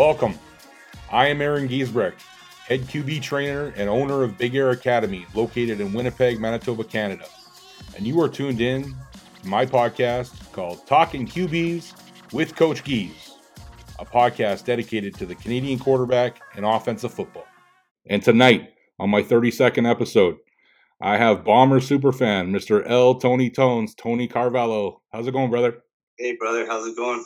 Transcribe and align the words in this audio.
Welcome. 0.00 0.38
I 1.12 1.26
am 1.26 1.42
Aaron 1.42 1.68
Giesbrecht, 1.68 2.22
head 2.66 2.80
QB 2.84 3.20
trainer 3.20 3.74
and 3.76 3.90
owner 3.90 4.22
of 4.22 4.38
Big 4.38 4.54
Air 4.54 4.70
Academy, 4.70 5.26
located 5.34 5.78
in 5.78 5.92
Winnipeg, 5.92 6.40
Manitoba, 6.40 6.84
Canada. 6.84 7.26
And 7.94 8.06
you 8.06 8.18
are 8.22 8.28
tuned 8.30 8.62
in 8.62 8.96
to 9.42 9.46
my 9.46 9.66
podcast 9.66 10.52
called 10.52 10.86
Talking 10.86 11.26
QBs 11.26 12.32
with 12.32 12.56
Coach 12.56 12.82
Gies, 12.82 13.32
a 13.98 14.06
podcast 14.06 14.64
dedicated 14.64 15.16
to 15.16 15.26
the 15.26 15.34
Canadian 15.34 15.78
quarterback 15.78 16.40
and 16.56 16.64
offensive 16.64 17.12
football. 17.12 17.46
And 18.06 18.22
tonight, 18.22 18.72
on 18.98 19.10
my 19.10 19.20
32nd 19.20 19.86
episode, 19.86 20.38
I 21.02 21.18
have 21.18 21.44
Bomber 21.44 21.80
superfan, 21.80 22.48
Mr. 22.48 22.88
El 22.88 23.16
Tony 23.16 23.50
Tones, 23.50 23.94
Tony 23.94 24.28
Carvalho. 24.28 25.02
How's 25.12 25.26
it 25.26 25.32
going, 25.32 25.50
brother? 25.50 25.82
Hey, 26.16 26.36
brother. 26.36 26.66
How's 26.66 26.86
it 26.86 26.96
going? 26.96 27.22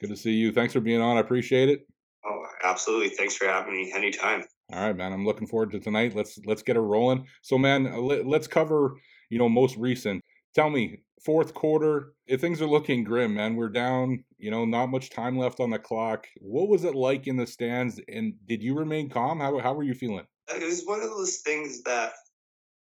Good 0.00 0.10
to 0.10 0.16
see 0.16 0.34
you. 0.34 0.52
Thanks 0.52 0.72
for 0.74 0.80
being 0.80 1.00
on. 1.00 1.16
I 1.16 1.20
appreciate 1.20 1.68
it. 1.68 1.88
Oh, 2.26 2.46
absolutely. 2.62 3.10
Thanks 3.10 3.36
for 3.36 3.46
having 3.46 3.74
me 3.74 3.92
anytime. 3.94 4.44
All 4.72 4.80
right, 4.86 4.96
man. 4.96 5.12
I'm 5.12 5.26
looking 5.26 5.46
forward 5.46 5.72
to 5.72 5.80
tonight. 5.80 6.14
Let's 6.14 6.38
let's 6.46 6.62
get 6.62 6.76
it 6.76 6.80
rolling. 6.80 7.26
So, 7.42 7.58
man, 7.58 7.86
uh, 7.86 7.98
let, 7.98 8.26
let's 8.26 8.46
cover 8.46 8.96
you 9.30 9.38
know 9.38 9.48
most 9.48 9.76
recent. 9.76 10.22
Tell 10.54 10.70
me, 10.70 11.00
fourth 11.24 11.52
quarter, 11.52 12.12
if 12.26 12.40
things 12.40 12.62
are 12.62 12.66
looking 12.66 13.04
grim, 13.04 13.34
man. 13.34 13.56
We're 13.56 13.68
down. 13.68 14.24
You 14.38 14.50
know, 14.50 14.64
not 14.64 14.86
much 14.86 15.10
time 15.10 15.38
left 15.38 15.60
on 15.60 15.70
the 15.70 15.78
clock. 15.78 16.26
What 16.40 16.68
was 16.68 16.84
it 16.84 16.94
like 16.94 17.26
in 17.26 17.36
the 17.36 17.46
stands? 17.46 18.00
And 18.08 18.34
did 18.46 18.62
you 18.62 18.74
remain 18.74 19.10
calm? 19.10 19.40
How 19.40 19.58
how 19.58 19.74
were 19.74 19.82
you 19.82 19.94
feeling? 19.94 20.26
It 20.48 20.62
was 20.62 20.84
one 20.84 21.00
of 21.00 21.10
those 21.10 21.38
things 21.38 21.82
that 21.82 22.12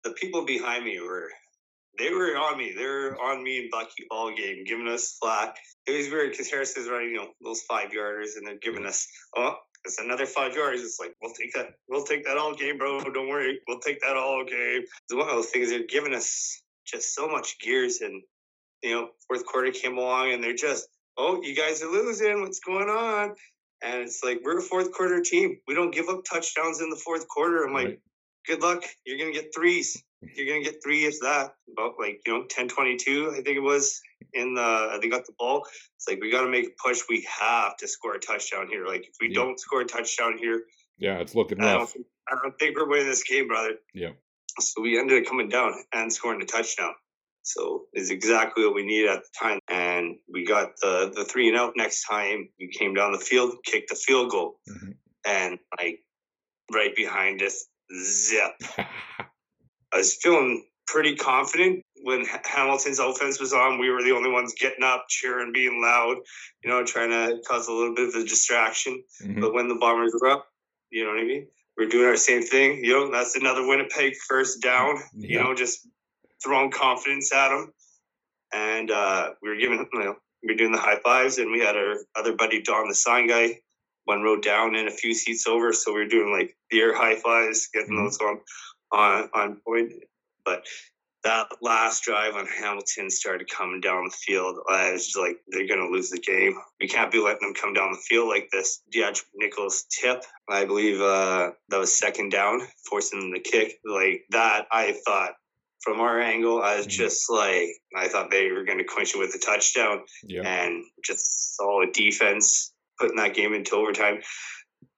the 0.03 0.11
people 0.11 0.45
behind 0.45 0.85
me 0.85 0.99
were 0.99 1.29
they 1.97 2.11
were 2.11 2.37
on 2.37 2.57
me. 2.57 2.73
They 2.75 2.85
were 2.85 3.17
on 3.21 3.43
me 3.43 3.59
and 3.59 3.71
Bucky 3.71 4.05
all 4.11 4.33
game, 4.33 4.63
giving 4.65 4.87
us 4.87 5.17
slack. 5.19 5.57
It 5.87 5.97
was 5.97 6.09
weird 6.09 6.31
because 6.31 6.49
Harris 6.49 6.77
is 6.77 6.87
running, 6.89 7.09
you 7.09 7.17
know, 7.17 7.29
those 7.43 7.61
five 7.63 7.89
yarders, 7.89 8.37
and 8.37 8.45
they're 8.45 8.59
giving 8.61 8.85
us, 8.85 9.07
oh, 9.35 9.55
it's 9.85 9.99
another 9.99 10.25
five 10.25 10.55
yards. 10.55 10.81
It's 10.81 10.99
like 10.99 11.15
we'll 11.21 11.33
take 11.33 11.53
that. 11.53 11.69
We'll 11.87 12.03
take 12.03 12.25
that 12.25 12.37
all 12.37 12.53
game, 12.53 12.77
bro. 12.77 12.99
Don't 13.01 13.29
worry. 13.29 13.59
We'll 13.67 13.79
take 13.79 14.01
that 14.01 14.17
all 14.17 14.45
game. 14.45 14.81
It's 14.81 15.13
one 15.13 15.29
of 15.29 15.35
those 15.35 15.49
things. 15.49 15.69
They're 15.69 15.87
giving 15.87 16.13
us 16.13 16.61
just 16.85 17.15
so 17.15 17.27
much 17.27 17.59
gears, 17.59 18.01
and 18.01 18.21
you 18.83 18.91
know, 18.91 19.09
fourth 19.27 19.45
quarter 19.45 19.71
came 19.71 19.97
along, 19.97 20.33
and 20.33 20.43
they're 20.43 20.53
just, 20.53 20.87
oh, 21.17 21.41
you 21.41 21.55
guys 21.55 21.81
are 21.81 21.91
losing. 21.91 22.41
What's 22.41 22.59
going 22.59 22.89
on? 22.89 23.35
And 23.81 24.01
it's 24.01 24.21
like 24.23 24.41
we're 24.43 24.59
a 24.59 24.61
fourth 24.61 24.91
quarter 24.91 25.21
team. 25.21 25.59
We 25.67 25.73
don't 25.73 25.93
give 25.93 26.09
up 26.09 26.23
touchdowns 26.29 26.81
in 26.81 26.89
the 26.89 26.97
fourth 26.97 27.27
quarter. 27.27 27.63
I'm 27.63 27.73
like, 27.73 28.01
good 28.45 28.61
luck. 28.61 28.83
You're 29.05 29.17
gonna 29.17 29.31
get 29.31 29.53
threes 29.55 30.03
you're 30.21 30.47
gonna 30.47 30.63
get 30.63 30.83
three 30.83 31.05
if 31.05 31.19
that 31.21 31.53
about 31.71 31.93
like 31.99 32.21
you 32.25 32.33
know 32.33 32.45
10 32.49 32.67
22 32.67 33.31
i 33.31 33.35
think 33.35 33.57
it 33.57 33.61
was 33.61 34.01
in 34.33 34.53
the 34.53 34.99
they 35.01 35.09
got 35.09 35.25
the 35.25 35.33
ball 35.39 35.65
it's 35.99 36.07
like 36.07 36.21
we 36.21 36.31
got 36.31 36.43
to 36.43 36.49
make 36.49 36.67
a 36.67 36.71
push. 36.81 37.01
We 37.09 37.27
have 37.41 37.75
to 37.77 37.87
score 37.87 38.15
a 38.15 38.19
touchdown 38.19 38.67
here. 38.69 38.87
Like 38.87 39.01
if 39.01 39.15
we 39.19 39.27
yeah. 39.27 39.33
don't 39.33 39.59
score 39.59 39.81
a 39.81 39.85
touchdown 39.85 40.37
here 40.37 40.63
yeah 40.97 41.17
it's 41.19 41.35
looking 41.35 41.61
I 41.61 41.75
rough. 41.75 41.93
don't, 41.93 42.05
I 42.29 42.37
don't 42.41 42.57
think 42.57 42.77
we're 42.77 42.87
winning 42.87 43.07
this 43.07 43.23
game 43.23 43.47
brother. 43.47 43.75
Yeah. 43.93 44.11
So 44.59 44.81
we 44.81 44.97
ended 44.97 45.21
up 45.21 45.29
coming 45.29 45.49
down 45.49 45.73
and 45.93 46.11
scoring 46.11 46.41
a 46.41 46.45
touchdown. 46.45 46.93
So 47.43 47.85
it's 47.93 48.11
exactly 48.11 48.65
what 48.65 48.75
we 48.75 48.85
needed 48.85 49.09
at 49.09 49.23
the 49.23 49.29
time. 49.37 49.59
And 49.67 50.17
we 50.31 50.45
got 50.45 50.71
the 50.81 51.11
the 51.13 51.25
three 51.25 51.49
and 51.49 51.57
out 51.57 51.73
next 51.75 52.05
time. 52.05 52.49
We 52.59 52.69
came 52.69 52.93
down 52.93 53.11
the 53.11 53.19
field 53.19 53.55
kicked 53.65 53.89
the 53.89 53.95
field 53.95 54.31
goal. 54.31 54.59
Mm-hmm. 54.69 54.91
and 55.25 55.59
like 55.77 55.99
right 56.71 56.95
behind 56.95 57.41
us 57.41 57.65
zip 58.01 58.53
I 59.93 59.97
was 59.97 60.15
feeling 60.15 60.65
pretty 60.87 61.15
confident 61.15 61.83
when 62.03 62.25
Hamilton's 62.43 62.99
offense 62.99 63.39
was 63.39 63.53
on. 63.53 63.79
We 63.79 63.89
were 63.89 64.03
the 64.03 64.11
only 64.11 64.31
ones 64.31 64.53
getting 64.59 64.83
up, 64.83 65.05
cheering, 65.07 65.51
being 65.53 65.81
loud, 65.81 66.17
you 66.63 66.69
know, 66.69 66.83
trying 66.83 67.09
to 67.09 67.37
cause 67.47 67.67
a 67.67 67.73
little 67.73 67.93
bit 67.93 68.09
of 68.09 68.15
a 68.15 68.23
distraction. 68.23 69.03
Mm-hmm. 69.21 69.41
But 69.41 69.53
when 69.53 69.67
the 69.67 69.75
Bombers 69.75 70.13
were 70.19 70.29
up, 70.29 70.47
you 70.89 71.03
know 71.03 71.11
what 71.11 71.19
I 71.19 71.25
mean? 71.25 71.47
We're 71.77 71.87
doing 71.87 72.07
our 72.07 72.15
same 72.15 72.41
thing. 72.41 72.83
You 72.83 72.93
know, 72.93 73.11
that's 73.11 73.35
another 73.35 73.65
Winnipeg 73.67 74.15
first 74.27 74.61
down. 74.61 74.95
Yeah. 75.13 75.29
You 75.29 75.43
know, 75.43 75.55
just 75.55 75.87
throwing 76.43 76.71
confidence 76.71 77.31
at 77.33 77.49
them. 77.49 77.73
And 78.51 78.89
uh, 78.91 79.29
we 79.41 79.49
were 79.49 79.55
giving, 79.55 79.87
you 79.93 79.99
know, 79.99 80.15
we 80.43 80.53
were 80.53 80.57
doing 80.57 80.71
the 80.71 80.79
high 80.79 80.99
fives, 81.03 81.37
and 81.37 81.51
we 81.51 81.59
had 81.59 81.75
our 81.75 81.97
other 82.15 82.33
buddy 82.33 82.61
Don, 82.61 82.87
the 82.87 82.95
sign 82.95 83.27
guy, 83.27 83.59
one 84.05 84.21
row 84.21 84.39
down 84.39 84.75
and 84.75 84.87
a 84.87 84.91
few 84.91 85.13
seats 85.13 85.45
over. 85.45 85.71
So 85.71 85.93
we 85.93 85.99
were 85.99 86.07
doing 86.07 86.31
like 86.31 86.57
beer 86.69 86.95
high 86.95 87.15
fives, 87.15 87.69
getting 87.73 87.91
mm-hmm. 87.91 88.05
those 88.05 88.17
on 88.19 88.39
on 88.91 89.29
on 89.33 89.61
point. 89.65 89.93
But 90.45 90.65
that 91.23 91.47
last 91.61 92.03
drive 92.03 92.35
on 92.35 92.45
Hamilton 92.45 93.09
started 93.09 93.49
coming 93.49 93.81
down 93.81 94.05
the 94.05 94.15
field. 94.15 94.57
I 94.69 94.93
was 94.93 95.15
like, 95.19 95.37
they're 95.49 95.67
going 95.67 95.85
to 95.85 95.91
lose 95.91 96.09
the 96.09 96.19
game. 96.19 96.55
We 96.79 96.87
can't 96.87 97.11
be 97.11 97.19
letting 97.19 97.41
them 97.41 97.53
come 97.53 97.73
down 97.73 97.91
the 97.91 97.97
field 97.97 98.29
like 98.29 98.49
this. 98.51 98.81
Deatrick 98.93 99.25
Nichols 99.35 99.85
tip, 99.89 100.23
I 100.49 100.65
believe 100.65 101.01
uh, 101.01 101.51
that 101.69 101.79
was 101.79 101.95
second 101.95 102.29
down, 102.29 102.61
forcing 102.89 103.19
them 103.19 103.33
to 103.33 103.39
kick. 103.41 103.79
Like 103.85 104.23
that, 104.29 104.67
I 104.71 104.97
thought 105.05 105.33
from 105.81 105.99
our 105.99 106.21
angle, 106.21 106.61
I 106.61 106.77
was 106.77 106.87
mm-hmm. 106.87 107.03
just 107.03 107.29
like, 107.29 107.69
I 107.95 108.07
thought 108.07 108.31
they 108.31 108.51
were 108.51 108.63
going 108.63 108.77
to 108.77 108.85
clinch 108.85 109.13
it 109.13 109.19
with 109.19 109.35
a 109.35 109.39
touchdown 109.39 110.03
yeah. 110.23 110.41
and 110.43 110.83
just 111.03 111.57
solid 111.57 111.91
defense, 111.91 112.73
putting 112.97 113.17
that 113.17 113.33
game 113.33 113.53
into 113.53 113.75
overtime 113.75 114.21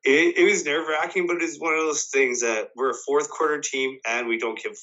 it, 0.04 0.38
it 0.38 0.44
was 0.44 0.66
nerve 0.66 0.88
wracking, 0.88 1.28
but 1.28 1.38
it's 1.42 1.60
one 1.60 1.74
of 1.74 1.80
those 1.80 2.06
things 2.06 2.42
that 2.42 2.70
we're 2.76 2.92
a 2.92 2.96
fourth 3.06 3.30
quarter 3.30 3.60
team 3.60 3.98
and 4.08 4.28
we 4.28 4.38
don't 4.38 4.62
give 4.62 4.74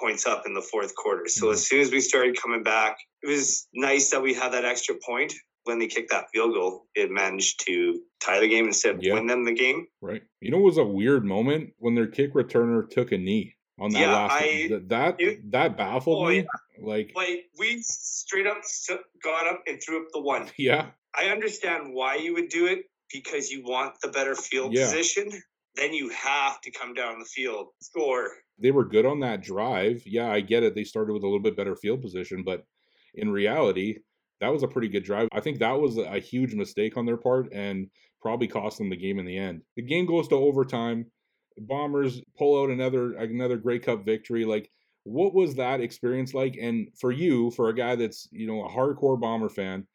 points 0.00 0.26
up 0.26 0.44
in 0.46 0.54
the 0.54 0.60
fourth 0.60 0.94
quarter. 0.94 1.28
So 1.28 1.46
mm-hmm. 1.46 1.54
as 1.54 1.66
soon 1.66 1.80
as 1.80 1.90
we 1.90 2.00
started 2.00 2.40
coming 2.40 2.62
back, 2.62 2.98
it 3.22 3.28
was 3.28 3.68
nice 3.74 4.10
that 4.10 4.22
we 4.22 4.34
had 4.34 4.52
that 4.52 4.64
extra 4.64 4.94
point. 5.04 5.32
When 5.64 5.80
they 5.80 5.88
kicked 5.88 6.10
that 6.10 6.26
field 6.32 6.54
goal, 6.54 6.86
it 6.94 7.10
managed 7.10 7.66
to 7.66 8.00
tie 8.20 8.38
the 8.38 8.48
game 8.48 8.66
instead 8.66 8.94
of 8.94 9.02
yeah. 9.02 9.14
win 9.14 9.26
them 9.26 9.44
the 9.44 9.52
game. 9.52 9.88
Right. 10.00 10.22
You 10.40 10.52
know, 10.52 10.58
it 10.58 10.62
was 10.62 10.78
a 10.78 10.84
weird 10.84 11.24
moment 11.24 11.70
when 11.78 11.96
their 11.96 12.06
kick 12.06 12.34
returner 12.34 12.88
took 12.88 13.10
a 13.10 13.18
knee 13.18 13.56
on 13.80 13.90
that 13.90 13.98
yeah, 13.98 14.12
last 14.12 14.32
I, 14.32 14.68
one. 14.70 14.88
That 14.88 15.20
it, 15.20 15.50
that 15.50 15.76
baffled 15.76 16.24
oh, 16.24 16.28
me. 16.28 16.36
Yeah. 16.36 16.44
Like, 16.86 17.12
like 17.16 17.46
we 17.58 17.82
straight 17.82 18.46
up 18.46 18.58
got 19.24 19.48
up 19.48 19.62
and 19.66 19.82
threw 19.82 20.02
up 20.02 20.08
the 20.12 20.20
one. 20.20 20.46
Yeah. 20.56 20.86
I 21.18 21.30
understand 21.30 21.94
why 21.94 22.16
you 22.16 22.34
would 22.34 22.50
do 22.50 22.66
it 22.66 22.84
because 23.12 23.50
you 23.50 23.62
want 23.62 23.94
the 24.02 24.08
better 24.08 24.34
field 24.34 24.72
yeah. 24.72 24.84
position, 24.84 25.28
then 25.76 25.92
you 25.92 26.08
have 26.10 26.60
to 26.62 26.70
come 26.70 26.94
down 26.94 27.18
the 27.18 27.24
field, 27.24 27.68
score. 27.80 28.30
They 28.58 28.70
were 28.70 28.84
good 28.84 29.06
on 29.06 29.20
that 29.20 29.42
drive. 29.42 30.02
Yeah, 30.06 30.30
I 30.30 30.40
get 30.40 30.62
it. 30.62 30.74
They 30.74 30.84
started 30.84 31.12
with 31.12 31.22
a 31.22 31.26
little 31.26 31.40
bit 31.40 31.56
better 31.56 31.76
field 31.76 32.02
position, 32.02 32.42
but 32.44 32.64
in 33.14 33.30
reality, 33.30 33.98
that 34.40 34.52
was 34.52 34.62
a 34.62 34.68
pretty 34.68 34.88
good 34.88 35.04
drive. 35.04 35.28
I 35.32 35.40
think 35.40 35.58
that 35.58 35.78
was 35.78 35.98
a 35.98 36.18
huge 36.18 36.54
mistake 36.54 36.96
on 36.96 37.06
their 37.06 37.16
part 37.16 37.52
and 37.52 37.88
probably 38.20 38.48
cost 38.48 38.78
them 38.78 38.90
the 38.90 38.96
game 38.96 39.18
in 39.18 39.26
the 39.26 39.36
end. 39.36 39.62
The 39.76 39.82
game 39.82 40.06
goes 40.06 40.28
to 40.28 40.34
overtime. 40.34 41.06
Bombers 41.58 42.20
pull 42.36 42.62
out 42.62 42.70
another 42.70 43.14
another 43.14 43.56
Grey 43.56 43.78
Cup 43.78 44.04
victory. 44.04 44.44
Like, 44.44 44.70
what 45.04 45.32
was 45.32 45.54
that 45.54 45.80
experience 45.80 46.34
like? 46.34 46.58
And 46.60 46.88
for 46.98 47.12
you, 47.12 47.50
for 47.52 47.68
a 47.68 47.74
guy 47.74 47.96
that's 47.96 48.28
you 48.30 48.46
know 48.46 48.64
a 48.64 48.68
hardcore 48.68 49.18
Bomber 49.18 49.48
fan, 49.48 49.86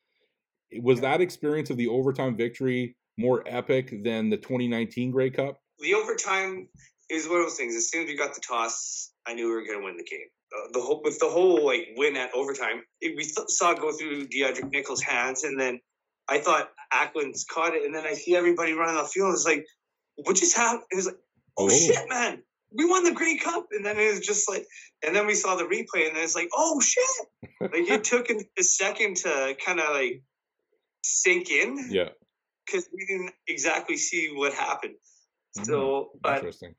was 0.80 1.02
that 1.02 1.22
experience 1.22 1.70
of 1.70 1.78
the 1.78 1.88
overtime 1.88 2.36
victory 2.36 2.96
more 3.22 3.44
epic 3.46 4.04
than 4.04 4.30
the 4.30 4.38
2019 4.38 5.12
Grey 5.12 5.30
Cup? 5.30 5.62
The 5.80 5.94
overtime 5.94 6.68
is 7.09 7.28
one 7.28 7.40
of 7.40 7.46
those 7.46 7.58
things. 7.58 7.76
As 7.76 7.90
soon 7.90 8.04
as 8.04 8.08
we 8.08 8.18
got 8.18 8.34
the 8.34 8.42
toss, 8.42 9.12
I 9.26 9.34
knew 9.34 9.48
we 9.48 9.54
were 9.54 9.66
going 9.66 9.80
to 9.80 9.86
win 9.86 9.98
the 9.98 10.04
game. 10.04 10.28
Uh, 10.54 10.72
the 10.74 10.82
whole 10.82 11.02
with 11.04 11.20
the 11.20 11.30
whole 11.30 11.66
like 11.66 11.90
win 11.96 12.18
at 12.18 12.34
overtime, 12.34 12.82
it, 13.00 13.16
we 13.16 13.24
th- 13.24 13.48
saw 13.48 13.72
it 13.72 13.80
go 13.80 13.92
through 13.92 14.28
Deatrick 14.28 14.70
Nichols' 14.72 15.02
hands, 15.02 15.44
and 15.44 15.58
then 15.58 15.80
I 16.28 16.40
thought 16.40 16.72
Ackland's 16.92 17.46
caught 17.46 17.74
it, 17.74 17.86
and 17.86 17.96
then 17.96 18.06
I 18.06 18.14
see 18.14 18.35
everybody 18.35 18.73
running 18.73 18.97
off 18.97 19.12
field. 19.12 19.34
It's 19.34 19.46
like, 19.46 19.66
what 20.16 20.35
just 20.35 20.56
happened? 20.56 20.84
It 20.91 20.96
was 20.97 21.06
like, 21.06 21.18
oh, 21.58 21.66
oh. 21.66 21.70
shit, 21.70 22.09
man, 22.09 22.44
we 22.76 22.85
won 22.85 23.06
the 23.06 23.14
Grey 23.14 23.38
Cup, 23.38 23.68
and 23.72 23.85
then 23.85 23.97
it 23.97 24.12
was 24.12 24.20
just 24.20 24.50
like, 24.50 24.66
and 25.06 25.16
then 25.16 25.26
we 25.26 25.35
saw 25.35 25.56
the 25.56 25.64
replay, 25.64 26.08
and 26.08 26.18
then 26.18 26.23
it's 26.23 26.35
like, 26.35 26.50
oh 26.53 26.82
shit! 26.82 27.28
like 27.62 27.90
it 27.90 28.03
took 28.03 28.29
a 28.29 28.64
second 28.64 29.18
to 29.18 29.56
kind 29.66 29.79
of 29.79 29.90
like 29.90 30.22
sink 31.02 31.50
in. 31.50 31.88
Yeah 31.90 32.09
because 32.72 32.88
we 32.94 33.06
didn't 33.06 33.32
exactly 33.47 33.97
see 33.97 34.32
what 34.34 34.53
happened. 34.53 34.96
Mm-hmm. 35.58 35.66
So, 35.66 36.12
but 36.22 36.38
Interesting. 36.38 36.76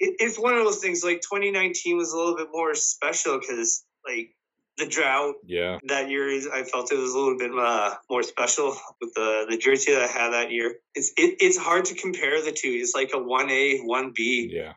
It, 0.00 0.16
it's 0.18 0.38
one 0.38 0.54
of 0.54 0.64
those 0.64 0.78
things. 0.78 1.04
Like 1.04 1.20
2019 1.20 1.96
was 1.96 2.12
a 2.12 2.16
little 2.16 2.36
bit 2.36 2.48
more 2.52 2.74
special 2.74 3.38
because 3.38 3.84
like 4.06 4.34
the 4.78 4.86
drought. 4.86 5.34
Yeah. 5.46 5.78
That 5.88 6.10
year, 6.10 6.28
I 6.52 6.64
felt 6.64 6.92
it 6.92 6.98
was 6.98 7.14
a 7.14 7.18
little 7.18 7.38
bit 7.38 7.52
uh, 7.56 7.94
more 8.10 8.22
special 8.22 8.76
with 9.00 9.14
the 9.14 9.46
the 9.48 9.56
jersey 9.56 9.92
that 9.92 10.02
I 10.02 10.06
had 10.06 10.30
that 10.30 10.50
year. 10.50 10.76
It's 10.94 11.12
it, 11.16 11.36
it's 11.40 11.56
hard 11.56 11.84
to 11.86 11.94
compare 11.94 12.42
the 12.42 12.52
two. 12.52 12.68
It's 12.68 12.94
like 12.94 13.10
a 13.14 13.18
one 13.18 13.50
A, 13.50 13.78
one 13.80 14.12
B. 14.14 14.50
Yeah. 14.52 14.72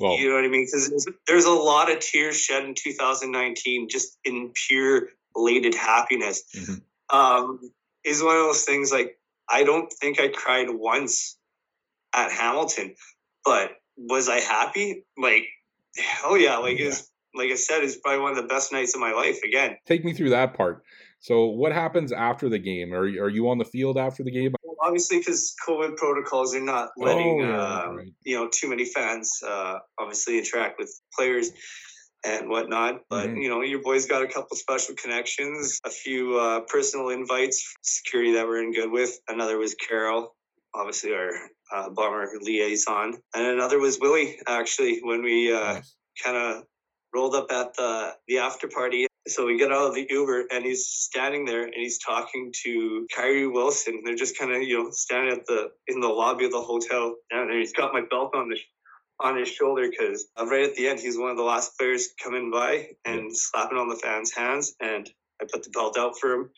Well, 0.00 0.16
you 0.16 0.28
know 0.28 0.36
what 0.36 0.44
I 0.44 0.48
mean? 0.48 0.64
Because 0.64 1.08
there's 1.26 1.44
a 1.44 1.50
lot 1.50 1.90
of 1.90 1.98
tears 1.98 2.38
shed 2.38 2.64
in 2.64 2.74
2019 2.74 3.88
just 3.88 4.16
in 4.24 4.52
pure 4.54 5.08
elated 5.34 5.74
happiness. 5.74 6.44
Mm-hmm. 6.54 7.16
Um, 7.16 7.72
is 8.04 8.22
one 8.22 8.36
of 8.36 8.42
those 8.42 8.62
things 8.62 8.92
like 8.92 9.18
I 9.50 9.64
don't 9.64 9.92
think 9.92 10.20
I 10.20 10.28
cried 10.28 10.68
once 10.70 11.38
at 12.14 12.30
Hamilton, 12.30 12.94
but 13.44 13.70
was 13.96 14.28
I 14.28 14.40
happy? 14.40 15.04
Like, 15.16 15.46
hell 15.96 16.36
yeah! 16.36 16.58
Like, 16.58 16.78
yeah. 16.78 16.94
like 17.34 17.50
I 17.50 17.56
said, 17.56 17.82
it's 17.82 17.96
probably 17.96 18.20
one 18.20 18.32
of 18.32 18.36
the 18.36 18.48
best 18.48 18.72
nights 18.72 18.94
of 18.94 19.00
my 19.00 19.12
life. 19.12 19.40
Again, 19.44 19.76
take 19.86 20.04
me 20.04 20.12
through 20.12 20.30
that 20.30 20.54
part. 20.54 20.82
So, 21.20 21.46
what 21.46 21.72
happens 21.72 22.12
after 22.12 22.48
the 22.48 22.58
game? 22.58 22.92
Are 22.94 23.04
are 23.04 23.28
you 23.28 23.48
on 23.48 23.58
the 23.58 23.64
field 23.64 23.98
after 23.98 24.22
the 24.22 24.30
game? 24.30 24.54
obviously, 24.80 25.18
because 25.18 25.54
COVID 25.66 25.96
protocols 25.96 26.54
are 26.54 26.60
not 26.60 26.90
letting 26.96 27.42
oh, 27.42 27.48
yeah, 27.48 27.82
um, 27.82 27.96
right. 27.96 28.12
you 28.24 28.36
know 28.36 28.48
too 28.52 28.68
many 28.68 28.84
fans 28.84 29.40
uh, 29.46 29.78
obviously 29.98 30.38
interact 30.38 30.78
with 30.78 30.90
players 31.14 31.50
and 32.24 32.48
whatnot. 32.48 33.02
But 33.08 33.28
mm-hmm. 33.28 33.36
you 33.38 33.48
know, 33.48 33.62
your 33.62 33.82
boys 33.82 34.06
got 34.06 34.22
a 34.22 34.26
couple 34.26 34.56
special 34.56 34.94
connections, 34.94 35.80
a 35.84 35.90
few 35.90 36.38
uh, 36.38 36.60
personal 36.60 37.10
invites, 37.10 37.74
security 37.82 38.32
that 38.34 38.46
we're 38.46 38.62
in 38.62 38.72
good 38.72 38.90
with. 38.90 39.18
Another 39.28 39.58
was 39.58 39.74
Carol, 39.74 40.34
obviously 40.74 41.14
our 41.14 41.30
uh, 41.74 41.90
bomber 41.90 42.28
liaison, 42.40 43.18
and 43.34 43.46
another 43.46 43.78
was 43.78 43.98
Willie. 44.00 44.38
Actually, 44.46 45.00
when 45.02 45.22
we 45.22 45.52
uh, 45.52 45.74
nice. 45.74 45.94
kind 46.22 46.36
of 46.36 46.64
rolled 47.14 47.34
up 47.34 47.50
at 47.50 47.74
the 47.74 48.14
the 48.26 48.38
after 48.38 48.68
party. 48.68 49.06
So 49.26 49.44
we 49.44 49.58
get 49.58 49.70
out 49.70 49.88
of 49.88 49.94
the 49.94 50.06
Uber 50.08 50.46
and 50.50 50.64
he's 50.64 50.86
standing 50.86 51.44
there 51.44 51.64
and 51.64 51.74
he's 51.74 51.98
talking 51.98 52.50
to 52.64 53.06
Kyrie 53.14 53.46
Wilson. 53.46 54.00
They're 54.02 54.14
just 54.14 54.38
kind 54.38 54.52
of 54.54 54.62
you 54.62 54.84
know 54.84 54.90
standing 54.90 55.32
at 55.32 55.44
the 55.46 55.70
in 55.86 56.00
the 56.00 56.08
lobby 56.08 56.46
of 56.46 56.52
the 56.52 56.62
hotel 56.62 57.14
and 57.30 57.52
he's 57.52 57.74
got 57.74 57.92
my 57.92 58.00
belt 58.08 58.34
on 58.34 58.48
the 58.48 58.56
on 59.20 59.36
his 59.36 59.48
shoulder 59.48 59.88
because 59.90 60.26
uh, 60.38 60.46
right 60.46 60.64
at 60.64 60.74
the 60.74 60.88
end 60.88 61.00
he's 61.00 61.18
one 61.18 61.30
of 61.30 61.36
the 61.36 61.42
last 61.42 61.76
players 61.78 62.08
coming 62.22 62.50
by 62.50 62.88
and 63.04 63.36
slapping 63.36 63.78
on 63.78 63.88
the 63.88 63.96
fans' 63.96 64.32
hands 64.32 64.74
and 64.80 65.08
I 65.40 65.46
put 65.50 65.64
the 65.64 65.70
belt 65.70 65.98
out 65.98 66.18
for 66.18 66.32
him 66.32 66.50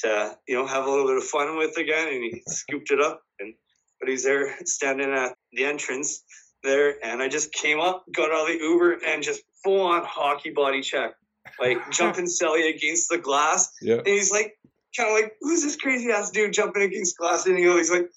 to 0.00 0.36
you 0.48 0.56
know 0.56 0.66
have 0.66 0.86
a 0.86 0.90
little 0.90 1.06
bit 1.06 1.16
of 1.16 1.24
fun 1.24 1.56
with 1.56 1.76
again 1.76 2.08
and 2.08 2.22
he 2.22 2.42
scooped 2.46 2.90
it 2.90 3.00
up 3.00 3.22
and 3.38 3.54
but 3.98 4.08
he's 4.08 4.24
there 4.24 4.56
standing 4.64 5.12
at 5.12 5.34
the 5.52 5.64
entrance 5.64 6.24
there 6.62 7.04
and 7.04 7.22
I 7.22 7.28
just 7.28 7.52
came 7.52 7.80
up 7.80 8.04
got 8.14 8.30
out 8.30 8.42
of 8.42 8.46
the 8.48 8.64
Uber 8.64 8.98
and 9.06 9.22
just 9.22 9.42
full 9.62 9.82
on 9.82 10.02
hockey 10.04 10.50
body 10.50 10.80
check 10.80 11.14
like 11.58 11.78
jumping 11.90 12.26
Sally 12.26 12.68
against 12.70 13.08
the 13.08 13.18
glass. 13.18 13.72
Yeah. 13.80 13.96
And 13.96 14.06
he's 14.06 14.30
like 14.30 14.56
kind 14.96 15.10
of 15.10 15.14
like 15.14 15.32
who's 15.40 15.62
this 15.62 15.76
crazy 15.76 16.10
ass 16.10 16.30
dude 16.30 16.52
jumping 16.52 16.82
against 16.82 17.16
glass? 17.16 17.46
And 17.46 17.58
he 17.58 17.64
goes 17.64 17.78
he's 17.78 17.90
like 17.90 18.10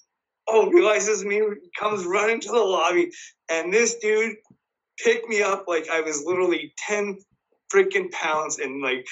oh, 0.48 0.70
realizes 0.70 1.24
me, 1.24 1.42
comes 1.78 2.04
running 2.04 2.40
to 2.40 2.48
the 2.48 2.58
lobby, 2.58 3.10
and 3.48 3.72
this 3.72 3.96
dude 3.96 4.36
picked 5.02 5.28
me 5.28 5.42
up 5.42 5.64
like 5.66 5.88
I 5.90 6.00
was 6.00 6.22
literally 6.24 6.72
10 6.86 7.18
freaking 7.72 8.10
pounds 8.12 8.58
and 8.58 8.82
like 8.82 9.06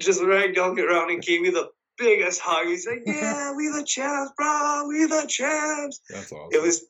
just 0.00 0.20
ragdolled 0.20 0.74
me 0.74 0.82
around 0.82 1.10
and 1.10 1.22
gave 1.22 1.40
me 1.40 1.50
the 1.50 1.68
biggest 1.98 2.40
hug. 2.40 2.66
He's 2.66 2.86
like, 2.86 3.02
Yeah, 3.06 3.54
we 3.54 3.68
the 3.68 3.84
champs, 3.84 4.32
bro, 4.36 4.86
we 4.88 5.06
the 5.06 5.26
champs. 5.28 6.00
That's 6.08 6.32
awesome. 6.32 6.48
It 6.52 6.62
was 6.62 6.86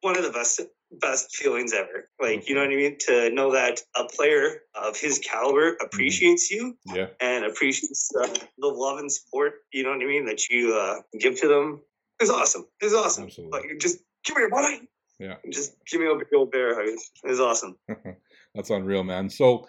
one 0.00 0.16
of 0.16 0.24
the 0.24 0.30
best 0.30 0.60
best 1.00 1.34
feelings 1.34 1.72
ever. 1.72 2.08
Like, 2.20 2.48
you 2.48 2.54
know 2.54 2.62
what 2.62 2.70
I 2.70 2.76
mean? 2.76 2.96
To 3.06 3.30
know 3.30 3.52
that 3.52 3.80
a 3.96 4.04
player 4.04 4.62
of 4.74 4.96
his 4.96 5.18
caliber 5.18 5.72
mm-hmm. 5.72 5.84
appreciates 5.84 6.50
you 6.50 6.76
yeah. 6.86 7.08
and 7.20 7.44
appreciates 7.44 8.10
uh, 8.14 8.26
the 8.58 8.68
love 8.68 8.98
and 8.98 9.10
support, 9.10 9.54
you 9.72 9.82
know 9.82 9.90
what 9.90 10.02
I 10.02 10.06
mean, 10.06 10.26
that 10.26 10.48
you 10.48 10.74
uh, 10.74 11.00
give 11.18 11.40
to 11.40 11.48
them 11.48 11.82
it's 12.20 12.30
awesome. 12.30 12.66
It's 12.80 12.94
awesome. 12.94 13.24
Absolutely. 13.24 13.60
Like 13.60 13.78
just 13.80 13.98
give 14.24 14.36
me 14.36 14.42
your 14.42 14.50
money. 14.50 14.82
Yeah. 15.18 15.36
Just 15.50 15.76
give 15.90 16.00
me 16.00 16.06
a 16.06 16.16
big 16.16 16.28
old 16.34 16.50
bear 16.50 16.74
hug. 16.74 16.98
It's 17.24 17.40
awesome. 17.40 17.76
That's 18.54 18.70
unreal, 18.70 19.04
man. 19.04 19.30
So, 19.30 19.66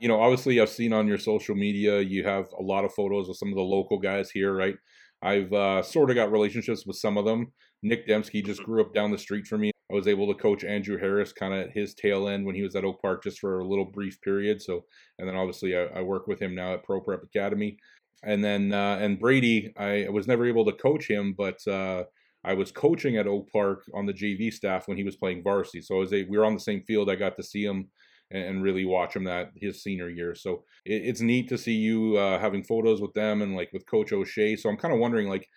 you 0.00 0.08
know, 0.08 0.20
obviously 0.20 0.60
I've 0.60 0.68
seen 0.68 0.92
on 0.92 1.06
your 1.06 1.18
social 1.18 1.54
media 1.54 2.00
you 2.00 2.24
have 2.24 2.46
a 2.58 2.62
lot 2.62 2.84
of 2.84 2.92
photos 2.92 3.28
of 3.28 3.36
some 3.36 3.48
of 3.48 3.54
the 3.54 3.62
local 3.62 3.98
guys 3.98 4.30
here, 4.30 4.54
right? 4.54 4.76
I've 5.22 5.52
uh, 5.52 5.82
sort 5.82 6.10
of 6.10 6.16
got 6.16 6.32
relationships 6.32 6.84
with 6.84 6.96
some 6.96 7.16
of 7.16 7.24
them. 7.24 7.52
Nick 7.82 8.06
Demski 8.06 8.44
just 8.44 8.62
grew 8.62 8.80
up 8.80 8.94
down 8.94 9.10
the 9.10 9.18
street 9.18 9.46
from 9.46 9.62
me. 9.62 9.70
I 9.90 9.94
was 9.94 10.08
able 10.08 10.26
to 10.32 10.40
coach 10.40 10.64
Andrew 10.64 10.98
Harris 10.98 11.32
kind 11.32 11.52
of 11.52 11.60
at 11.66 11.72
his 11.72 11.94
tail 11.94 12.28
end 12.28 12.46
when 12.46 12.54
he 12.54 12.62
was 12.62 12.74
at 12.74 12.84
Oak 12.84 13.00
Park 13.02 13.22
just 13.22 13.38
for 13.38 13.60
a 13.60 13.68
little 13.68 13.84
brief 13.84 14.20
period. 14.22 14.62
So, 14.62 14.84
and 15.18 15.28
then 15.28 15.36
obviously 15.36 15.76
I, 15.76 15.84
I 15.84 16.00
work 16.00 16.26
with 16.26 16.40
him 16.40 16.54
now 16.54 16.74
at 16.74 16.84
Pro 16.84 17.00
Prep 17.00 17.22
Academy 17.22 17.76
and 18.22 18.44
then 18.44 18.72
uh, 18.72 18.98
and 19.00 19.18
Brady, 19.18 19.72
I 19.76 20.08
was 20.10 20.26
never 20.26 20.46
able 20.46 20.64
to 20.66 20.72
coach 20.72 21.08
him, 21.08 21.34
but 21.36 21.66
uh, 21.66 22.04
I 22.44 22.54
was 22.54 22.72
coaching 22.72 23.16
at 23.16 23.26
Oak 23.26 23.50
Park 23.52 23.84
on 23.94 24.06
the 24.06 24.12
JV 24.12 24.52
staff 24.52 24.88
when 24.88 24.96
he 24.96 25.04
was 25.04 25.16
playing 25.16 25.42
varsity. 25.42 25.80
So 25.80 25.96
I 25.96 25.98
was 25.98 26.12
a, 26.12 26.24
we 26.24 26.38
were 26.38 26.44
on 26.44 26.54
the 26.54 26.60
same 26.60 26.82
field. 26.82 27.10
I 27.10 27.14
got 27.14 27.36
to 27.36 27.42
see 27.42 27.64
him 27.64 27.88
and, 28.30 28.44
and 28.44 28.62
really 28.62 28.84
watch 28.84 29.14
him 29.14 29.24
that 29.24 29.50
his 29.56 29.82
senior 29.82 30.08
year. 30.08 30.34
So 30.34 30.64
it, 30.84 31.02
it's 31.04 31.20
neat 31.20 31.48
to 31.48 31.58
see 31.58 31.74
you 31.74 32.16
uh, 32.16 32.38
having 32.38 32.64
photos 32.64 33.00
with 33.00 33.12
them 33.14 33.42
and 33.42 33.54
like 33.54 33.70
with 33.72 33.86
Coach 33.86 34.12
O'Shea. 34.12 34.56
So 34.56 34.68
I'm 34.68 34.76
kind 34.76 34.94
of 34.94 35.00
wondering 35.00 35.28
like 35.28 35.48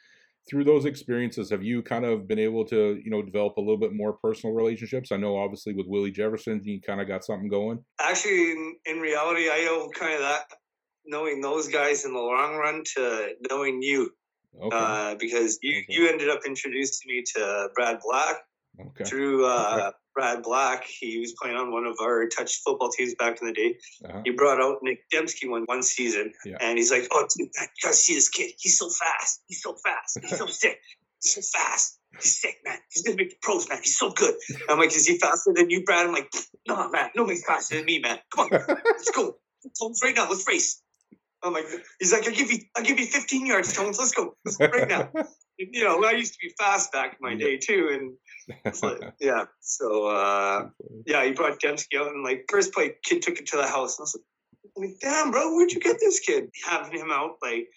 through 0.48 0.64
those 0.64 0.86
experiences, 0.86 1.50
have 1.50 1.64
you 1.64 1.82
kind 1.82 2.06
of 2.06 2.28
been 2.28 2.38
able 2.38 2.66
to 2.66 3.02
you 3.04 3.10
know 3.10 3.24
develop 3.24 3.58
a 3.58 3.62
little 3.62 3.80
bit 3.80 3.94
more 3.94 4.14
personal 4.14 4.56
relationships? 4.56 5.12
I 5.12 5.18
know 5.18 5.38
obviously 5.38 5.74
with 5.74 5.88
Willie 5.88 6.12
Jefferson, 6.12 6.62
you 6.64 6.82
kind 6.82 7.02
of 7.02 7.08
got 7.08 7.26
something 7.26 7.50
going. 7.50 7.84
Actually, 8.00 8.52
in, 8.52 8.76
in 8.86 9.00
reality, 9.00 9.50
I 9.50 9.68
owe 9.70 9.90
kind 9.98 10.14
of 10.14 10.20
that 10.20 10.44
knowing 11.08 11.42
those 11.42 11.68
guys 11.68 12.06
in 12.06 12.14
the 12.14 12.20
long 12.20 12.56
run 12.56 12.84
to 12.96 13.30
knowing 13.50 13.82
you. 13.82 14.12
Okay. 14.60 14.76
Uh, 14.76 15.16
because 15.16 15.60
you, 15.62 15.80
okay. 15.80 15.86
you 15.90 16.10
ended 16.10 16.30
up 16.30 16.42
introducing 16.46 17.12
me 17.12 17.24
to 17.36 17.68
Brad 17.76 18.00
Black 18.04 18.38
okay. 18.80 19.04
through 19.04 19.46
uh. 19.46 19.92
Brad 20.16 20.44
Black. 20.44 20.86
He 20.86 21.20
was 21.20 21.34
playing 21.34 21.58
on 21.58 21.72
one 21.72 21.86
of 21.86 21.98
our 22.02 22.28
touch 22.28 22.62
football 22.64 22.90
teams 22.90 23.14
back 23.16 23.42
in 23.42 23.48
the 23.48 23.54
day. 23.54 23.78
Uh-huh. 24.04 24.22
He 24.24 24.32
brought 24.32 24.62
out 24.62 24.78
Nick 24.82 25.10
Demski 25.14 25.48
one 25.48 25.64
one 25.66 25.84
season, 25.84 26.32
yeah. 26.46 26.58
and 26.62 26.78
he's 26.78 26.90
like, 26.90 27.08
"Oh, 27.12 27.28
dude, 27.38 27.50
man, 27.56 27.68
you 27.76 27.82
gotta 27.84 27.96
see 27.96 28.16
this 28.16 28.30
kid. 28.30 28.54
He's 28.58 28.78
so 28.78 28.90
fast. 28.90 29.44
He's 29.48 29.62
so 29.62 29.76
fast. 29.76 30.18
He's 30.22 30.38
so 30.38 30.46
sick. 30.62 30.80
He's 31.22 31.36
so 31.36 31.60
fast. 31.60 32.00
He's 32.14 32.40
sick, 32.40 32.56
man. 32.64 32.78
He's 32.90 33.04
gonna 33.04 33.18
make 33.18 33.32
the 33.32 33.36
pros, 33.42 33.68
man. 33.68 33.80
He's 33.84 33.98
so 33.98 34.10
good." 34.12 34.36
I'm 34.70 34.80
like, 34.80 34.96
"Is 34.96 35.06
he 35.06 35.20
faster 35.20 35.52
than 35.54 35.70
you, 35.70 35.84
Brad?" 35.84 36.08
I'm 36.08 36.14
like, 36.14 36.32
"No, 36.66 36.90
man. 36.90 37.10
Nobody's 37.16 37.46
faster 37.46 37.76
than 37.76 37.86
me, 37.86 38.00
man. 38.00 38.20
Come 38.34 38.48
on, 38.52 38.60
let's 38.86 39.12
go." 39.12 39.36
Right 40.02 40.16
now, 40.16 40.30
let's 40.30 40.48
race. 40.48 40.82
I'm 41.46 41.54
like, 41.54 41.66
he's 42.00 42.12
like, 42.12 42.28
I'll 42.28 42.34
give 42.34 42.52
you, 42.52 42.60
I'll 42.76 42.84
give 42.84 43.00
you 43.00 43.06
15 43.06 43.46
yards, 43.46 43.74
Tones. 43.74 44.00
Let's 44.00 44.12
go, 44.12 44.36
right 44.60 44.88
now. 44.88 45.10
you 45.58 45.84
know, 45.84 46.04
I 46.04 46.12
used 46.12 46.34
to 46.34 46.40
be 46.42 46.54
fast 46.58 46.92
back 46.92 47.18
in 47.18 47.18
my 47.22 47.36
day 47.36 47.58
too, 47.58 47.90
and 47.94 48.84
like, 48.84 49.14
yeah. 49.20 49.46
So 49.62 50.08
uh, 50.08 50.70
yeah, 51.06 51.24
he 51.24 51.32
brought 51.32 51.60
Demski 51.60 52.00
out, 52.00 52.08
and 52.08 52.24
like 52.24 52.46
first 52.50 52.74
play, 52.74 52.96
kid 53.04 53.22
took 53.22 53.38
it 53.38 53.48
to 53.48 53.58
the 53.58 53.68
house, 53.68 53.98
and 53.98 54.04
I 54.04 54.06
was 54.06 54.16
like, 54.16 54.26
like, 54.76 55.00
damn, 55.00 55.32
bro, 55.32 55.56
where'd 55.56 55.72
you 55.72 55.80
get 55.80 56.00
this 56.00 56.20
kid? 56.20 56.50
Having 56.66 57.00
him 57.00 57.12
out, 57.12 57.38
like, 57.42 57.68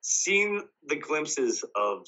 seeing 0.00 0.62
the 0.86 0.96
glimpses 0.96 1.64
of 1.76 2.06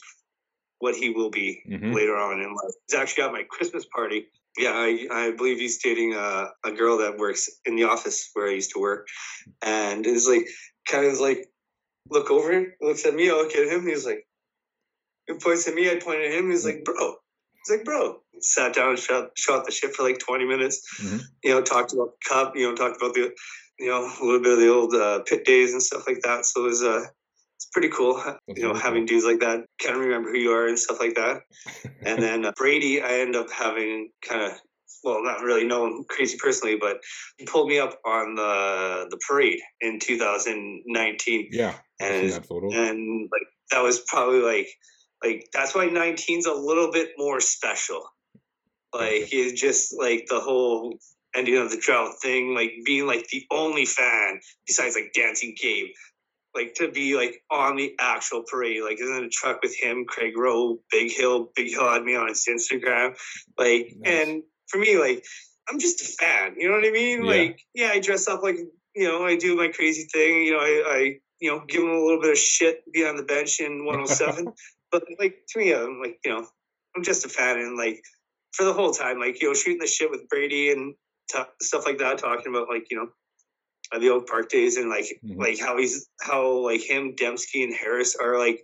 what 0.78 0.96
he 0.96 1.10
will 1.10 1.30
be 1.30 1.62
mm-hmm. 1.68 1.92
later 1.92 2.16
on 2.16 2.40
in 2.40 2.48
life. 2.48 2.74
He's 2.88 2.98
actually 2.98 3.24
at 3.24 3.32
my 3.32 3.44
Christmas 3.48 3.84
party. 3.94 4.26
Yeah, 4.58 4.72
I, 4.74 5.06
I 5.10 5.30
believe 5.30 5.58
he's 5.58 5.80
dating 5.80 6.14
a, 6.14 6.48
a 6.64 6.72
girl 6.72 6.98
that 6.98 7.16
works 7.16 7.48
in 7.64 7.76
the 7.76 7.84
office 7.84 8.30
where 8.34 8.48
I 8.48 8.54
used 8.54 8.72
to 8.72 8.80
work. 8.80 9.06
And 9.62 10.06
it's 10.06 10.26
like, 10.26 10.46
kind 10.88 11.06
of 11.06 11.18
like 11.20 11.48
look 12.10 12.30
over, 12.30 12.74
looks 12.80 13.06
at 13.06 13.14
me, 13.14 13.30
I 13.30 13.34
look 13.34 13.54
at 13.54 13.68
him, 13.68 13.86
he's 13.86 14.06
like, 14.06 14.26
he 15.26 15.34
points 15.34 15.68
at 15.68 15.74
me, 15.74 15.90
I 15.90 15.96
point 15.96 16.20
at 16.20 16.32
him, 16.32 16.50
he's 16.50 16.64
like, 16.64 16.84
bro. 16.84 17.14
He's 17.64 17.76
like, 17.76 17.84
bro. 17.84 18.18
Sat 18.40 18.74
down 18.74 18.90
and 18.90 18.98
shot, 18.98 19.30
shot 19.36 19.64
the 19.64 19.70
shit 19.70 19.94
for 19.94 20.02
like 20.02 20.18
20 20.18 20.44
minutes. 20.44 20.82
Mm-hmm. 21.00 21.18
You 21.44 21.50
know, 21.50 21.62
talked 21.62 21.92
about 21.92 22.10
the 22.12 22.28
cup, 22.28 22.56
you 22.56 22.68
know, 22.68 22.74
talked 22.74 22.96
about 22.96 23.14
the, 23.14 23.32
you 23.78 23.88
know, 23.88 24.04
a 24.04 24.24
little 24.24 24.42
bit 24.42 24.54
of 24.54 24.58
the 24.58 24.72
old 24.72 24.94
uh, 24.94 25.20
pit 25.20 25.44
days 25.44 25.72
and 25.72 25.82
stuff 25.82 26.04
like 26.06 26.22
that. 26.22 26.44
So 26.44 26.64
it 26.64 26.68
was, 26.68 26.82
uh, 26.82 27.04
it's 27.56 27.66
pretty 27.72 27.88
cool, 27.88 28.14
That's 28.16 28.38
you 28.48 28.66
know, 28.66 28.74
having 28.74 29.06
dudes 29.06 29.24
like 29.24 29.38
that, 29.40 29.64
kind 29.80 29.94
of 29.94 30.02
remember 30.02 30.30
who 30.30 30.38
you 30.38 30.50
are 30.50 30.66
and 30.66 30.78
stuff 30.78 30.98
like 30.98 31.14
that. 31.14 31.42
and 32.02 32.20
then 32.20 32.44
uh, 32.44 32.52
Brady, 32.56 33.00
I 33.00 33.20
end 33.20 33.36
up 33.36 33.50
having 33.52 34.10
kind 34.26 34.42
of 34.42 34.52
well, 35.04 35.22
not 35.22 35.42
really 35.42 35.64
known 35.64 36.04
crazy 36.08 36.36
personally, 36.38 36.76
but 36.80 36.98
he 37.38 37.44
pulled 37.44 37.68
me 37.68 37.78
up 37.78 37.98
on 38.04 38.34
the 38.34 39.06
the 39.10 39.18
parade 39.28 39.60
in 39.80 39.98
2019. 40.00 41.48
Yeah, 41.50 41.74
and 42.00 42.32
and 42.72 43.28
like 43.32 43.46
that 43.70 43.82
was 43.82 44.00
probably 44.00 44.40
like 44.40 44.68
like 45.22 45.48
that's 45.52 45.74
why 45.74 45.86
19's 45.86 46.46
a 46.46 46.52
little 46.52 46.90
bit 46.90 47.10
more 47.16 47.40
special. 47.40 48.02
Like 48.94 49.22
okay. 49.22 49.36
it's 49.36 49.60
just 49.60 49.94
like 49.98 50.26
the 50.28 50.40
whole 50.40 50.98
ending 51.34 51.56
of 51.56 51.70
the 51.70 51.78
drought 51.78 52.14
thing, 52.20 52.54
like 52.54 52.72
being 52.84 53.06
like 53.06 53.26
the 53.28 53.46
only 53.50 53.86
fan 53.86 54.40
besides 54.66 54.94
like 54.94 55.12
Dancing 55.14 55.54
Gabe, 55.60 55.88
like 56.54 56.74
to 56.74 56.90
be 56.90 57.16
like 57.16 57.42
on 57.50 57.76
the 57.76 57.94
actual 57.98 58.42
parade, 58.48 58.82
like 58.82 59.00
in 59.00 59.24
a 59.24 59.28
truck 59.28 59.60
with 59.62 59.74
him, 59.76 60.04
Craig 60.06 60.36
Roh, 60.36 60.78
Big 60.90 61.10
Hill, 61.12 61.50
Big 61.54 61.70
Hill 61.70 61.90
had 61.90 62.02
me 62.02 62.14
on 62.16 62.28
his 62.28 62.46
Instagram, 62.48 63.16
like 63.58 63.92
nice. 63.96 64.28
and 64.28 64.42
for 64.72 64.78
me, 64.78 64.98
like 64.98 65.24
I'm 65.68 65.78
just 65.78 66.00
a 66.00 66.04
fan. 66.04 66.54
You 66.56 66.68
know 66.68 66.76
what 66.76 66.86
I 66.86 66.90
mean? 66.90 67.24
Yeah. 67.24 67.30
Like, 67.30 67.60
yeah, 67.74 67.90
I 67.92 68.00
dress 68.00 68.26
up 68.26 68.42
like 68.42 68.56
you 68.94 69.08
know, 69.08 69.24
I 69.24 69.36
do 69.36 69.56
my 69.56 69.68
crazy 69.68 70.08
thing. 70.12 70.42
You 70.42 70.52
know, 70.52 70.58
I, 70.58 70.84
I 70.86 71.18
you 71.40 71.50
know 71.50 71.62
give 71.66 71.82
them 71.82 71.90
a 71.90 72.04
little 72.04 72.20
bit 72.20 72.32
of 72.32 72.38
shit 72.38 72.82
behind 72.92 73.18
the 73.18 73.24
bench 73.24 73.60
in 73.60 73.84
107. 73.84 74.52
but 74.90 75.04
like 75.20 75.36
to 75.50 75.58
me, 75.58 75.72
I'm 75.74 76.00
like 76.00 76.18
you 76.24 76.32
know, 76.32 76.46
I'm 76.96 77.04
just 77.04 77.24
a 77.24 77.28
fan, 77.28 77.58
and 77.58 77.76
like 77.76 78.02
for 78.52 78.64
the 78.64 78.72
whole 78.72 78.92
time, 78.92 79.20
like 79.20 79.40
you 79.40 79.48
know, 79.48 79.54
shooting 79.54 79.78
the 79.78 79.86
shit 79.86 80.10
with 80.10 80.28
Brady 80.28 80.72
and 80.72 80.94
t- 81.30 81.42
stuff 81.60 81.86
like 81.86 81.98
that, 81.98 82.18
talking 82.18 82.48
about 82.48 82.68
like 82.68 82.86
you 82.90 82.96
know 82.96 83.08
the 83.98 84.08
old 84.08 84.26
park 84.26 84.48
days 84.48 84.76
and 84.76 84.88
like 84.88 85.04
mm-hmm. 85.24 85.40
like 85.40 85.60
how 85.60 85.76
he's 85.76 86.08
how 86.20 86.64
like 86.64 86.80
him 86.80 87.14
Demski 87.14 87.62
and 87.62 87.74
Harris 87.74 88.16
are 88.16 88.38
like 88.38 88.62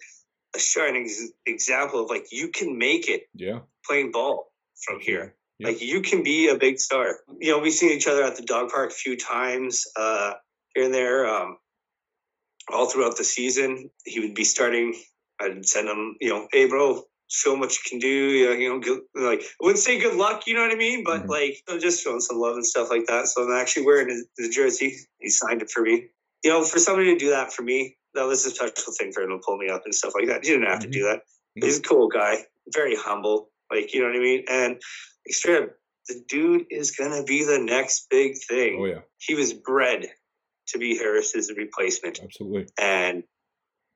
a 0.56 0.58
shining 0.58 1.04
ex- 1.04 1.32
example 1.44 2.02
of 2.02 2.10
like 2.10 2.26
you 2.32 2.48
can 2.48 2.78
make 2.78 3.08
it 3.08 3.24
yeah 3.34 3.60
playing 3.86 4.10
ball 4.10 4.50
from 4.86 5.00
here 5.00 5.34
Yep. 5.58 5.68
Like 5.68 5.82
you 5.82 6.02
can 6.02 6.22
be 6.22 6.48
a 6.48 6.56
big 6.56 6.78
star. 6.78 7.20
You 7.40 7.52
know, 7.52 7.58
we've 7.58 7.72
seen 7.72 7.90
each 7.90 8.06
other 8.06 8.22
at 8.22 8.36
the 8.36 8.42
dog 8.42 8.70
park 8.70 8.90
a 8.90 8.94
few 8.94 9.16
times 9.16 9.84
uh, 9.96 10.34
here 10.74 10.84
and 10.84 10.94
there. 10.94 11.26
Um, 11.26 11.58
all 12.72 12.88
throughout 12.88 13.16
the 13.16 13.24
season, 13.24 13.90
he 14.04 14.20
would 14.20 14.34
be 14.34 14.44
starting 14.44 14.94
I'd 15.40 15.66
send 15.66 15.88
him, 15.88 16.16
you 16.20 16.30
know, 16.30 16.48
hey, 16.52 16.66
bro, 16.66 17.02
show 17.28 17.54
him 17.54 17.60
what 17.60 17.72
you 17.72 17.80
can 17.86 17.98
do. 17.98 18.08
You 18.08 18.68
know, 18.68 18.80
good, 18.80 19.00
like 19.14 19.40
I 19.40 19.64
wouldn't 19.64 19.78
say 19.78 20.00
good 20.00 20.16
luck, 20.16 20.46
you 20.46 20.54
know 20.54 20.62
what 20.62 20.72
I 20.72 20.76
mean, 20.76 21.04
but 21.04 21.22
mm-hmm. 21.22 21.30
like 21.30 21.62
you 21.68 21.74
know, 21.74 21.80
just 21.80 22.02
showing 22.02 22.20
some 22.20 22.38
love 22.38 22.54
and 22.54 22.66
stuff 22.66 22.90
like 22.90 23.06
that. 23.06 23.28
So 23.28 23.44
I'm 23.44 23.52
actually 23.52 23.86
wearing 23.86 24.08
his, 24.08 24.26
his, 24.36 24.54
jersey. 24.54 24.96
He 25.18 25.30
signed 25.30 25.62
it 25.62 25.70
for 25.70 25.82
me. 25.82 26.08
You 26.42 26.50
know, 26.50 26.64
for 26.64 26.78
somebody 26.78 27.12
to 27.12 27.18
do 27.18 27.30
that 27.30 27.52
for 27.52 27.62
me, 27.62 27.96
that 28.14 28.24
was 28.24 28.44
a 28.46 28.50
special 28.50 28.92
thing 28.98 29.12
for 29.12 29.22
him 29.22 29.30
to 29.30 29.40
pull 29.44 29.56
me 29.56 29.68
up 29.68 29.82
and 29.84 29.94
stuff 29.94 30.12
like 30.14 30.28
that. 30.28 30.44
He 30.44 30.50
didn't 30.50 30.66
have 30.66 30.80
mm-hmm. 30.80 30.90
to 30.90 30.98
do 30.98 31.04
that. 31.04 31.18
Mm-hmm. 31.18 31.66
He's 31.66 31.78
a 31.78 31.82
cool 31.82 32.08
guy, 32.08 32.38
very 32.72 32.96
humble. 32.96 33.50
Like 33.70 33.92
you 33.92 34.00
know 34.00 34.08
what 34.08 34.16
I 34.16 34.20
mean, 34.20 34.44
and 34.48 34.82
straight 35.28 35.62
up, 35.62 35.70
the 36.08 36.22
dude 36.28 36.66
is 36.70 36.92
gonna 36.92 37.24
be 37.24 37.44
the 37.44 37.58
next 37.58 38.06
big 38.10 38.36
thing. 38.48 38.78
Oh 38.80 38.86
yeah, 38.86 39.00
he 39.18 39.34
was 39.34 39.52
bred 39.52 40.06
to 40.68 40.78
be 40.78 40.96
Harris's 40.96 41.52
replacement. 41.56 42.20
Absolutely, 42.22 42.66
and 42.80 43.24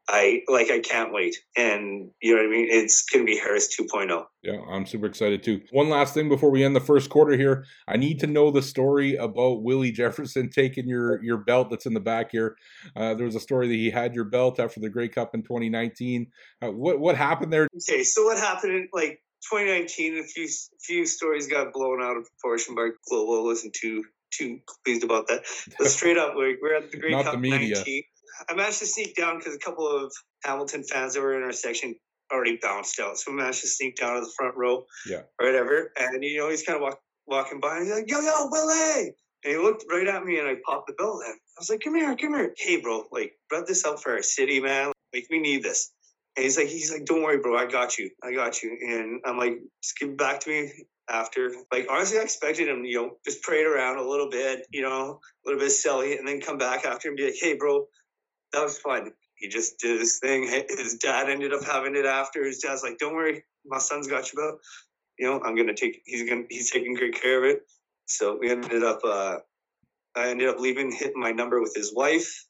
I 0.08 0.42
like 0.48 0.70
I 0.70 0.80
can't 0.80 1.12
wait. 1.12 1.36
And 1.56 2.10
you 2.20 2.34
know 2.34 2.42
what 2.42 2.48
I 2.48 2.50
mean? 2.50 2.68
It's 2.70 3.02
gonna 3.02 3.24
be 3.24 3.38
Harris 3.38 3.74
2.0. 3.78 4.24
Yeah, 4.42 4.58
I'm 4.70 4.84
super 4.84 5.06
excited 5.06 5.42
too. 5.42 5.60
One 5.70 5.88
last 5.88 6.12
thing 6.12 6.28
before 6.28 6.50
we 6.50 6.64
end 6.64 6.74
the 6.74 6.80
first 6.80 7.08
quarter 7.08 7.36
here. 7.36 7.64
I 7.86 7.96
need 7.96 8.18
to 8.20 8.26
know 8.26 8.50
the 8.50 8.62
story 8.62 9.16
about 9.16 9.62
Willie 9.62 9.92
Jefferson 9.92 10.50
taking 10.50 10.88
your 10.88 11.22
your 11.22 11.38
belt 11.38 11.70
that's 11.70 11.86
in 11.86 11.94
the 11.94 12.00
back 12.00 12.32
here. 12.32 12.56
Uh, 12.96 13.14
there 13.14 13.26
was 13.26 13.36
a 13.36 13.40
story 13.40 13.68
that 13.68 13.74
he 13.74 13.90
had 13.90 14.14
your 14.14 14.24
belt 14.24 14.58
after 14.58 14.80
the 14.80 14.90
Grey 14.90 15.08
Cup 15.08 15.34
in 15.34 15.42
2019. 15.42 16.26
Uh, 16.60 16.68
what 16.68 16.98
what 16.98 17.16
happened 17.16 17.52
there? 17.52 17.68
Okay, 17.88 18.02
so 18.02 18.24
what 18.24 18.38
happened 18.38 18.88
like 18.92 19.22
2019? 19.50 20.18
A 20.18 20.22
few 20.22 20.48
few 20.80 21.06
stories 21.06 21.46
got 21.46 21.72
blown 21.72 22.02
out 22.02 22.16
of 22.16 22.26
proportion 22.26 22.74
by 22.74 22.88
Global. 23.08 23.40
I 23.40 23.42
wasn't 23.42 23.74
too 23.74 24.04
too 24.32 24.60
pleased 24.84 25.04
about 25.04 25.28
that. 25.28 25.44
But 25.78 25.86
straight 25.88 26.18
up, 26.18 26.34
like 26.36 26.58
we're 26.60 26.76
at 26.76 26.90
the 26.90 26.98
Grey 26.98 27.12
Cup 27.12 27.40
the 27.40 27.50
19. 27.50 28.02
I 28.48 28.54
managed 28.54 28.78
to 28.80 28.86
sneak 28.86 29.14
down 29.14 29.38
because 29.38 29.54
a 29.54 29.58
couple 29.58 29.86
of 29.86 30.12
Hamilton 30.44 30.82
fans 30.84 31.14
that 31.14 31.20
were 31.20 31.36
in 31.36 31.42
our 31.42 31.52
section 31.52 31.94
already 32.32 32.58
bounced 32.60 32.98
out. 32.98 33.18
So 33.18 33.32
I 33.32 33.34
managed 33.34 33.60
to 33.60 33.68
sneak 33.68 33.96
down 33.96 34.14
to 34.14 34.20
the 34.20 34.32
front 34.36 34.56
row. 34.56 34.86
Yeah. 35.06 35.22
Or 35.38 35.46
whatever. 35.46 35.92
And 35.98 36.22
you 36.24 36.38
know, 36.38 36.48
he's 36.48 36.62
kind 36.62 36.76
of 36.76 36.82
walk, 36.82 36.98
walking 37.26 37.60
by 37.60 37.78
and 37.78 37.86
he's 37.86 37.94
like, 37.94 38.10
yo, 38.10 38.20
yo, 38.20 38.48
Willie. 38.50 39.14
And 39.44 39.52
he 39.52 39.58
looked 39.58 39.84
right 39.90 40.06
at 40.06 40.24
me 40.24 40.38
and 40.38 40.48
I 40.48 40.56
popped 40.64 40.86
the 40.86 40.94
belt 40.94 41.22
in. 41.26 41.32
I 41.32 41.58
was 41.58 41.68
like, 41.68 41.80
come 41.80 41.94
here, 41.94 42.16
come 42.16 42.34
here. 42.34 42.54
Hey 42.56 42.80
bro, 42.80 43.04
like 43.12 43.34
brought 43.48 43.66
this 43.66 43.84
up 43.84 44.00
for 44.00 44.12
our 44.12 44.22
city, 44.22 44.60
man. 44.60 44.92
Like 45.12 45.26
we 45.30 45.40
need 45.40 45.62
this. 45.62 45.92
And 46.36 46.44
he's 46.44 46.56
like, 46.56 46.68
he's 46.68 46.92
like, 46.92 47.04
don't 47.04 47.22
worry, 47.22 47.38
bro, 47.38 47.56
I 47.56 47.66
got 47.66 47.98
you. 47.98 48.10
I 48.22 48.32
got 48.32 48.62
you. 48.62 48.76
And 48.80 49.20
I'm 49.26 49.38
like, 49.38 49.58
just 49.82 49.98
give 49.98 50.10
it 50.10 50.18
back 50.18 50.40
to 50.40 50.50
me 50.50 50.72
after. 51.10 51.52
Like 51.72 51.86
honestly, 51.90 52.18
I 52.18 52.22
expected 52.22 52.68
him, 52.68 52.84
you 52.84 53.02
know, 53.02 53.10
just 53.24 53.42
parade 53.42 53.66
around 53.66 53.98
a 53.98 54.08
little 54.08 54.30
bit, 54.30 54.66
you 54.70 54.82
know, 54.82 55.20
a 55.20 55.44
little 55.44 55.60
bit 55.60 55.70
silly, 55.70 56.16
and 56.16 56.26
then 56.26 56.40
come 56.40 56.58
back 56.58 56.84
after 56.86 57.08
and 57.08 57.16
be 57.16 57.24
like, 57.24 57.36
hey 57.38 57.54
bro, 57.54 57.86
that 58.52 58.62
was 58.62 58.78
fun. 58.78 59.12
He 59.36 59.48
just 59.48 59.78
did 59.80 59.98
his 60.00 60.18
thing. 60.18 60.44
His 60.68 60.94
dad 60.94 61.28
ended 61.28 61.52
up 61.52 61.64
having 61.64 61.96
it 61.96 62.06
after. 62.06 62.44
His 62.44 62.58
dad's 62.58 62.82
like, 62.82 62.98
"Don't 62.98 63.14
worry, 63.14 63.44
my 63.66 63.78
son's 63.78 64.06
got 64.06 64.32
you, 64.32 64.36
bro. 64.36 64.56
You 65.18 65.26
know, 65.26 65.40
I'm 65.44 65.56
gonna 65.56 65.74
take. 65.74 66.00
He's 66.04 66.28
gonna. 66.28 66.44
He's 66.48 66.70
taking 66.70 66.94
great 66.94 67.20
care 67.20 67.38
of 67.38 67.44
it." 67.44 67.62
So 68.06 68.38
we 68.40 68.50
ended 68.50 68.84
up. 68.84 69.00
Uh, 69.04 69.38
I 70.14 70.28
ended 70.28 70.48
up 70.48 70.60
leaving, 70.60 70.92
hitting 70.92 71.20
my 71.20 71.32
number 71.32 71.60
with 71.60 71.74
his 71.74 71.92
wife, 71.92 72.44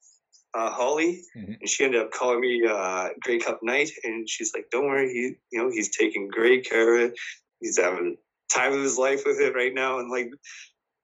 uh, 0.54 0.70
Holly, 0.70 1.22
mm-hmm. 1.36 1.52
and 1.60 1.68
she 1.68 1.84
ended 1.84 2.02
up 2.02 2.10
calling 2.10 2.40
me 2.40 2.62
uh, 2.68 3.08
Grey 3.22 3.38
Cup 3.38 3.60
night, 3.62 3.90
and 4.04 4.28
she's 4.28 4.52
like, 4.54 4.66
"Don't 4.70 4.86
worry, 4.86 5.08
he, 5.12 5.34
you 5.50 5.62
know, 5.62 5.70
he's 5.70 5.96
taking 5.96 6.28
great 6.28 6.68
care 6.68 6.96
of 6.96 7.10
it. 7.10 7.18
He's 7.60 7.78
having 7.78 8.16
time 8.52 8.72
of 8.72 8.82
his 8.82 8.98
life 8.98 9.22
with 9.24 9.40
it 9.40 9.54
right 9.54 9.74
now, 9.74 9.98
and 9.98 10.10
like." 10.10 10.30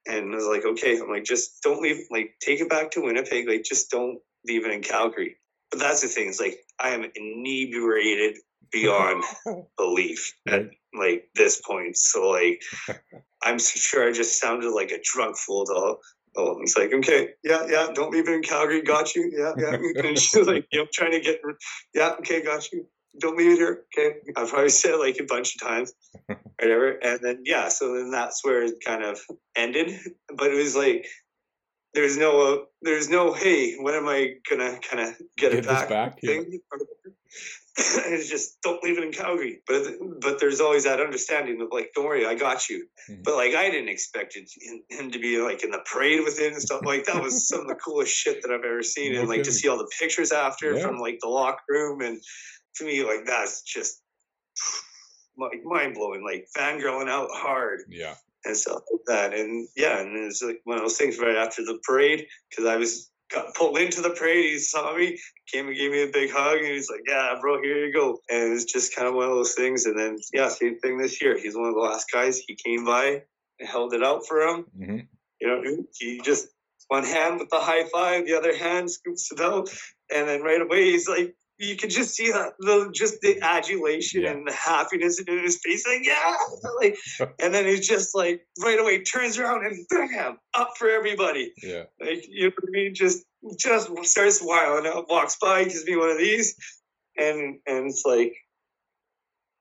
And 0.06 0.32
I 0.32 0.36
was 0.36 0.46
like, 0.46 0.64
okay, 0.64 0.98
I'm 0.98 1.10
like, 1.10 1.24
just 1.24 1.62
don't 1.62 1.82
leave, 1.82 2.06
like, 2.10 2.30
take 2.40 2.62
it 2.62 2.70
back 2.70 2.92
to 2.92 3.02
Winnipeg. 3.02 3.46
Like, 3.46 3.62
just 3.62 3.90
don't 3.90 4.18
leave 4.46 4.64
it 4.64 4.72
in 4.72 4.80
Calgary. 4.80 5.36
But 5.70 5.80
that's 5.80 6.00
the 6.00 6.08
thing. 6.08 6.28
It's 6.28 6.40
like 6.40 6.58
I 6.80 6.90
am 6.90 7.04
inebriated 7.14 8.38
beyond 8.70 9.24
belief 9.76 10.34
at 10.46 10.70
like 10.94 11.28
this 11.34 11.60
point. 11.60 11.96
So 11.96 12.28
like 12.28 12.62
I'm 13.42 13.58
sure 13.58 14.08
I 14.08 14.12
just 14.12 14.40
sounded 14.40 14.72
like 14.72 14.90
a 14.90 15.00
drunk 15.02 15.36
fool 15.36 15.64
to 15.66 15.96
Oh, 16.38 16.56
he's 16.60 16.76
like, 16.76 16.92
okay, 16.92 17.30
yeah, 17.42 17.66
yeah, 17.68 17.88
don't 17.92 18.12
leave 18.12 18.28
it 18.28 18.32
in 18.32 18.42
Calgary, 18.42 18.80
got 18.82 19.14
you, 19.14 19.30
yeah, 19.36 19.52
yeah. 19.58 19.76
And 20.04 20.18
she's 20.18 20.46
like, 20.46 20.66
you 20.70 20.78
know, 20.78 20.86
trying 20.92 21.12
to 21.12 21.20
get, 21.20 21.40
yeah, 21.94 22.12
okay, 22.20 22.42
got 22.42 22.70
you, 22.70 22.86
don't 23.20 23.36
leave 23.36 23.52
it 23.52 23.56
here, 23.56 23.84
okay. 23.98 24.18
I've 24.36 24.48
probably 24.48 24.68
said 24.68 24.92
it 24.92 25.00
like 25.00 25.18
a 25.18 25.24
bunch 25.24 25.56
of 25.56 25.68
times, 25.68 25.92
whatever. 26.60 26.92
And 27.02 27.20
then 27.20 27.42
yeah, 27.44 27.68
so 27.68 27.94
then 27.94 28.10
that's 28.10 28.44
where 28.44 28.62
it 28.62 28.74
kind 28.84 29.02
of 29.02 29.20
ended. 29.56 29.98
But 30.34 30.52
it 30.52 30.56
was 30.56 30.76
like 30.76 31.06
there's 31.94 32.16
no 32.16 32.66
there's 32.82 33.08
no 33.08 33.32
hey 33.32 33.74
when 33.80 33.94
am 33.94 34.08
i 34.08 34.34
gonna 34.48 34.78
kind 34.88 35.08
of 35.08 35.18
get, 35.36 35.52
get, 35.52 35.54
it 35.54 35.66
back, 35.66 35.88
back 35.88 36.20
thing 36.20 36.46
yeah. 36.52 37.12
it's 38.06 38.28
just 38.28 38.60
don't 38.62 38.82
leave 38.82 38.98
it 38.98 39.04
in 39.04 39.12
calgary. 39.12 39.60
But 39.66 39.84
but 40.20 40.40
there's 40.40 40.60
always 40.60 40.84
that 40.84 41.00
understanding 41.00 41.60
of 41.60 41.68
like 41.70 41.92
don't 41.94 42.06
worry 42.06 42.26
i 42.26 42.34
got 42.34 42.68
you. 42.68 42.86
Mm-hmm. 43.08 43.22
but 43.22 43.36
like 43.36 43.54
i 43.54 43.70
didn't 43.70 43.88
expect 43.88 44.36
it, 44.36 44.50
him 44.90 45.10
to 45.12 45.18
be 45.18 45.40
like 45.40 45.62
in 45.62 45.70
the 45.70 45.80
parade 45.90 46.20
with 46.24 46.40
it 46.40 46.52
and 46.52 46.60
stuff 46.60 46.82
like 46.84 47.04
that. 47.06 47.22
Was 47.22 47.46
some 47.46 47.60
of 47.60 47.68
the 47.68 47.76
coolest 47.76 48.12
shit 48.12 48.42
that 48.42 48.50
i've 48.50 48.64
ever 48.64 48.82
seen. 48.82 49.14
And 49.14 49.28
like 49.28 49.44
to 49.44 49.52
see 49.52 49.68
all 49.68 49.78
the 49.78 49.90
pictures 49.98 50.32
after 50.32 50.74
yeah. 50.74 50.82
from 50.82 50.98
like 50.98 51.18
the 51.20 51.28
locker 51.28 51.62
room. 51.68 52.00
And 52.00 52.20
to 52.76 52.84
me 52.84 53.04
like 53.04 53.24
that's 53.26 53.62
just 53.62 54.02
like 55.36 55.62
mind 55.64 55.94
blowing 55.94 56.24
like 56.24 56.48
fangirling 56.56 57.08
out 57.08 57.28
hard 57.32 57.82
yeah. 57.88 58.14
and 58.44 58.56
stuff 58.56 58.82
like 58.90 59.02
that. 59.06 59.38
And 59.38 59.68
yeah, 59.76 60.00
and 60.00 60.16
it 60.16 60.24
was 60.24 60.42
like 60.44 60.60
one 60.64 60.78
of 60.78 60.82
those 60.82 60.98
things 60.98 61.18
right 61.18 61.36
after 61.36 61.62
the 61.64 61.78
parade 61.84 62.26
because 62.50 62.66
I 62.66 62.76
was 62.76 63.10
got 63.30 63.54
pulled 63.54 63.78
into 63.78 64.00
the 64.00 64.10
parade. 64.10 64.44
He 64.44 64.58
saw 64.58 64.96
me, 64.96 65.18
came 65.52 65.68
and 65.68 65.76
gave 65.76 65.90
me 65.90 66.02
a 66.02 66.08
big 66.08 66.30
hug, 66.30 66.58
and 66.58 66.66
he's 66.66 66.90
like, 66.90 67.02
"Yeah, 67.06 67.34
bro, 67.40 67.60
here 67.62 67.86
you 67.86 67.92
go." 67.92 68.18
And 68.28 68.52
it's 68.52 68.64
just 68.64 68.94
kind 68.94 69.08
of 69.08 69.14
one 69.14 69.28
of 69.28 69.34
those 69.34 69.54
things. 69.54 69.86
And 69.86 69.98
then 69.98 70.18
yeah, 70.32 70.48
same 70.48 70.78
thing 70.78 70.98
this 70.98 71.20
year. 71.20 71.38
He's 71.38 71.56
one 71.56 71.68
of 71.68 71.74
the 71.74 71.80
last 71.80 72.10
guys. 72.12 72.40
He 72.46 72.54
came 72.54 72.84
by 72.84 73.22
and 73.58 73.68
held 73.68 73.94
it 73.94 74.02
out 74.02 74.26
for 74.26 74.40
him. 74.40 74.66
Mm-hmm. 74.78 74.98
You 75.40 75.46
know, 75.46 75.84
he 75.98 76.20
just 76.24 76.48
one 76.88 77.04
hand 77.04 77.38
with 77.38 77.50
the 77.50 77.60
high 77.60 77.84
five, 77.92 78.26
the 78.26 78.34
other 78.34 78.56
hand 78.56 78.90
scoops 78.90 79.30
it 79.30 79.40
out, 79.40 79.68
and 80.14 80.28
then 80.28 80.42
right 80.42 80.60
away 80.60 80.90
he's 80.90 81.08
like, 81.08 81.34
you 81.58 81.76
could 81.76 81.90
just 81.90 82.14
see 82.14 82.30
that 82.30 82.52
the 82.60 82.90
just 82.94 83.20
the 83.20 83.40
adulation 83.42 84.22
yeah. 84.22 84.30
and 84.30 84.46
the 84.46 84.52
happiness 84.52 85.20
in 85.20 85.38
his 85.38 85.58
face, 85.62 85.86
like 85.86 86.06
yeah, 86.06 86.36
like, 86.80 86.96
and 87.42 87.52
then 87.52 87.66
he's 87.66 87.86
just 87.86 88.14
like 88.14 88.46
right 88.62 88.78
away 88.78 89.02
turns 89.02 89.38
around 89.38 89.66
and 89.66 89.86
bam, 89.90 90.38
up 90.54 90.72
for 90.78 90.88
everybody. 90.88 91.52
Yeah, 91.62 91.84
like 92.00 92.24
you 92.28 92.44
know 92.44 92.52
what 92.60 92.68
I 92.68 92.70
mean? 92.70 92.94
Just 92.94 93.24
just 93.58 93.90
starts 94.04 94.40
wiling 94.40 94.86
out, 94.86 94.96
uh, 94.96 95.02
walks 95.08 95.36
by, 95.40 95.64
gives 95.64 95.84
me 95.84 95.96
one 95.96 96.10
of 96.10 96.18
these, 96.18 96.54
and 97.16 97.58
and 97.66 97.90
it's 97.90 98.04
like, 98.06 98.34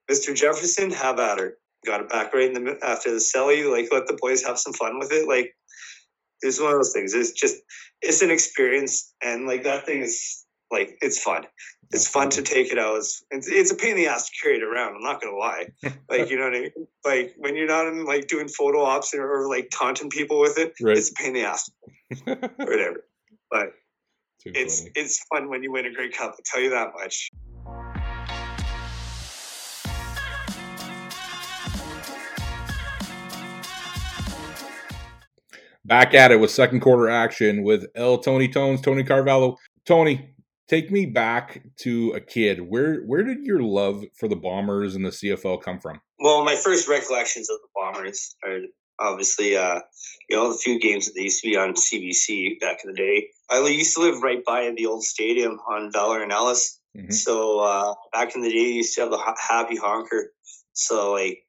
Mr. 0.09 0.35
Jefferson, 0.35 0.91
have 0.91 1.19
at 1.19 1.39
her. 1.39 1.57
Got 1.85 2.01
it 2.01 2.09
back 2.09 2.33
right 2.33 2.55
in 2.55 2.63
the 2.63 2.77
after 2.83 3.11
the 3.11 3.17
celly. 3.17 3.69
Like 3.71 3.89
let 3.91 4.07
the 4.07 4.17
boys 4.21 4.43
have 4.43 4.59
some 4.59 4.73
fun 4.73 4.99
with 4.99 5.11
it. 5.11 5.27
Like 5.27 5.55
it's 6.41 6.61
one 6.61 6.71
of 6.71 6.77
those 6.77 6.93
things. 6.93 7.15
It's 7.15 7.31
just 7.31 7.57
it's 8.03 8.21
an 8.21 8.29
experience, 8.29 9.13
and 9.23 9.47
like 9.47 9.63
that 9.63 9.87
thing 9.87 10.03
is 10.03 10.45
like 10.71 10.97
it's 11.01 11.21
fun. 11.21 11.45
It's 11.91 12.07
fun 12.07 12.29
to 12.31 12.41
take 12.41 12.71
it 12.71 12.77
out. 12.77 12.97
It's, 12.97 13.23
it's, 13.31 13.71
a 13.71 13.75
pain 13.75 13.91
in 13.91 13.97
the 13.97 14.07
ass 14.07 14.29
to 14.29 14.35
carry 14.43 14.57
it 14.57 14.63
around. 14.63 14.95
I'm 14.95 15.03
not 15.03 15.21
gonna 15.21 15.37
lie. 15.37 15.67
Like 16.09 16.29
you 16.29 16.37
know 16.37 16.45
what 16.45 16.55
I 16.55 16.59
mean. 16.59 16.87
Like 17.05 17.35
when 17.37 17.55
you're 17.55 17.67
not 17.67 17.87
in 17.87 18.05
like 18.05 18.27
doing 18.27 18.47
photo 18.47 18.81
ops 18.83 19.13
or, 19.13 19.25
or 19.25 19.49
like 19.49 19.69
taunting 19.71 20.09
people 20.09 20.39
with 20.39 20.57
it, 20.57 20.73
right. 20.81 20.97
it's 20.97 21.11
a 21.11 21.13
pain 21.13 21.27
in 21.27 21.33
the 21.33 21.43
ass. 21.43 21.69
or 22.27 22.35
whatever. 22.57 23.05
But 23.49 23.73
Too 24.41 24.51
it's 24.55 24.79
funny. 24.79 24.91
it's 24.95 25.23
fun 25.31 25.49
when 25.49 25.63
you 25.63 25.71
win 25.71 25.85
a 25.85 25.93
great 25.93 26.15
Cup. 26.15 26.31
I'll 26.31 26.37
tell 26.45 26.61
you 26.61 26.69
that 26.71 26.91
much. 26.95 27.29
Back 35.85 36.13
at 36.13 36.31
it 36.31 36.39
with 36.41 36.51
second 36.51 36.81
quarter 36.81 37.07
action 37.07 37.63
with 37.63 37.85
El 37.95 38.17
Tony 38.17 38.49
Tones, 38.49 38.81
Tony 38.81 39.05
Carvalho. 39.05 39.55
Tony, 39.85 40.35
take 40.67 40.91
me 40.91 41.05
back 41.05 41.63
to 41.77 42.11
a 42.11 42.19
kid. 42.19 42.61
Where 42.61 43.01
where 43.01 43.23
did 43.23 43.45
your 43.45 43.61
love 43.61 44.03
for 44.15 44.27
the 44.27 44.35
Bombers 44.35 44.95
and 44.95 45.05
the 45.05 45.09
CFL 45.09 45.61
come 45.61 45.79
from? 45.79 46.01
Well, 46.19 46.43
my 46.43 46.55
first 46.55 46.87
recollections 46.87 47.49
of 47.49 47.57
the 47.61 47.67
Bombers 47.75 48.35
are 48.43 48.59
obviously, 48.99 49.55
uh, 49.55 49.79
you 50.29 50.35
know, 50.35 50.51
the 50.51 50.57
few 50.57 50.79
games 50.79 51.05
that 51.05 51.13
they 51.15 51.23
used 51.23 51.41
to 51.41 51.49
be 51.49 51.57
on 51.57 51.73
CBC 51.73 52.59
back 52.59 52.79
in 52.83 52.91
the 52.91 52.97
day. 52.97 53.27
I 53.49 53.65
used 53.67 53.95
to 53.95 54.01
live 54.01 54.21
right 54.21 54.43
by 54.45 54.71
the 54.75 54.87
old 54.87 55.03
stadium 55.03 55.59
on 55.69 55.91
Valor 55.91 56.23
and 56.23 56.31
Ellice. 56.31 56.79
Mm-hmm. 56.97 57.11
So 57.11 57.59
uh, 57.59 57.93
back 58.11 58.35
in 58.35 58.41
the 58.41 58.49
day, 58.49 58.55
you 58.55 58.73
used 58.75 58.95
to 58.95 59.01
have 59.01 59.11
the 59.11 59.35
Happy 59.47 59.75
Honker. 59.75 60.31
So 60.73 61.13
like, 61.13 61.39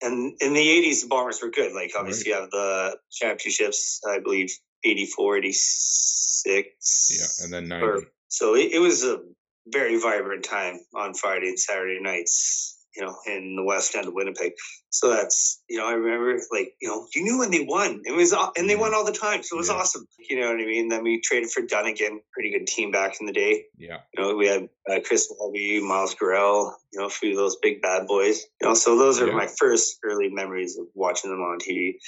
and 0.00 0.34
in 0.40 0.54
the 0.54 0.60
'80s, 0.60 1.02
the 1.02 1.08
Bombers 1.08 1.40
were 1.42 1.50
good. 1.50 1.72
Like 1.72 1.90
obviously, 1.98 2.30
right. 2.30 2.38
you 2.38 2.42
have 2.42 2.50
the 2.50 2.96
championships. 3.10 4.00
I 4.08 4.20
believe 4.20 4.50
84, 4.84 5.38
86. 5.38 7.08
Yeah, 7.10 7.44
and 7.44 7.52
then 7.52 7.66
90. 7.66 8.06
So 8.28 8.54
it, 8.54 8.72
it 8.72 8.78
was 8.78 9.04
a 9.04 9.20
very 9.66 10.00
vibrant 10.00 10.44
time 10.44 10.80
on 10.94 11.14
Friday 11.14 11.48
and 11.48 11.58
Saturday 11.58 12.00
nights 12.00 12.78
you 12.98 13.04
know, 13.04 13.16
in 13.26 13.54
the 13.54 13.62
west 13.62 13.94
end 13.94 14.08
of 14.08 14.14
Winnipeg. 14.14 14.52
So 14.90 15.10
that's, 15.10 15.62
you 15.68 15.78
know, 15.78 15.86
I 15.86 15.92
remember 15.92 16.40
like, 16.50 16.74
you 16.80 16.88
know, 16.88 17.06
you 17.14 17.22
knew 17.22 17.38
when 17.38 17.50
they 17.50 17.64
won. 17.64 18.02
It 18.04 18.12
was, 18.12 18.34
and 18.56 18.68
they 18.68 18.76
won 18.76 18.92
all 18.92 19.04
the 19.04 19.12
time. 19.12 19.42
So 19.42 19.56
it 19.56 19.58
was 19.58 19.68
yeah. 19.68 19.76
awesome. 19.76 20.06
You 20.18 20.40
know 20.40 20.48
what 20.48 20.60
I 20.60 20.66
mean? 20.66 20.88
Then 20.88 21.04
we 21.04 21.20
traded 21.20 21.50
for 21.50 21.62
Dunigan, 21.62 22.18
pretty 22.32 22.50
good 22.50 22.66
team 22.66 22.90
back 22.90 23.20
in 23.20 23.26
the 23.26 23.32
day. 23.32 23.64
Yeah. 23.76 23.98
You 24.14 24.22
know, 24.22 24.36
we 24.36 24.48
had 24.48 24.68
uh, 24.90 25.00
Chris 25.04 25.32
Levy, 25.38 25.80
Miles 25.80 26.14
Gorrell, 26.16 26.72
you 26.92 27.00
know, 27.00 27.06
a 27.06 27.10
few 27.10 27.30
of 27.30 27.36
those 27.36 27.56
big 27.62 27.80
bad 27.82 28.08
boys. 28.08 28.44
You 28.60 28.68
know, 28.68 28.74
so 28.74 28.98
those 28.98 29.20
are 29.20 29.28
yeah. 29.28 29.34
my 29.34 29.48
first 29.58 29.98
early 30.02 30.28
memories 30.30 30.76
of 30.76 30.86
watching 30.94 31.30
them 31.30 31.40
on 31.40 31.58
TV. 31.58 31.98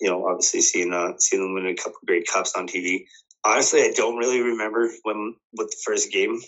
You 0.00 0.08
know, 0.08 0.26
obviously 0.26 0.60
seeing 0.60 0.94
uh, 0.94 1.14
seeing 1.18 1.42
them 1.42 1.54
win 1.54 1.66
a 1.66 1.74
couple 1.74 1.98
great 2.06 2.26
cups 2.26 2.54
on 2.56 2.68
TV. 2.68 3.06
Honestly, 3.44 3.82
I 3.82 3.92
don't 3.94 4.16
really 4.16 4.40
remember 4.40 4.90
when 5.04 5.34
what 5.52 5.70
the 5.70 5.76
first 5.84 6.12
game 6.12 6.40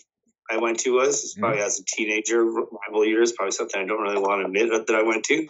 I 0.50 0.59
went 0.59 0.80
to 0.80 0.94
was. 0.94 1.23
It's 1.23 1.35
probably 1.35 1.59
mm-hmm. 1.59 1.66
as 1.66 1.80
a 1.80 1.85
teenager, 1.85 2.44
rival 2.44 3.04
years, 3.04 3.32
probably 3.32 3.52
something 3.52 3.80
I 3.80 3.87
don't 3.87 4.02
really 4.02 4.18
want 4.18 4.40
to 4.40 4.47
admit 4.47 4.87
that 4.87 4.97
I 4.97 5.02
went 5.02 5.25
to. 5.25 5.47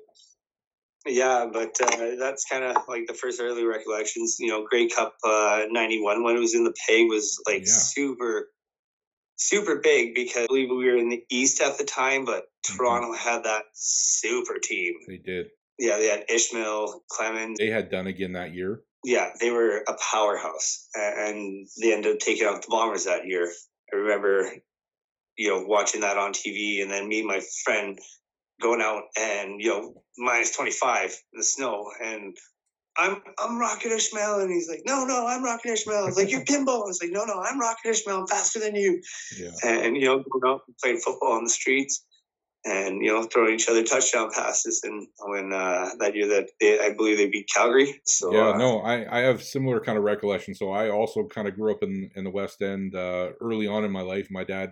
yeah, 1.07 1.47
but 1.51 1.75
uh, 1.81 2.15
that's 2.19 2.45
kind 2.45 2.63
of 2.63 2.77
like 2.87 3.07
the 3.07 3.13
first 3.13 3.41
early 3.41 3.65
recollections. 3.65 4.37
You 4.39 4.49
know, 4.49 4.65
Grey 4.69 4.87
Cup 4.87 5.15
uh, 5.23 5.63
'91 5.69 6.23
when 6.23 6.35
it 6.35 6.39
was 6.39 6.53
in 6.53 6.63
the 6.63 6.73
peg 6.87 7.07
was 7.09 7.41
like 7.47 7.61
yeah. 7.61 7.73
super, 7.73 8.49
super 9.37 9.77
big 9.77 10.13
because 10.13 10.43
I 10.43 10.47
believe 10.47 10.69
we 10.69 10.85
were 10.85 10.97
in 10.97 11.09
the 11.09 11.23
East 11.29 11.61
at 11.61 11.77
the 11.79 11.85
time, 11.85 12.25
but 12.25 12.43
mm-hmm. 12.43 12.77
Toronto 12.77 13.13
had 13.13 13.43
that 13.45 13.63
super 13.73 14.59
team. 14.61 14.93
They 15.07 15.17
did. 15.17 15.47
Yeah, 15.79 15.97
they 15.97 16.07
had 16.07 16.25
Ismail, 16.29 17.03
Clemons. 17.09 17.55
They 17.57 17.69
had 17.69 17.89
Dunigan 17.89 18.33
that 18.33 18.53
year 18.53 18.81
yeah, 19.03 19.29
they 19.39 19.51
were 19.51 19.83
a 19.87 19.93
powerhouse, 20.11 20.87
and 20.95 21.67
they 21.81 21.93
ended 21.93 22.13
up 22.13 22.19
taking 22.19 22.47
out 22.47 22.61
the 22.61 22.67
Bombers 22.69 23.05
that 23.05 23.25
year. 23.25 23.51
I 23.93 23.95
remember, 23.95 24.51
you 25.37 25.49
know, 25.49 25.63
watching 25.65 26.01
that 26.01 26.17
on 26.17 26.33
TV, 26.33 26.81
and 26.81 26.91
then 26.91 27.07
me 27.07 27.19
and 27.19 27.27
my 27.27 27.41
friend 27.63 27.97
going 28.61 28.81
out 28.81 29.03
and 29.17 29.61
you 29.61 29.69
know 29.69 30.03
minus 30.17 30.55
twenty 30.55 30.71
five 30.71 31.15
in 31.33 31.39
the 31.39 31.43
snow, 31.43 31.85
and 32.03 32.35
I'm 32.97 33.21
I'm 33.37 33.57
Rocket 33.57 33.91
Ismail, 33.91 34.41
and 34.41 34.51
he's 34.51 34.69
like, 34.69 34.81
no, 34.85 35.05
no, 35.05 35.25
I'm 35.25 35.43
Rocket 35.43 35.71
Ismail. 35.71 36.03
I 36.03 36.05
was 36.05 36.17
like, 36.17 36.29
you're 36.29 36.43
Pinball. 36.43 36.83
I 36.83 36.87
was 36.87 36.99
like, 37.01 37.11
no, 37.11 37.23
no, 37.23 37.41
I'm 37.41 37.59
Rocket 37.59 37.89
Ismail. 37.89 38.19
I'm 38.19 38.27
faster 38.27 38.59
than 38.59 38.75
you. 38.75 39.01
Yeah. 39.39 39.51
And 39.63 39.95
you 39.95 40.05
know, 40.05 40.23
going 40.29 40.53
out 40.53 40.61
and 40.67 40.77
playing 40.77 40.99
football 40.99 41.33
on 41.33 41.45
the 41.45 41.49
streets, 41.49 42.03
and 42.65 43.01
you 43.03 43.11
know 43.11 43.23
throwing 43.23 43.55
each 43.55 43.69
other 43.69 43.83
touchdown 43.83 44.29
passes. 44.33 44.81
And 44.83 45.07
when 45.19 45.53
uh, 45.53 45.91
that 45.99 46.15
year 46.15 46.27
that 46.27 46.49
they, 46.59 46.79
I 46.79 46.93
believe 46.93 47.17
they 47.17 47.29
beat 47.29 47.49
Calgary. 47.53 48.01
So 48.05 48.33
yeah, 48.33 48.49
uh, 48.49 48.57
no, 48.57 48.79
I 48.79 49.19
I 49.19 49.21
have 49.21 49.43
similar 49.43 49.79
kind 49.79 49.97
of 49.97 50.03
recollection. 50.03 50.53
So 50.55 50.71
I 50.71 50.89
also 50.89 51.25
kind 51.27 51.47
of 51.47 51.55
grew 51.55 51.71
up 51.71 51.83
in 51.83 52.09
in 52.15 52.23
the 52.23 52.31
West 52.31 52.61
End 52.61 52.95
uh, 52.95 53.31
early 53.41 53.67
on 53.67 53.83
in 53.83 53.91
my 53.91 54.01
life. 54.01 54.27
My 54.29 54.43
dad 54.43 54.71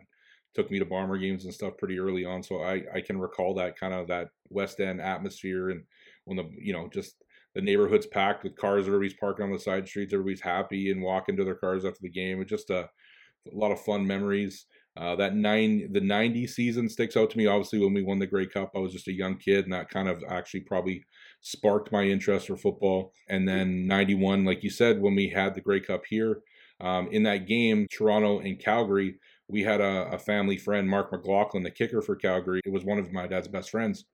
took 0.54 0.72
me 0.72 0.80
to 0.80 0.86
bomber 0.86 1.18
games 1.18 1.46
and 1.46 1.54
stuff 1.54 1.78
pretty 1.78 2.00
early 2.00 2.26
on, 2.26 2.44
so 2.44 2.62
I 2.62 2.84
I 2.94 3.02
can 3.02 3.20
recall 3.20 3.54
that 3.56 3.80
kind 3.80 3.94
of 3.94 4.08
that 4.08 4.30
West 4.50 4.80
End 4.80 5.02
atmosphere 5.02 5.70
and 5.70 5.84
when 6.28 6.38
the 6.38 6.50
you 6.60 6.74
know 6.74 6.90
just 6.94 7.16
the 7.56 7.62
neighborhood's 7.62 8.06
packed 8.06 8.44
with 8.44 8.56
cars, 8.56 8.86
everybody's 8.86 9.16
parking 9.16 9.46
on 9.46 9.52
the 9.52 9.58
side 9.58 9.88
streets, 9.88 10.14
everybody's 10.14 10.42
happy 10.42 10.92
and 10.92 11.02
walking 11.02 11.36
to 11.38 11.44
their 11.44 11.56
cars 11.56 11.86
after 11.86 12.00
the 12.02 12.10
game. 12.10 12.40
It's 12.40 12.52
just 12.52 12.70
a, 12.70 12.82
a 12.82 13.56
lot 13.56 13.72
of 13.72 13.82
fun 13.82 14.06
memories. 14.06 14.68
Uh, 14.98 15.16
that 15.16 15.36
nine 15.36 15.88
the 15.92 16.02
90 16.02 16.48
season 16.48 16.90
sticks 16.90 17.16
out 17.16 17.30
to 17.30 17.38
me. 17.38 17.46
Obviously 17.46 17.80
when 17.80 17.94
we 17.94 18.02
won 18.02 18.20
the 18.20 18.28
Grey 18.28 18.48
Cup 18.48 18.72
I 18.76 18.80
was 18.80 18.94
just 18.94 19.08
a 19.08 19.14
young 19.14 19.38
kid 19.38 19.66
and 19.66 19.74
that 19.74 19.90
kind 19.90 20.10
of 20.10 20.24
actually 20.28 20.62
probably 20.62 21.04
sparked 21.42 21.92
my 21.92 22.04
interest 22.04 22.48
for 22.48 22.58
football. 22.58 23.14
And 23.30 23.48
then 23.48 23.86
91 23.88 24.46
like 24.46 24.64
you 24.64 24.70
said 24.70 25.02
when 25.02 25.16
we 25.16 25.30
had 25.30 25.54
the 25.54 25.62
Grey 25.62 25.82
Cup 25.82 26.04
here 26.10 26.42
um, 26.82 27.10
in 27.12 27.24
that 27.24 27.48
game 27.48 27.88
Toronto 27.92 28.40
and 28.40 28.60
Calgary 28.60 29.20
we 29.48 29.64
had 29.64 29.82
a, 29.82 30.10
a, 30.12 30.20
family 30.20 30.58
friend 30.58 30.90
Mark 30.90 31.12
McLaughlin 31.12 31.64
the 31.64 31.72
kicker 31.72 32.02
for 32.02 32.16
Calgary. 32.16 32.62
It 32.66 32.74
was 32.74 32.84
one 32.84 33.00
of 33.00 33.14
my 33.14 33.28
dad's 33.28 33.48
best 33.48 33.70
friends. 33.70 34.06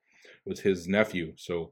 It 0.45 0.49
was 0.49 0.59
his 0.59 0.87
nephew. 0.87 1.33
So 1.37 1.71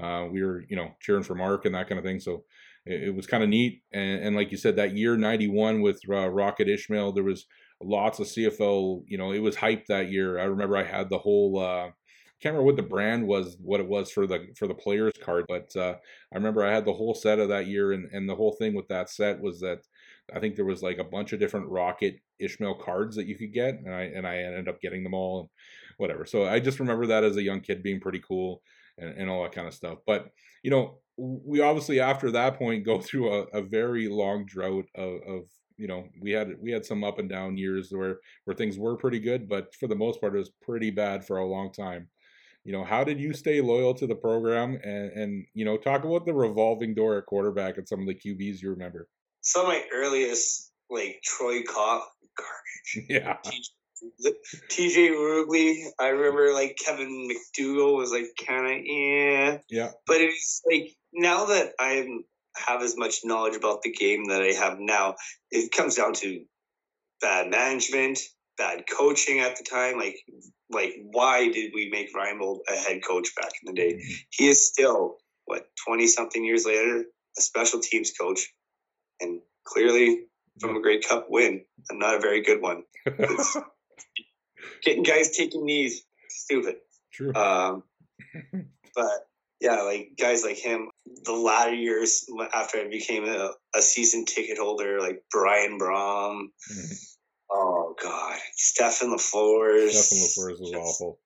uh, 0.00 0.26
we 0.30 0.42
were 0.42 0.64
you 0.68 0.76
know 0.76 0.92
cheering 1.00 1.22
for 1.22 1.34
Mark 1.34 1.64
and 1.64 1.74
that 1.74 1.88
kind 1.88 1.98
of 1.98 2.04
thing. 2.04 2.20
So 2.20 2.44
it, 2.86 3.04
it 3.04 3.14
was 3.14 3.26
kind 3.26 3.42
of 3.42 3.48
neat. 3.48 3.82
And, 3.92 4.24
and, 4.24 4.36
like 4.36 4.50
you 4.50 4.56
said 4.56 4.76
that 4.76 4.96
year 4.96 5.16
91 5.16 5.82
with 5.82 6.00
uh, 6.08 6.28
Rocket 6.28 6.68
Ismail 6.68 7.12
there 7.12 7.24
was 7.24 7.46
lots 7.84 8.18
of 8.18 8.26
CFL. 8.26 9.04
You 9.06 9.18
know, 9.18 9.32
it 9.32 9.40
was 9.40 9.56
hyped 9.56 9.86
that 9.86 10.10
year. 10.10 10.38
I 10.38 10.44
remember 10.44 10.76
I 10.76 10.84
had 10.84 11.08
the 11.08 11.18
whole. 11.18 11.58
Uh, 11.58 11.90
can't 12.42 12.54
remember 12.54 12.66
what 12.66 12.76
the 12.76 12.82
brand 12.82 13.24
was, 13.24 13.56
what 13.62 13.78
it 13.78 13.86
was 13.86 14.10
for 14.10 14.26
the 14.26 14.48
for 14.56 14.66
the 14.66 14.74
players 14.74 15.12
card, 15.22 15.44
but 15.48 15.74
uh, 15.76 15.94
I 16.32 16.36
remember 16.36 16.64
I 16.64 16.74
had 16.74 16.84
the 16.84 16.92
whole 16.92 17.14
set 17.14 17.38
of 17.38 17.48
that 17.50 17.68
year, 17.68 17.92
and 17.92 18.10
and 18.12 18.28
the 18.28 18.34
whole 18.34 18.52
thing 18.52 18.74
with 18.74 18.88
that 18.88 19.08
set 19.10 19.40
was 19.40 19.60
that 19.60 19.82
I 20.34 20.40
think 20.40 20.56
there 20.56 20.64
was 20.64 20.82
like 20.82 20.98
a 20.98 21.04
bunch 21.04 21.32
of 21.32 21.38
different 21.38 21.68
Rocket 21.68 22.16
Ismail 22.40 22.74
cards 22.76 23.14
that 23.14 23.26
you 23.26 23.36
could 23.36 23.52
get, 23.52 23.74
and 23.74 23.94
I 23.94 24.02
and 24.02 24.26
I 24.26 24.38
ended 24.38 24.68
up 24.68 24.80
getting 24.80 25.04
them 25.04 25.14
all, 25.14 25.40
and 25.40 25.48
whatever. 25.98 26.26
So 26.26 26.44
I 26.44 26.58
just 26.58 26.80
remember 26.80 27.06
that 27.06 27.22
as 27.22 27.36
a 27.36 27.42
young 27.42 27.60
kid 27.60 27.82
being 27.82 28.00
pretty 28.00 28.20
cool, 28.26 28.60
and, 28.98 29.16
and 29.16 29.30
all 29.30 29.44
that 29.44 29.52
kind 29.52 29.68
of 29.68 29.74
stuff. 29.74 29.98
But 30.04 30.26
you 30.64 30.70
know, 30.72 30.98
we 31.16 31.60
obviously 31.60 32.00
after 32.00 32.32
that 32.32 32.58
point 32.58 32.84
go 32.84 33.00
through 33.00 33.32
a, 33.32 33.42
a 33.58 33.62
very 33.62 34.08
long 34.08 34.46
drought 34.46 34.86
of, 34.96 35.14
of 35.28 35.42
you 35.76 35.86
know 35.86 36.08
we 36.20 36.30
had 36.30 36.54
we 36.60 36.70
had 36.70 36.84
some 36.84 37.04
up 37.04 37.18
and 37.18 37.28
down 37.28 37.56
years 37.56 37.90
where 37.90 38.18
where 38.44 38.56
things 38.56 38.78
were 38.78 38.96
pretty 38.96 39.18
good 39.18 39.48
but 39.48 39.74
for 39.74 39.86
the 39.86 39.94
most 39.94 40.20
part 40.20 40.34
it 40.34 40.38
was 40.38 40.50
pretty 40.62 40.90
bad 40.90 41.24
for 41.24 41.38
a 41.38 41.46
long 41.46 41.72
time. 41.72 42.08
You 42.64 42.72
know 42.72 42.84
how 42.84 43.02
did 43.02 43.18
you 43.18 43.32
stay 43.32 43.60
loyal 43.60 43.92
to 43.94 44.06
the 44.06 44.14
program? 44.14 44.78
And 44.84 45.10
and 45.12 45.46
you 45.54 45.64
know 45.64 45.76
talk 45.76 46.04
about 46.04 46.26
the 46.26 46.34
revolving 46.34 46.94
door 46.94 47.18
at 47.18 47.26
quarterback 47.26 47.76
and 47.78 47.88
some 47.88 48.00
of 48.00 48.06
the 48.06 48.14
qb's 48.14 48.62
you 48.62 48.70
remember. 48.70 49.08
Some 49.40 49.62
of 49.62 49.68
my 49.68 49.82
earliest 49.92 50.72
like 50.90 51.20
troy 51.24 51.62
Kopp 51.62 52.08
garbage. 52.36 53.08
Yeah. 53.08 53.36
TJ 54.68 55.10
Rubley, 55.10 55.84
I 56.00 56.08
remember 56.08 56.52
like 56.52 56.76
Kevin 56.84 57.28
McDougal 57.28 57.96
was 57.96 58.10
like 58.10 58.26
kind 58.46 58.66
of 58.66 58.84
yeah, 58.84 59.58
yeah. 59.70 59.90
But 60.06 60.20
it's 60.20 60.60
like 60.68 60.92
now 61.12 61.46
that 61.46 61.72
I'm 61.78 62.24
have 62.56 62.82
as 62.82 62.96
much 62.96 63.20
knowledge 63.24 63.56
about 63.56 63.82
the 63.82 63.92
game 63.92 64.26
that 64.26 64.42
I 64.42 64.52
have 64.52 64.78
now. 64.78 65.14
It 65.50 65.72
comes 65.72 65.94
down 65.94 66.14
to 66.14 66.44
bad 67.20 67.50
management, 67.50 68.18
bad 68.58 68.84
coaching 68.90 69.40
at 69.40 69.56
the 69.56 69.64
time. 69.64 69.98
Like, 69.98 70.16
like 70.70 70.94
why 71.02 71.50
did 71.50 71.72
we 71.74 71.90
make 71.90 72.14
Reinebold 72.14 72.60
a 72.68 72.76
head 72.76 73.02
coach 73.06 73.34
back 73.34 73.52
in 73.62 73.74
the 73.74 73.80
day? 73.80 73.94
Mm-hmm. 73.94 74.12
He 74.30 74.48
is 74.48 74.66
still 74.66 75.16
what 75.44 75.66
twenty 75.86 76.06
something 76.06 76.44
years 76.44 76.66
later 76.66 77.04
a 77.38 77.40
special 77.40 77.80
teams 77.80 78.12
coach, 78.12 78.52
and 79.20 79.40
clearly 79.64 80.24
from 80.60 80.76
a 80.76 80.82
Great 80.82 81.08
Cup 81.08 81.26
win, 81.28 81.64
and 81.88 81.98
not 81.98 82.16
a 82.16 82.20
very 82.20 82.42
good 82.42 82.60
one. 82.60 82.84
getting 84.82 85.02
guys 85.02 85.36
taking 85.36 85.64
knees, 85.64 86.02
stupid. 86.28 86.76
True. 87.12 87.34
Um, 87.34 87.82
but 88.94 89.26
yeah, 89.62 89.82
like 89.82 90.12
guys 90.18 90.42
like 90.42 90.56
him, 90.56 90.90
the 91.24 91.32
latter 91.32 91.74
years 91.74 92.26
after 92.52 92.78
I 92.78 92.88
became 92.88 93.24
a, 93.24 93.50
a 93.74 93.80
season 93.80 94.24
ticket 94.24 94.58
holder, 94.58 95.00
like 95.00 95.22
Brian 95.30 95.78
Brohm. 95.78 96.48
Mm-hmm. 96.70 96.94
Oh 97.52 97.94
God, 98.02 98.38
Stephen 98.54 99.16
LaForce. 99.16 99.90
Stephen 99.90 100.50
LaForce 100.52 100.60
was 100.60 100.72
awful. 100.74 101.18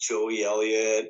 Joey 0.00 0.44
Elliott. 0.44 1.08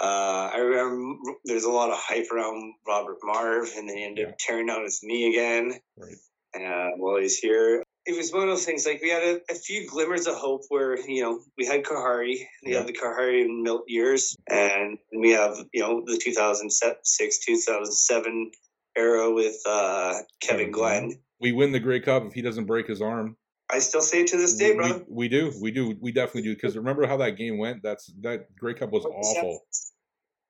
Uh, 0.00 0.50
I 0.52 0.58
remember 0.58 1.16
there's 1.44 1.64
a 1.64 1.70
lot 1.70 1.90
of 1.90 1.98
hype 1.98 2.30
around 2.32 2.74
Robert 2.86 3.18
Marve, 3.22 3.70
and 3.76 3.88
then 3.88 3.96
he 3.96 4.04
ended 4.04 4.24
yeah. 4.26 4.30
up 4.30 4.38
tearing 4.38 4.70
out 4.70 4.82
his 4.82 5.00
knee 5.02 5.28
again. 5.30 5.78
Right. 5.96 6.16
Uh, 6.56 6.90
while 6.96 7.20
he's 7.20 7.38
here, 7.38 7.84
it 8.08 8.16
was 8.16 8.32
one 8.32 8.42
of 8.42 8.48
those 8.48 8.64
things 8.64 8.86
like 8.86 9.02
we 9.02 9.10
had 9.10 9.22
a, 9.22 9.40
a, 9.50 9.54
few 9.54 9.86
glimmers 9.86 10.26
of 10.26 10.34
hope 10.34 10.62
where 10.70 10.98
you 10.98 11.22
know 11.22 11.40
we 11.58 11.66
had 11.66 11.84
Khari, 11.84 12.38
we 12.64 12.72
yeah. 12.72 12.78
had 12.78 12.86
the 12.86 12.94
Khari 12.94 13.42
and 13.42 13.62
Milt 13.62 13.84
years, 13.86 14.34
and 14.48 14.96
we 15.14 15.32
have 15.32 15.58
you 15.74 15.82
know 15.82 16.02
the 16.06 16.16
2006 16.16 17.38
2007 17.44 18.50
era 18.96 19.30
with 19.30 19.56
uh, 19.66 20.14
Kevin 20.40 20.70
Glenn. 20.70 21.20
We 21.38 21.52
win 21.52 21.70
the 21.70 21.80
Grey 21.80 22.00
Cup 22.00 22.24
if 22.24 22.32
he 22.32 22.40
doesn't 22.40 22.64
break 22.64 22.86
his 22.86 23.02
arm. 23.02 23.36
I 23.70 23.80
still 23.80 24.00
say 24.00 24.22
it 24.22 24.28
to 24.28 24.38
this 24.38 24.56
day, 24.56 24.74
bro. 24.74 24.86
We, 24.86 25.04
we 25.08 25.28
do, 25.28 25.52
we 25.60 25.70
do, 25.70 25.94
we 26.00 26.10
definitely 26.10 26.42
do. 26.42 26.54
Because 26.54 26.78
remember 26.78 27.06
how 27.06 27.18
that 27.18 27.32
game 27.32 27.58
went? 27.58 27.82
That's 27.82 28.10
that 28.22 28.46
Grey 28.56 28.72
Cup 28.72 28.90
was 28.90 29.04
awful. 29.04 29.60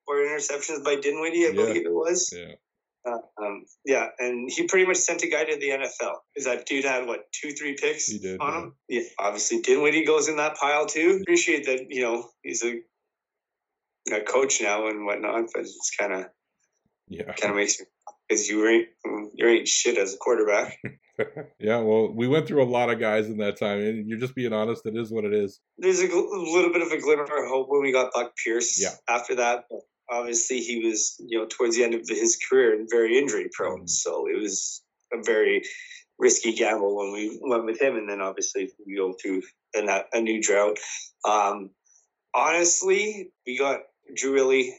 Four 0.06 0.16
interceptions 0.18 0.84
by 0.84 0.94
Dinwiddie, 0.94 1.44
I 1.44 1.48
yeah. 1.48 1.54
believe 1.54 1.86
it 1.86 1.92
was. 1.92 2.32
Yeah. 2.32 2.54
Um, 3.06 3.64
yeah, 3.84 4.08
and 4.18 4.50
he 4.50 4.66
pretty 4.66 4.86
much 4.86 4.98
sent 4.98 5.22
a 5.22 5.28
guy 5.28 5.44
to 5.44 5.56
the 5.56 5.70
NFL. 5.70 6.16
Because 6.34 6.46
that 6.46 6.66
dude 6.66 6.84
had 6.84 7.06
what 7.06 7.20
two, 7.32 7.52
three 7.52 7.76
picks 7.80 8.06
did, 8.06 8.40
on 8.40 8.54
him. 8.54 8.74
Yeah, 8.88 9.02
obviously 9.18 9.60
Dinwiddie 9.60 10.04
goes 10.04 10.28
in 10.28 10.36
that 10.36 10.56
pile 10.56 10.86
too. 10.86 11.18
Appreciate 11.22 11.66
that. 11.66 11.86
You 11.88 12.02
know, 12.02 12.28
he's 12.42 12.62
a, 12.64 12.80
a 14.12 14.20
coach 14.20 14.60
now 14.60 14.88
and 14.88 15.06
whatnot, 15.06 15.46
but 15.54 15.62
it's 15.62 15.90
kind 15.98 16.12
of 16.12 16.26
yeah, 17.08 17.32
kind 17.32 17.50
of 17.50 17.56
makes 17.56 17.78
you 17.78 17.86
because 18.28 18.48
you 18.48 18.66
ain't 18.68 18.88
you 19.34 19.48
ain't 19.48 19.68
shit 19.68 19.96
as 19.98 20.14
a 20.14 20.18
quarterback. 20.18 20.78
yeah, 21.58 21.78
well, 21.78 22.12
we 22.12 22.28
went 22.28 22.46
through 22.46 22.62
a 22.62 22.64
lot 22.68 22.90
of 22.90 23.00
guys 23.00 23.28
in 23.28 23.38
that 23.38 23.58
time, 23.58 23.80
and 23.80 24.08
you're 24.08 24.18
just 24.18 24.34
being 24.34 24.52
honest. 24.52 24.84
It 24.86 24.96
is 24.96 25.10
what 25.10 25.24
it 25.24 25.32
is. 25.32 25.60
There's 25.78 26.00
a, 26.00 26.08
gl- 26.08 26.30
a 26.32 26.52
little 26.52 26.72
bit 26.72 26.82
of 26.82 26.92
a 26.92 27.00
glimmer 27.00 27.22
of 27.22 27.48
hope 27.48 27.68
when 27.68 27.82
we 27.82 27.92
got 27.92 28.12
Buck 28.12 28.32
Pierce. 28.44 28.80
Yeah. 28.80 28.90
After 29.08 29.36
that, 29.36 29.64
obviously 30.10 30.60
he 30.60 30.84
was 30.84 31.16
you 31.18 31.38
know 31.38 31.46
towards 31.46 31.76
the 31.76 31.84
end 31.84 31.94
of 31.94 32.02
his 32.08 32.38
career 32.48 32.74
and 32.74 32.88
very 32.90 33.18
injury 33.18 33.48
prone 33.52 33.82
mm. 33.82 33.88
so 33.88 34.26
it 34.26 34.40
was 34.40 34.82
a 35.12 35.22
very 35.22 35.62
risky 36.18 36.52
gamble 36.52 36.96
when 36.96 37.12
we 37.12 37.38
went 37.42 37.64
with 37.64 37.80
him 37.80 37.96
and 37.96 38.08
then 38.08 38.20
obviously 38.20 38.70
we 38.86 38.96
go 38.96 39.12
through 39.12 39.42
and 39.74 39.88
a, 39.88 40.04
a 40.12 40.20
new 40.20 40.40
drought. 40.42 40.78
Um, 41.28 41.70
honestly, 42.34 43.32
we 43.46 43.58
got 43.58 43.80
Drew 44.14 44.34
Willy, 44.34 44.74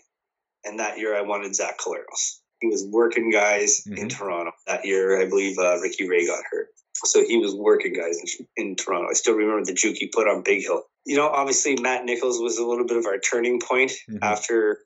and 0.66 0.80
that 0.80 0.98
year 0.98 1.16
I 1.16 1.22
wanted 1.22 1.56
Zach 1.56 1.80
Collaros. 1.80 2.40
He 2.62 2.68
was 2.68 2.86
working 2.90 3.32
guys 3.32 3.82
mm-hmm. 3.88 3.98
in 3.98 4.10
Toronto 4.10 4.52
that 4.68 4.86
year. 4.86 5.22
I 5.22 5.30
believe 5.30 5.58
uh, 5.58 5.80
Ricky 5.80 6.08
Ray 6.08 6.28
got 6.28 6.44
hurt, 6.52 6.68
so 7.06 7.24
he 7.26 7.38
was 7.38 7.56
working 7.56 7.94
guys 7.94 8.20
in, 8.20 8.70
in 8.70 8.76
Toronto. 8.76 9.10
I 9.10 9.14
still 9.14 9.36
remember 9.36 9.64
the 9.64 9.74
juke 9.74 9.98
he 9.98 10.08
put 10.08 10.28
on 10.28 10.44
Big 10.44 10.64
Hill. 10.64 10.84
You 11.06 11.16
know, 11.16 11.30
obviously 11.30 11.78
Matt 11.78 12.06
Nichols 12.06 12.40
was 12.40 12.58
a 12.58 12.66
little 12.66 12.86
bit 12.86 12.98
of 12.98 13.06
our 13.06 13.18
turning 13.18 13.62
point 13.62 13.92
mm-hmm. 13.92 14.18
after 14.22 14.80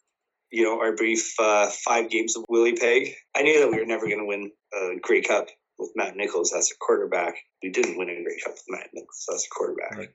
you 0.53 0.63
know 0.63 0.79
our 0.79 0.95
brief 0.95 1.33
uh, 1.39 1.67
five 1.83 2.09
games 2.11 2.37
of 2.37 2.45
Willie 2.47 2.75
Peg. 2.75 3.15
I 3.35 3.41
knew 3.41 3.59
that 3.59 3.71
we 3.71 3.79
were 3.79 3.85
never 3.85 4.05
going 4.05 4.19
to 4.19 4.25
win 4.25 4.51
a 4.73 4.99
Grey 5.01 5.21
Cup 5.21 5.47
with 5.79 5.91
Matt 5.95 6.15
Nichols 6.15 6.53
as 6.53 6.69
a 6.71 6.77
quarterback. 6.77 7.35
We 7.63 7.71
didn't 7.71 7.97
win 7.97 8.09
a 8.09 8.23
Grey 8.23 8.39
Cup 8.43 8.53
with 8.53 8.63
Matt 8.69 8.89
Nichols 8.93 9.25
as 9.33 9.45
a 9.45 9.49
quarterback. 9.49 9.97
Right. 9.97 10.09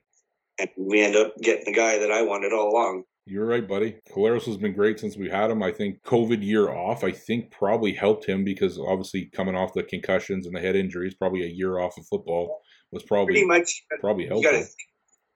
And 0.57 0.69
we 0.77 1.01
end 1.01 1.17
up 1.17 1.35
getting 1.41 1.65
the 1.65 1.73
guy 1.73 1.99
that 1.99 2.11
I 2.11 2.21
wanted 2.21 2.53
all 2.53 2.71
along. 2.71 3.03
You're 3.25 3.45
right, 3.45 3.67
buddy. 3.67 3.97
Collaros 4.11 4.45
has 4.45 4.57
been 4.57 4.73
great 4.73 4.99
since 4.99 5.17
we 5.17 5.29
had 5.29 5.51
him. 5.51 5.61
I 5.61 5.71
think 5.71 6.01
COVID 6.03 6.41
year 6.41 6.69
off, 6.69 7.03
I 7.03 7.11
think 7.11 7.51
probably 7.51 7.93
helped 7.93 8.25
him 8.25 8.43
because 8.45 8.79
obviously 8.79 9.29
coming 9.35 9.55
off 9.55 9.73
the 9.73 9.83
concussions 9.83 10.47
and 10.47 10.55
the 10.55 10.61
head 10.61 10.75
injuries, 10.75 11.15
probably 11.15 11.43
a 11.43 11.49
year 11.49 11.79
off 11.79 11.97
of 11.97 12.07
football 12.07 12.61
was 12.91 13.03
probably 13.03 13.33
pretty 13.33 13.45
much 13.45 13.83
probably 13.99 14.25
helped. 14.25 14.47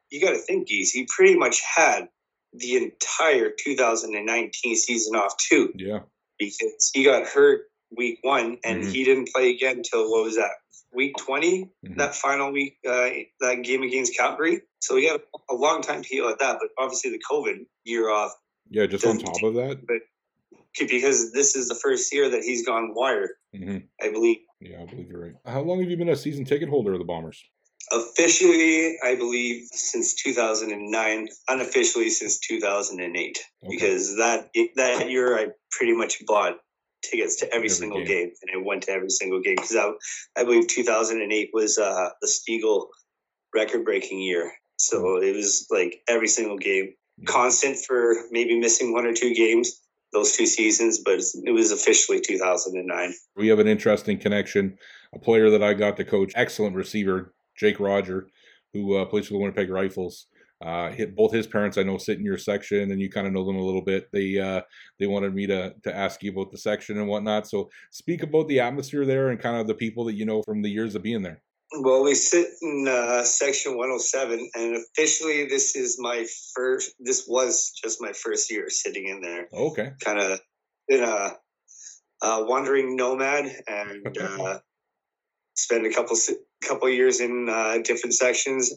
You 0.09 0.21
got 0.21 0.31
to 0.31 0.37
think, 0.37 0.67
Gies. 0.67 0.91
He 0.91 1.07
pretty 1.13 1.35
much 1.37 1.61
had 1.61 2.07
the 2.53 2.77
entire 2.77 3.51
2019 3.57 4.75
season 4.75 5.15
off 5.15 5.35
too. 5.37 5.73
Yeah, 5.75 5.99
because 6.39 6.91
he 6.93 7.03
got 7.03 7.27
hurt 7.27 7.61
week 7.95 8.19
one 8.21 8.57
and 8.63 8.81
mm-hmm. 8.81 8.91
he 8.91 9.03
didn't 9.03 9.29
play 9.33 9.51
again 9.51 9.77
until 9.77 10.09
what 10.09 10.23
was 10.23 10.35
that 10.35 10.51
week 10.93 11.15
20 11.17 11.63
mm-hmm. 11.63 11.97
that 11.97 12.15
final 12.15 12.51
week 12.51 12.77
uh, 12.87 13.09
that 13.39 13.61
game 13.63 13.83
against 13.83 14.15
calgary 14.17 14.61
so 14.79 14.95
he 14.95 15.07
had 15.07 15.21
a 15.49 15.55
long 15.55 15.81
time 15.81 16.01
to 16.01 16.07
heal 16.07 16.27
at 16.27 16.39
that 16.39 16.57
but 16.59 16.69
obviously 16.83 17.11
the 17.11 17.21
covid 17.29 17.65
year 17.83 18.09
off 18.09 18.31
yeah 18.69 18.85
just 18.85 19.05
on 19.05 19.17
top 19.17 19.41
of 19.43 19.53
that 19.55 19.79
but 19.87 19.97
because 20.87 21.31
this 21.33 21.55
is 21.55 21.67
the 21.67 21.75
first 21.75 22.11
year 22.13 22.29
that 22.29 22.43
he's 22.43 22.65
gone 22.65 22.93
wired 22.95 23.31
mm-hmm. 23.55 23.77
i 24.01 24.11
believe 24.11 24.37
yeah 24.59 24.81
i 24.81 24.85
believe 24.85 25.07
you're 25.09 25.21
right 25.21 25.35
how 25.45 25.61
long 25.61 25.79
have 25.79 25.89
you 25.89 25.97
been 25.97 26.09
a 26.09 26.15
season 26.15 26.45
ticket 26.45 26.69
holder 26.69 26.93
of 26.93 26.99
the 26.99 27.05
bombers 27.05 27.43
officially 27.93 28.97
i 29.03 29.15
believe 29.15 29.67
since 29.71 30.13
2009 30.15 31.27
unofficially 31.49 32.09
since 32.09 32.39
2008 32.39 33.39
okay. 33.65 33.69
because 33.69 34.15
that 34.17 34.49
that 34.75 35.09
year 35.09 35.37
i 35.37 35.47
pretty 35.71 35.93
much 35.93 36.25
bought 36.25 36.57
tickets 37.03 37.35
to 37.35 37.45
every, 37.47 37.57
every 37.57 37.69
single 37.69 37.99
game. 37.99 38.07
game. 38.07 38.31
and 38.41 38.51
I 38.61 38.65
went 38.65 38.83
to 38.83 38.91
every 38.91 39.09
single 39.09 39.41
game 39.41 39.55
because 39.55 39.75
I, 39.75 39.91
I 40.37 40.45
believe 40.45 40.67
2008 40.67 41.49
was 41.51 41.77
uh, 41.77 42.09
the 42.21 42.27
Stegall 42.27 42.85
record 43.53 43.83
breaking 43.83 44.21
year. 44.21 44.53
So 44.77 45.03
mm-hmm. 45.03 45.23
it 45.25 45.35
was 45.35 45.67
like 45.69 46.01
every 46.07 46.29
single 46.29 46.57
game, 46.57 46.85
mm-hmm. 46.85 47.25
constant 47.25 47.77
for 47.85 48.15
maybe 48.31 48.57
missing 48.57 48.93
one 48.93 49.05
or 49.05 49.13
two 49.13 49.35
games 49.35 49.81
those 50.13 50.37
two 50.37 50.45
seasons, 50.45 50.99
but 50.99 51.19
it 51.43 51.51
was 51.51 51.71
officially 51.71 52.21
2009. 52.21 53.13
We 53.35 53.47
have 53.49 53.59
an 53.59 53.67
interesting 53.67 54.19
connection. 54.19 54.77
A 55.13 55.19
player 55.19 55.49
that 55.49 55.61
I 55.61 55.73
got 55.73 55.97
to 55.97 56.05
coach, 56.05 56.31
excellent 56.35 56.75
receiver, 56.75 57.33
Jake 57.55 57.79
Roger, 57.79 58.27
who 58.73 58.97
uh, 58.97 59.05
plays 59.05 59.27
for 59.27 59.33
the 59.33 59.39
Winnipeg 59.39 59.69
Rifles. 59.69 60.27
Uh, 60.63 60.91
hit 60.91 61.13
both 61.13 61.33
his 61.33 61.45
parents 61.45 61.77
I 61.77 61.83
know 61.83 61.97
sit 61.97 62.17
in 62.17 62.23
your 62.23 62.37
section, 62.37 62.91
and 62.91 63.01
you 63.01 63.09
kind 63.09 63.27
of 63.27 63.33
know 63.33 63.43
them 63.43 63.57
a 63.57 63.63
little 63.63 63.81
bit. 63.81 64.07
They 64.13 64.39
uh, 64.39 64.61
they 64.97 65.07
wanted 65.07 65.35
me 65.35 65.45
to 65.47 65.73
to 65.83 65.95
ask 65.95 66.23
you 66.23 66.31
about 66.31 66.51
the 66.51 66.57
section 66.57 66.97
and 66.97 67.07
whatnot. 67.07 67.47
So 67.47 67.69
speak 67.91 68.23
about 68.23 68.47
the 68.47 68.61
atmosphere 68.61 69.05
there 69.05 69.29
and 69.29 69.39
kind 69.39 69.57
of 69.57 69.67
the 69.67 69.75
people 69.75 70.05
that 70.05 70.13
you 70.13 70.25
know 70.25 70.41
from 70.43 70.61
the 70.61 70.69
years 70.69 70.95
of 70.95 71.03
being 71.03 71.21
there. 71.21 71.41
Well, 71.79 72.03
we 72.03 72.13
sit 72.13 72.47
in 72.61 72.87
uh, 72.87 73.23
section 73.23 73.77
107, 73.77 74.51
and 74.53 74.75
officially, 74.75 75.47
this 75.47 75.75
is 75.75 75.97
my 75.99 76.25
first. 76.53 76.93
This 76.99 77.25
was 77.27 77.71
just 77.83 77.99
my 77.99 78.11
first 78.13 78.51
year 78.51 78.69
sitting 78.69 79.07
in 79.07 79.21
there. 79.21 79.47
Okay. 79.51 79.91
Kind 80.03 80.19
of 80.19 80.39
in 80.87 81.03
a, 81.03 81.31
a, 82.21 82.45
wandering 82.45 82.95
nomad, 82.95 83.51
and 83.67 84.17
uh, 84.21 84.59
spend 85.55 85.87
a 85.87 85.93
couple 85.93 86.15
couple 86.67 86.89
years 86.89 87.19
in 87.19 87.47
uh, 87.49 87.77
different 87.83 88.13
sections 88.13 88.73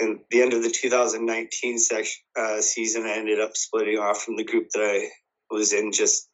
in 0.00 0.20
the 0.30 0.42
end 0.42 0.52
of 0.52 0.62
the 0.62 0.70
2019 0.70 1.78
section, 1.78 2.22
uh, 2.36 2.60
season, 2.60 3.04
I 3.04 3.16
ended 3.16 3.40
up 3.40 3.56
splitting 3.56 3.98
off 3.98 4.22
from 4.22 4.36
the 4.36 4.44
group 4.44 4.68
that 4.70 4.80
I 4.80 5.08
was 5.50 5.72
in, 5.72 5.92
just 5.92 6.28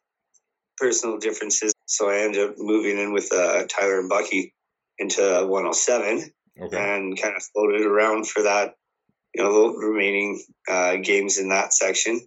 personal 0.77 1.17
differences. 1.17 1.73
So 1.85 2.09
I 2.09 2.19
ended 2.19 2.49
up 2.49 2.55
moving 2.57 2.97
in 2.97 3.13
with 3.13 3.31
uh, 3.33 3.65
Tyler 3.67 3.99
and 3.99 4.09
Bucky 4.09 4.53
into 4.97 5.21
107 5.21 6.31
okay. 6.61 6.95
and 6.95 7.19
kind 7.19 7.35
of 7.35 7.43
floated 7.53 7.85
around 7.85 8.27
for 8.27 8.43
that, 8.43 8.75
you 9.35 9.43
know, 9.43 9.73
the 9.73 9.87
remaining 9.87 10.41
uh, 10.69 10.95
games 10.97 11.37
in 11.37 11.49
that 11.49 11.73
section. 11.73 12.21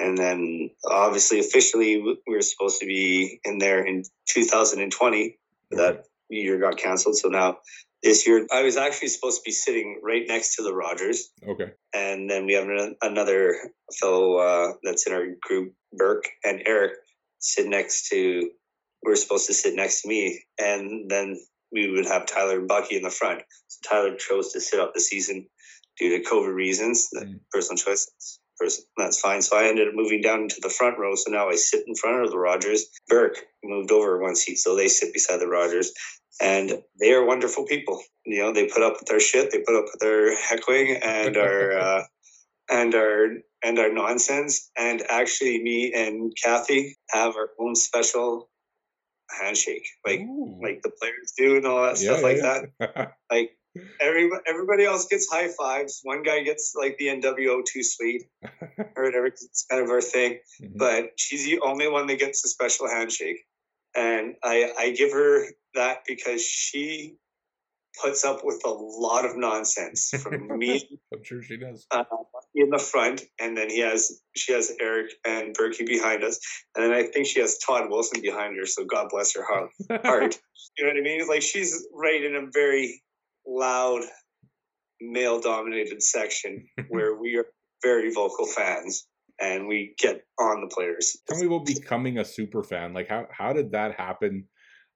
And 0.00 0.16
then 0.16 0.70
obviously, 0.88 1.40
officially, 1.40 2.00
we 2.00 2.18
were 2.26 2.40
supposed 2.40 2.80
to 2.80 2.86
be 2.86 3.40
in 3.44 3.58
there 3.58 3.84
in 3.84 4.04
2020. 4.28 5.38
Okay. 5.72 5.82
That 5.82 6.04
year 6.30 6.58
got 6.58 6.76
canceled. 6.76 7.16
So 7.16 7.28
now 7.28 7.58
this 8.02 8.26
year. 8.26 8.46
I 8.52 8.62
was 8.62 8.76
actually 8.76 9.08
supposed 9.08 9.38
to 9.38 9.42
be 9.44 9.52
sitting 9.52 10.00
right 10.02 10.24
next 10.26 10.56
to 10.56 10.62
the 10.62 10.74
Rogers. 10.74 11.30
Okay. 11.46 11.72
And 11.94 12.28
then 12.28 12.46
we 12.46 12.54
have 12.54 12.68
another 13.02 13.56
fellow 13.98 14.36
uh, 14.36 14.72
that's 14.82 15.06
in 15.06 15.12
our 15.12 15.26
group, 15.42 15.74
Burke 15.92 16.28
and 16.44 16.62
Eric, 16.66 16.92
sit 17.38 17.66
next 17.66 18.08
to. 18.10 18.50
We 19.04 19.12
are 19.12 19.16
supposed 19.16 19.46
to 19.46 19.54
sit 19.54 19.74
next 19.76 20.02
to 20.02 20.08
me, 20.08 20.42
and 20.60 21.08
then 21.08 21.38
we 21.70 21.88
would 21.88 22.06
have 22.06 22.26
Tyler 22.26 22.58
and 22.58 22.66
Bucky 22.66 22.96
in 22.96 23.02
the 23.02 23.10
front. 23.10 23.42
So 23.68 23.88
Tyler 23.88 24.16
chose 24.16 24.52
to 24.52 24.60
sit 24.60 24.80
out 24.80 24.92
the 24.92 25.00
season 25.00 25.46
due 25.98 26.18
to 26.18 26.28
COVID 26.28 26.52
reasons, 26.52 27.08
mm. 27.14 27.38
personal 27.52 27.78
choice. 27.78 28.40
Person, 28.58 28.84
that's 28.96 29.20
fine. 29.20 29.42
So 29.42 29.56
I 29.56 29.64
ended 29.64 29.88
up 29.88 29.94
moving 29.94 30.20
down 30.20 30.42
into 30.42 30.60
the 30.60 30.70
front 30.70 30.98
row. 30.98 31.14
So 31.14 31.30
now 31.30 31.48
I 31.48 31.54
sit 31.54 31.84
in 31.86 31.94
front 31.94 32.24
of 32.24 32.30
the 32.30 32.38
Rogers. 32.38 32.86
Burke 33.08 33.38
moved 33.62 33.92
over 33.92 34.20
one 34.20 34.36
seat, 34.36 34.56
so 34.56 34.74
they 34.74 34.88
sit 34.88 35.12
beside 35.12 35.38
the 35.40 35.46
Rogers 35.46 35.92
and 36.40 36.82
they 37.00 37.12
are 37.12 37.24
wonderful 37.24 37.64
people. 37.64 38.02
You 38.24 38.42
know, 38.42 38.52
they 38.52 38.66
put 38.66 38.82
up 38.82 38.94
with 38.98 39.08
their 39.08 39.20
shit, 39.20 39.50
they 39.50 39.58
put 39.60 39.76
up 39.76 39.86
with 39.86 40.00
their 40.00 40.36
heckling 40.36 40.98
and 41.02 41.36
our 41.36 41.72
uh, 41.78 42.04
and 42.70 42.94
our 42.94 43.28
and 43.62 43.78
our 43.78 43.92
nonsense. 43.92 44.70
And 44.76 45.02
actually, 45.08 45.62
me 45.62 45.92
and 45.94 46.32
Kathy 46.42 46.96
have 47.10 47.36
our 47.36 47.50
own 47.58 47.74
special 47.74 48.50
handshake, 49.30 49.86
like 50.06 50.20
Ooh. 50.20 50.60
like 50.62 50.82
the 50.82 50.92
players 51.00 51.32
do, 51.36 51.56
and 51.56 51.66
all 51.66 51.82
that 51.82 52.00
yeah, 52.00 52.12
stuff 52.12 52.22
like 52.22 52.36
yeah. 52.38 52.60
that. 52.78 53.12
like 53.30 53.50
every 54.00 54.30
everybody 54.46 54.84
else 54.84 55.06
gets 55.06 55.28
high 55.30 55.48
fives. 55.48 56.00
One 56.02 56.22
guy 56.22 56.42
gets 56.42 56.74
like 56.76 56.96
the 56.98 57.06
NWO 57.06 57.62
too 57.64 57.82
sweet 57.82 58.24
or 58.96 59.04
whatever. 59.04 59.26
It's 59.26 59.66
kind 59.70 59.82
of 59.82 59.90
our 59.90 60.00
thing. 60.00 60.38
Mm-hmm. 60.62 60.78
But 60.78 61.10
she's 61.16 61.44
the 61.44 61.60
only 61.60 61.88
one 61.88 62.06
that 62.08 62.18
gets 62.18 62.44
a 62.44 62.48
special 62.48 62.88
handshake 62.88 63.38
and 63.98 64.34
I, 64.42 64.72
I 64.78 64.90
give 64.90 65.12
her 65.12 65.46
that 65.74 65.98
because 66.06 66.42
she 66.44 67.16
puts 68.02 68.24
up 68.24 68.44
with 68.44 68.62
a 68.64 68.70
lot 68.70 69.24
of 69.24 69.36
nonsense 69.36 70.10
from 70.22 70.56
me. 70.56 70.88
I'm 71.12 71.24
sure 71.24 71.42
she 71.42 71.56
does. 71.56 71.86
Uh, 71.90 72.04
in 72.54 72.70
the 72.70 72.78
front, 72.78 73.22
and 73.40 73.56
then 73.56 73.70
he 73.70 73.80
has 73.80 74.20
she 74.36 74.52
has 74.52 74.72
Eric 74.80 75.12
and 75.26 75.56
Berkey 75.56 75.86
behind 75.86 76.22
us, 76.22 76.38
and 76.74 76.84
then 76.84 76.92
I 76.92 77.04
think 77.04 77.26
she 77.26 77.40
has 77.40 77.58
Todd 77.58 77.90
Wilson 77.90 78.22
behind 78.22 78.56
her. 78.56 78.66
So 78.66 78.84
God 78.84 79.08
bless 79.10 79.34
her 79.34 79.44
heart. 79.44 79.70
heart. 80.04 80.38
you 80.78 80.84
know 80.84 80.92
what 80.92 80.98
I 80.98 81.02
mean? 81.02 81.26
Like 81.28 81.42
she's 81.42 81.86
right 81.92 82.22
in 82.22 82.36
a 82.36 82.46
very 82.52 83.02
loud, 83.48 84.02
male-dominated 85.00 86.02
section 86.02 86.66
where 86.88 87.16
we 87.16 87.36
are 87.36 87.46
very 87.82 88.12
vocal 88.12 88.46
fans 88.46 89.06
and 89.40 89.68
we 89.68 89.94
get 89.98 90.22
on 90.38 90.60
the 90.60 90.74
players. 90.74 91.16
Tell 91.28 91.38
me 91.38 91.46
about 91.46 91.64
becoming 91.64 92.18
a 92.18 92.24
super 92.24 92.62
fan. 92.62 92.92
Like 92.92 93.08
how 93.08 93.26
how 93.30 93.52
did 93.52 93.72
that 93.72 93.94
happen? 93.94 94.44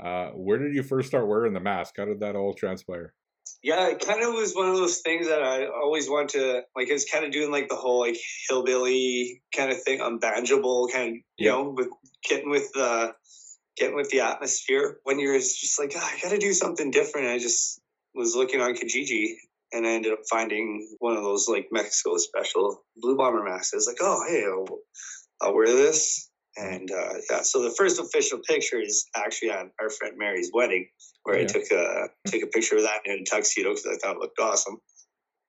Uh, 0.03 0.31
where 0.31 0.59
did 0.59 0.75
you 0.75 0.83
first 0.83 1.09
start 1.09 1.29
wearing 1.29 1.53
the 1.53 1.61
mask? 1.61 1.95
How 1.97 2.05
did 2.05 2.21
that 2.21 2.35
all 2.35 2.55
transpire? 2.55 3.15
Yeah, 3.63 3.89
it 3.89 4.05
kind 4.05 4.23
of 4.23 4.35
was 4.35 4.55
one 4.55 4.69
of 4.69 4.77
those 4.77 4.99
things 4.99 5.29
that 5.29 5.43
I 5.43 5.67
always 5.67 6.09
want 6.09 6.31
to 6.31 6.63
like. 6.75 6.89
It's 6.89 7.11
kind 7.11 7.25
of 7.25 7.31
doing 7.31 7.53
like 7.53 7.69
the 7.69 7.77
whole 7.77 8.01
like 8.01 8.17
hillbilly 8.49 9.43
kind 9.55 9.71
of 9.71 9.81
thing, 9.83 10.01
unbangeable 10.01 10.91
kind 10.93 11.11
of 11.11 11.23
you 11.39 11.49
know, 11.49 11.71
with 11.77 11.89
getting 12.29 12.51
with 12.51 12.73
the 12.73 13.15
getting 13.77 13.95
with 13.95 14.11
the 14.11 14.21
atmosphere. 14.21 14.99
When 15.05 15.21
you're 15.21 15.39
just 15.39 15.79
like, 15.79 15.93
oh, 15.95 16.01
I 16.01 16.19
got 16.21 16.31
to 16.31 16.39
do 16.39 16.53
something 16.53 16.91
different. 16.91 17.29
I 17.29 17.39
just 17.39 17.81
was 18.15 18.35
looking 18.35 18.61
on 18.61 18.75
Kijiji 18.75 19.35
and 19.73 19.87
I 19.87 19.91
ended 19.91 20.13
up 20.13 20.21
finding 20.31 20.89
one 20.99 21.17
of 21.17 21.23
those 21.23 21.49
like 21.49 21.69
Mexico 21.73 22.17
special 22.17 22.85
blue 22.97 23.17
bomber 23.17 23.43
masks. 23.43 23.73
I 23.73 23.77
was 23.77 23.87
like, 23.87 23.97
oh 24.01 24.23
hey, 24.29 24.45
I'll, 24.45 24.79
I'll 25.41 25.55
wear 25.55 25.67
this. 25.67 26.29
And 26.57 26.91
uh, 26.91 27.15
yeah, 27.31 27.43
so 27.43 27.63
the 27.63 27.75
first 27.77 27.99
official 27.99 28.39
picture 28.47 28.79
is 28.79 29.07
actually 29.17 29.53
on 29.53 29.71
our 29.81 29.89
friend 29.89 30.17
Mary's 30.19 30.51
wedding, 30.53 30.89
where 31.23 31.39
yeah. 31.39 31.45
I 31.45 31.47
took 31.47 31.71
a 31.73 32.09
took 32.27 32.43
a 32.43 32.47
picture 32.47 32.77
of 32.77 32.83
that 32.83 33.01
in 33.07 33.21
a 33.21 33.25
tuxedo 33.25 33.71
because 33.71 33.87
I 33.87 33.97
thought 33.97 34.17
it 34.17 34.21
looked 34.21 34.39
awesome. 34.39 34.77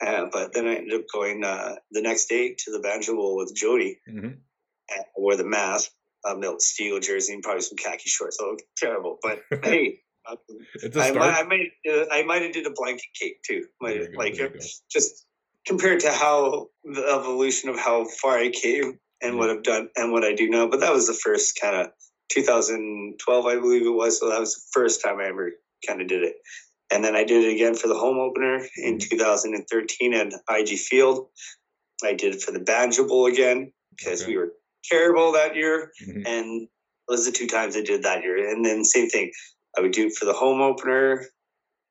Uh, 0.06 0.26
but 0.32 0.54
then 0.54 0.67
I 0.67 0.76
ended 0.76 1.02
up 1.02 1.06
going 1.13 1.43
uh, 1.43 1.76
the 1.91 2.02
next 2.02 2.28
day 2.28 2.56
to 2.58 2.71
the 2.71 2.80
banjo 2.80 3.15
bowl 3.15 3.38
with 3.38 3.54
Jody, 3.54 3.99
mm-hmm. 4.10 4.26
and 4.26 4.38
I 4.89 5.04
wore 5.17 5.36
the 5.36 5.45
mask, 5.45 5.91
a 6.26 6.38
Milt 6.38 6.62
Stegall 6.62 7.02
jersey, 7.02 7.34
and 7.34 7.43
probably 7.43 7.62
some 7.62 7.78
khaki 7.78 8.08
shorts. 8.10 8.38
So 8.38 8.56
terrible, 8.78 9.17
but 9.21 9.41
hey, 9.63 9.99
It's 10.75 10.95
a 10.95 11.03
start. 11.03 11.17
I, 11.17 11.41
I 11.41 11.43
might, 11.43 11.71
uh, 11.89 12.05
I 12.12 12.23
might 12.23 12.41
have 12.41 12.53
did 12.53 12.65
a 12.65 12.71
blanket 12.75 13.09
cake 13.19 13.41
too. 13.43 13.65
Might, 13.81 14.15
like 14.15 14.36
just 14.89 15.25
compared 15.65 15.99
to 16.01 16.12
how 16.12 16.67
the 16.83 17.05
evolution 17.13 17.69
of 17.69 17.79
how 17.79 18.05
far 18.21 18.38
I 18.38 18.49
came 18.49 18.99
and 19.21 19.38
what 19.38 19.49
I've 19.49 19.63
done 19.63 19.89
and 19.95 20.12
what 20.12 20.23
I 20.23 20.33
do 20.33 20.49
now. 20.49 20.67
But 20.67 20.81
that 20.81 20.93
was 20.93 21.07
the 21.07 21.13
first 21.13 21.59
kind 21.62 21.75
of 21.75 21.88
2012, 22.29 23.45
I 23.45 23.55
believe 23.55 23.86
it 23.86 23.89
was. 23.89 24.19
So 24.19 24.29
that 24.29 24.39
was 24.39 24.55
the 24.55 24.62
first 24.73 25.03
time 25.03 25.19
I 25.19 25.25
ever 25.25 25.51
kind 25.88 26.01
of 26.01 26.07
did 26.07 26.23
it. 26.23 26.36
And 26.91 27.03
then 27.03 27.15
I 27.15 27.23
did 27.23 27.43
it 27.43 27.53
again 27.53 27.75
for 27.75 27.88
the 27.88 27.97
home 27.97 28.19
opener 28.19 28.65
in 28.77 28.97
mm-hmm. 28.97 29.09
2013 29.09 30.13
at 30.13 30.33
IG 30.49 30.77
Field. 30.77 31.27
I 32.03 32.13
did 32.13 32.36
it 32.36 32.41
for 32.41 32.51
the 32.51 32.59
Banjo 32.59 33.07
Bowl 33.07 33.25
again 33.27 33.71
because 33.97 34.23
okay. 34.23 34.31
we 34.31 34.38
were 34.38 34.53
terrible 34.83 35.31
that 35.31 35.55
year. 35.55 35.91
Mm-hmm. 36.05 36.27
And 36.27 36.67
those 37.07 37.27
are 37.27 37.31
the 37.31 37.38
two 37.38 37.47
times 37.47 37.77
I 37.77 37.81
did 37.81 38.03
that 38.03 38.23
year. 38.23 38.49
And 38.49 38.65
then 38.65 38.83
same 38.83 39.09
thing. 39.09 39.31
I 39.77 39.81
would 39.81 39.91
do 39.91 40.07
it 40.07 40.13
for 40.13 40.25
the 40.25 40.33
home 40.33 40.62
opener, 40.62 41.25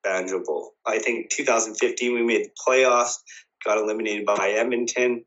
Banjo 0.03 0.43
Bowl. 0.45 0.73
I 0.87 0.99
think 0.99 1.31
2015 1.31 2.15
we 2.15 2.23
made 2.23 2.47
the 2.47 2.51
playoffs, 2.67 3.15
got 3.65 3.79
eliminated 3.79 4.27
by 4.27 4.51
Edmonton. 4.51 5.25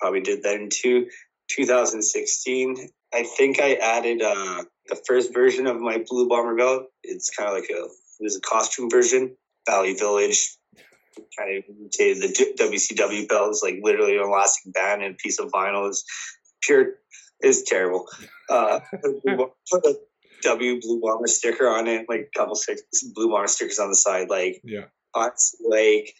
Probably 0.00 0.20
did 0.20 0.42
that 0.42 0.56
in 0.56 0.68
two. 0.70 1.06
2016, 1.50 2.88
I 3.12 3.22
think 3.22 3.60
I 3.60 3.74
added 3.74 4.22
uh, 4.22 4.64
the 4.86 4.96
first 5.06 5.32
version 5.32 5.66
of 5.66 5.78
my 5.78 6.02
Blue 6.08 6.28
Bomber 6.28 6.56
belt. 6.56 6.86
It's 7.02 7.30
kind 7.30 7.48
of 7.48 7.54
like 7.54 7.70
a 7.70 7.84
it 7.84 8.22
was 8.22 8.36
a 8.36 8.40
costume 8.40 8.90
version. 8.90 9.36
Value 9.66 9.96
Village 9.96 10.56
kind 11.38 11.58
of 11.58 11.64
imitated 11.68 12.22
the 12.22 12.54
WCW 12.58 13.28
belt. 13.28 13.50
It's 13.50 13.62
like 13.62 13.76
literally 13.82 14.16
an 14.16 14.24
elastic 14.24 14.72
band 14.72 15.02
and 15.02 15.14
a 15.14 15.16
piece 15.16 15.38
of 15.38 15.50
vinyl. 15.50 15.88
Is 15.88 16.04
pure. 16.62 16.94
It's 17.40 17.62
terrible. 17.62 18.06
Uh, 18.48 18.80
W 20.44 20.80
Blue 20.80 21.00
Bomber 21.00 21.26
sticker 21.26 21.68
on 21.68 21.86
it, 21.86 22.06
like 22.08 22.30
a 22.34 22.38
couple 22.38 22.54
six 22.54 22.82
Blue 23.14 23.30
Bomber 23.30 23.48
stickers 23.48 23.78
on 23.78 23.90
the 23.90 23.96
side. 23.96 24.30
Like, 24.30 24.60
yeah, 24.64 24.84
like 25.14 26.14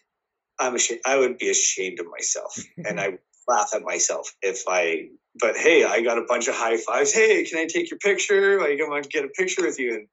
I'm 0.59 0.75
ashamed. 0.75 1.01
I 1.07 1.17
would 1.17 1.39
be 1.39 1.51
ashamed 1.51 2.01
of 2.01 2.07
myself, 2.11 2.57
and 2.85 3.01
I 3.01 3.19
laugh 3.49 3.71
at 3.75 3.83
myself 3.83 4.35
if 4.43 4.65
I. 4.69 5.09
But 5.41 5.57
hey, 5.57 5.85
I 5.85 6.01
got 6.01 6.19
a 6.19 6.27
bunch 6.29 6.47
of 6.47 6.55
high 6.55 6.77
fives. 6.77 7.13
Hey, 7.13 7.45
can 7.45 7.59
I 7.59 7.67
take 7.67 7.91
your 7.91 7.99
picture? 7.99 8.61
Like, 8.61 8.81
I 8.81 8.89
want 8.89 9.03
to 9.05 9.09
get 9.09 9.25
a 9.25 9.29
picture 9.29 9.63
with 9.63 9.81
you, 9.81 9.95
and 9.95 10.07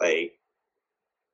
like 0.00 0.32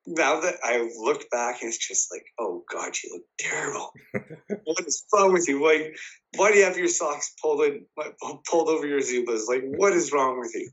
now 0.06 0.40
that 0.40 0.54
I 0.62 0.88
look 0.98 1.28
back, 1.30 1.58
it's 1.62 1.78
just 1.78 2.12
like, 2.12 2.26
oh 2.38 2.62
God, 2.70 2.92
you 3.02 3.12
look 3.12 3.24
terrible. 3.38 3.92
what 4.64 4.86
is 4.86 5.04
wrong 5.12 5.32
with 5.32 5.48
you? 5.48 5.64
Like, 5.64 5.96
why 6.36 6.52
do 6.52 6.58
you 6.58 6.64
have 6.64 6.78
your 6.78 6.88
socks 6.88 7.34
pulled 7.42 7.62
in, 7.62 7.84
pulled 8.48 8.68
over 8.68 8.86
your 8.86 9.00
Zubaz? 9.00 9.48
Like, 9.48 9.64
what 9.64 9.92
is 9.92 10.12
wrong 10.12 10.38
with 10.38 10.52
you? 10.54 10.70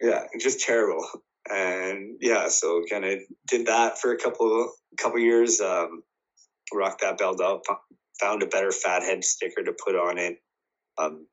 Yeah, 0.00 0.24
just 0.38 0.60
terrible. 0.60 1.06
And 1.48 2.16
yeah, 2.20 2.48
so 2.48 2.82
kind 2.90 3.04
of 3.04 3.20
did 3.46 3.66
that 3.66 3.98
for 3.98 4.12
a 4.12 4.18
couple 4.18 4.72
couple 4.98 5.20
years. 5.20 5.60
Um, 5.60 6.02
rocked 6.72 7.02
that 7.02 7.18
belt 7.18 7.40
up. 7.40 7.62
Found 8.20 8.42
a 8.42 8.46
better 8.46 8.72
fathead 8.72 9.24
sticker 9.24 9.62
to 9.62 9.72
put 9.72 9.94
on 9.94 10.18
it. 10.18 10.42
Um, 10.98 11.26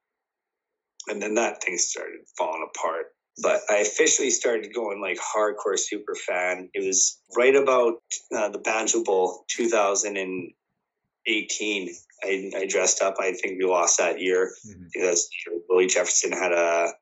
and 1.08 1.22
then 1.22 1.36
that 1.36 1.64
thing 1.64 1.78
started 1.78 2.20
falling 2.38 2.68
apart 2.70 3.08
but 3.42 3.62
I 3.70 3.78
officially 3.78 4.30
started 4.30 4.74
going 4.74 5.00
like 5.02 5.18
hardcore 5.18 5.80
super 5.80 6.16
fan. 6.16 6.70
It 6.74 6.86
was 6.86 7.18
right 7.36 7.56
about 7.56 7.96
uh, 8.36 8.50
the 8.50 8.60
Banjo 8.60 9.04
Bowl 9.04 9.46
2018. 9.50 11.96
I, 12.24 12.52
I, 12.56 12.68
dressed 12.68 13.02
up. 13.02 13.16
I 13.20 13.34
think 13.34 13.58
we 13.58 13.66
lost 13.66 13.98
that 13.98 14.22
year 14.22 14.54
mm-hmm. 14.68 14.84
because 14.94 15.28
Willie 15.68 15.88
Jefferson 15.88 16.32
had 16.32 16.52
a, 16.52 16.94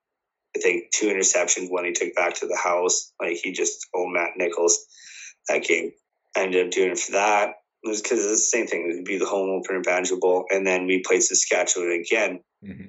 I 0.55 0.59
think 0.59 0.91
two 0.93 1.07
interceptions 1.07 1.69
when 1.69 1.85
he 1.85 1.93
took 1.93 2.13
back 2.15 2.35
to 2.35 2.47
the 2.47 2.57
house. 2.61 3.13
Like 3.21 3.37
he 3.43 3.51
just 3.51 3.87
owned 3.95 4.13
Matt 4.13 4.31
Nichols 4.37 4.77
that 5.47 5.63
game. 5.63 5.91
I 6.35 6.41
ended 6.41 6.65
up 6.65 6.71
doing 6.71 6.91
it 6.91 6.99
for 6.99 7.13
that. 7.13 7.55
It 7.83 7.89
was 7.89 8.01
because 8.01 8.19
it's 8.19 8.51
the 8.51 8.57
same 8.57 8.67
thing. 8.67 8.89
It 8.89 8.95
would 8.95 9.05
be 9.05 9.17
the 9.17 9.25
home 9.25 9.49
opener 9.49 9.81
Banjo 9.81 10.19
Bowl, 10.19 10.45
and 10.51 10.67
then 10.67 10.85
we 10.85 11.01
played 11.05 11.23
Saskatchewan 11.23 11.91
again. 11.91 12.41
Mm-hmm 12.63 12.87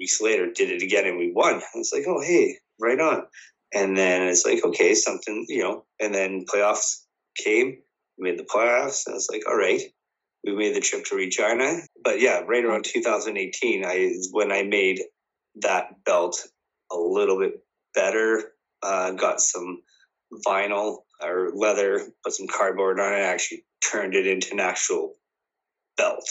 weeks 0.00 0.20
later 0.20 0.50
did 0.50 0.70
it 0.70 0.82
again 0.82 1.06
and 1.06 1.18
we 1.18 1.32
won. 1.32 1.54
I 1.54 1.78
was 1.78 1.92
like, 1.92 2.04
oh 2.08 2.20
hey, 2.20 2.56
right 2.80 2.98
on. 2.98 3.24
And 3.72 3.96
then 3.96 4.22
it's 4.22 4.44
like, 4.44 4.64
okay, 4.64 4.94
something, 4.94 5.46
you 5.48 5.62
know, 5.62 5.84
and 6.00 6.12
then 6.12 6.44
playoffs 6.52 7.04
came, 7.36 7.78
made 8.18 8.38
the 8.38 8.44
playoffs. 8.44 9.08
I 9.08 9.12
was 9.12 9.28
like, 9.30 9.42
all 9.48 9.56
right, 9.56 9.80
we 10.44 10.56
made 10.56 10.74
the 10.74 10.80
trip 10.80 11.04
to 11.06 11.14
Regina. 11.14 11.80
But 12.02 12.20
yeah, 12.20 12.40
right 12.40 12.64
around 12.64 12.84
2018, 12.84 13.84
I 13.84 14.14
when 14.32 14.50
I 14.50 14.62
made 14.62 15.00
that 15.62 16.04
belt 16.04 16.40
a 16.92 16.96
little 16.96 17.38
bit 17.38 17.62
better, 17.94 18.52
uh, 18.82 19.12
got 19.12 19.40
some 19.40 19.82
vinyl 20.46 20.98
or 21.22 21.50
leather, 21.54 22.00
put 22.24 22.32
some 22.32 22.46
cardboard 22.46 23.00
on 23.00 23.12
it, 23.12 23.18
actually 23.18 23.64
turned 23.82 24.14
it 24.14 24.26
into 24.26 24.52
an 24.52 24.60
actual 24.60 25.16
belt 25.96 26.24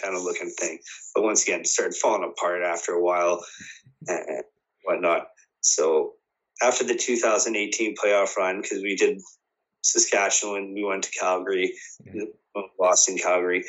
kind 0.00 0.14
of 0.14 0.22
looking 0.22 0.50
thing. 0.50 0.78
But 1.14 1.24
once 1.24 1.42
again, 1.42 1.64
started 1.64 1.96
falling 1.96 2.28
apart 2.28 2.62
after 2.62 2.92
a 2.92 3.02
while 3.02 3.44
and 4.06 4.44
whatnot. 4.84 5.28
So 5.62 6.14
after 6.62 6.84
the 6.84 6.94
2018 6.94 7.94
playoff 7.96 8.36
run, 8.36 8.60
because 8.60 8.82
we 8.82 8.96
did 8.96 9.20
Saskatchewan, 9.82 10.74
we 10.74 10.84
went 10.84 11.04
to 11.04 11.10
Calgary, 11.10 11.74
mm-hmm. 12.06 12.60
lost 12.78 13.08
in 13.08 13.18
Calgary, 13.18 13.64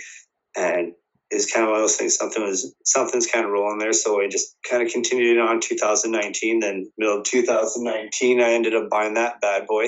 and 0.55 0.93
it's 1.31 1.51
kind 1.51 1.63
of 1.63 1.69
one 1.69 1.79
of 1.79 1.83
those 1.83 1.95
things. 1.95 2.15
Something 2.15 2.43
was 2.43 2.75
something's 2.83 3.25
kind 3.25 3.45
of 3.45 3.51
rolling 3.51 3.79
there, 3.79 3.93
so 3.93 4.21
I 4.21 4.27
just 4.27 4.55
kind 4.69 4.83
of 4.83 4.91
continued 4.91 5.39
on 5.39 5.61
2019. 5.61 6.59
Then 6.59 6.91
middle 6.97 7.19
of 7.19 7.23
2019, 7.25 8.41
I 8.41 8.51
ended 8.51 8.75
up 8.75 8.89
buying 8.89 9.13
that 9.13 9.39
bad 9.41 9.65
boy. 9.65 9.85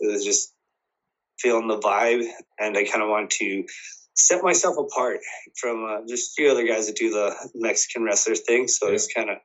It 0.00 0.10
was 0.10 0.24
just 0.24 0.54
feeling 1.38 1.68
the 1.68 1.78
vibe, 1.78 2.26
and 2.58 2.76
I 2.76 2.84
kind 2.84 3.02
of 3.02 3.10
wanted 3.10 3.30
to 3.32 3.64
set 4.14 4.42
myself 4.42 4.76
apart 4.78 5.20
from 5.60 5.84
uh, 5.84 6.06
just 6.08 6.30
a 6.30 6.34
few 6.36 6.50
other 6.50 6.66
guys 6.66 6.86
that 6.86 6.96
do 6.96 7.10
the 7.10 7.34
Mexican 7.54 8.02
wrestler 8.02 8.34
thing. 8.34 8.66
So 8.68 8.88
yeah. 8.88 8.94
it's 8.94 9.12
kind 9.12 9.28
of, 9.28 9.38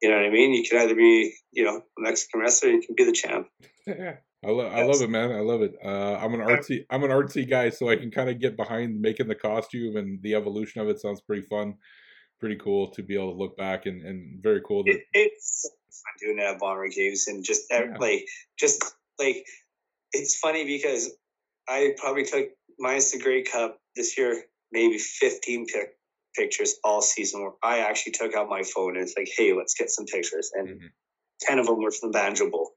you 0.00 0.08
know 0.08 0.16
what 0.16 0.26
I 0.26 0.30
mean? 0.30 0.52
You 0.52 0.68
can 0.68 0.80
either 0.80 0.94
be, 0.94 1.34
you 1.52 1.64
know, 1.64 1.78
a 1.78 2.00
Mexican 2.00 2.40
wrestler, 2.40 2.70
you 2.70 2.82
can 2.82 2.94
be 2.94 3.04
the 3.04 3.12
champ. 3.12 3.48
I 4.42 4.50
love, 4.50 4.72
I 4.72 4.82
love 4.84 5.02
it, 5.02 5.10
man. 5.10 5.32
I 5.32 5.40
love 5.40 5.60
it. 5.60 5.74
Uh, 5.84 6.16
I'm 6.16 6.32
an 6.32 6.40
artsy, 6.40 6.86
I'm 6.88 7.04
an 7.04 7.10
artsy 7.10 7.48
guy, 7.48 7.68
so 7.68 7.90
I 7.90 7.96
can 7.96 8.10
kind 8.10 8.30
of 8.30 8.40
get 8.40 8.56
behind 8.56 8.98
making 8.98 9.28
the 9.28 9.34
costume 9.34 9.96
and 9.96 10.22
the 10.22 10.34
evolution 10.34 10.80
of 10.80 10.88
it. 10.88 10.98
Sounds 10.98 11.20
pretty 11.20 11.42
fun, 11.42 11.74
pretty 12.38 12.56
cool 12.56 12.90
to 12.92 13.02
be 13.02 13.14
able 13.14 13.32
to 13.32 13.38
look 13.38 13.56
back 13.58 13.84
and, 13.84 14.02
and 14.02 14.42
very 14.42 14.62
cool. 14.66 14.82
That... 14.84 14.92
It, 14.92 15.02
it's 15.12 15.70
fun 15.90 16.12
doing 16.20 16.36
that 16.38 16.58
bomber 16.58 16.88
games 16.88 17.26
and 17.26 17.44
just 17.44 17.64
yeah. 17.70 17.96
like, 17.98 18.24
just 18.58 18.82
like, 19.18 19.44
it's 20.12 20.38
funny 20.38 20.64
because 20.64 21.10
I 21.68 21.94
probably 21.98 22.24
took 22.24 22.46
minus 22.78 23.12
the 23.12 23.18
Grey 23.18 23.42
Cup 23.42 23.78
this 23.94 24.16
year, 24.16 24.44
maybe 24.72 24.96
15 24.96 25.66
pic- 25.66 25.98
pictures 26.34 26.76
all 26.82 27.02
season 27.02 27.42
where 27.42 27.52
I 27.62 27.80
actually 27.80 28.12
took 28.12 28.34
out 28.34 28.48
my 28.48 28.62
phone 28.62 28.96
and 28.96 29.02
it's 29.02 29.14
like, 29.18 29.28
hey, 29.36 29.52
let's 29.52 29.74
get 29.74 29.90
some 29.90 30.06
pictures. 30.06 30.50
And 30.54 30.68
mm-hmm. 30.68 30.86
10 31.42 31.58
of 31.58 31.66
them 31.66 31.82
were 31.82 31.90
from 31.90 32.10
the 32.10 32.18
Banjo 32.18 32.50
Bowl. 32.50 32.70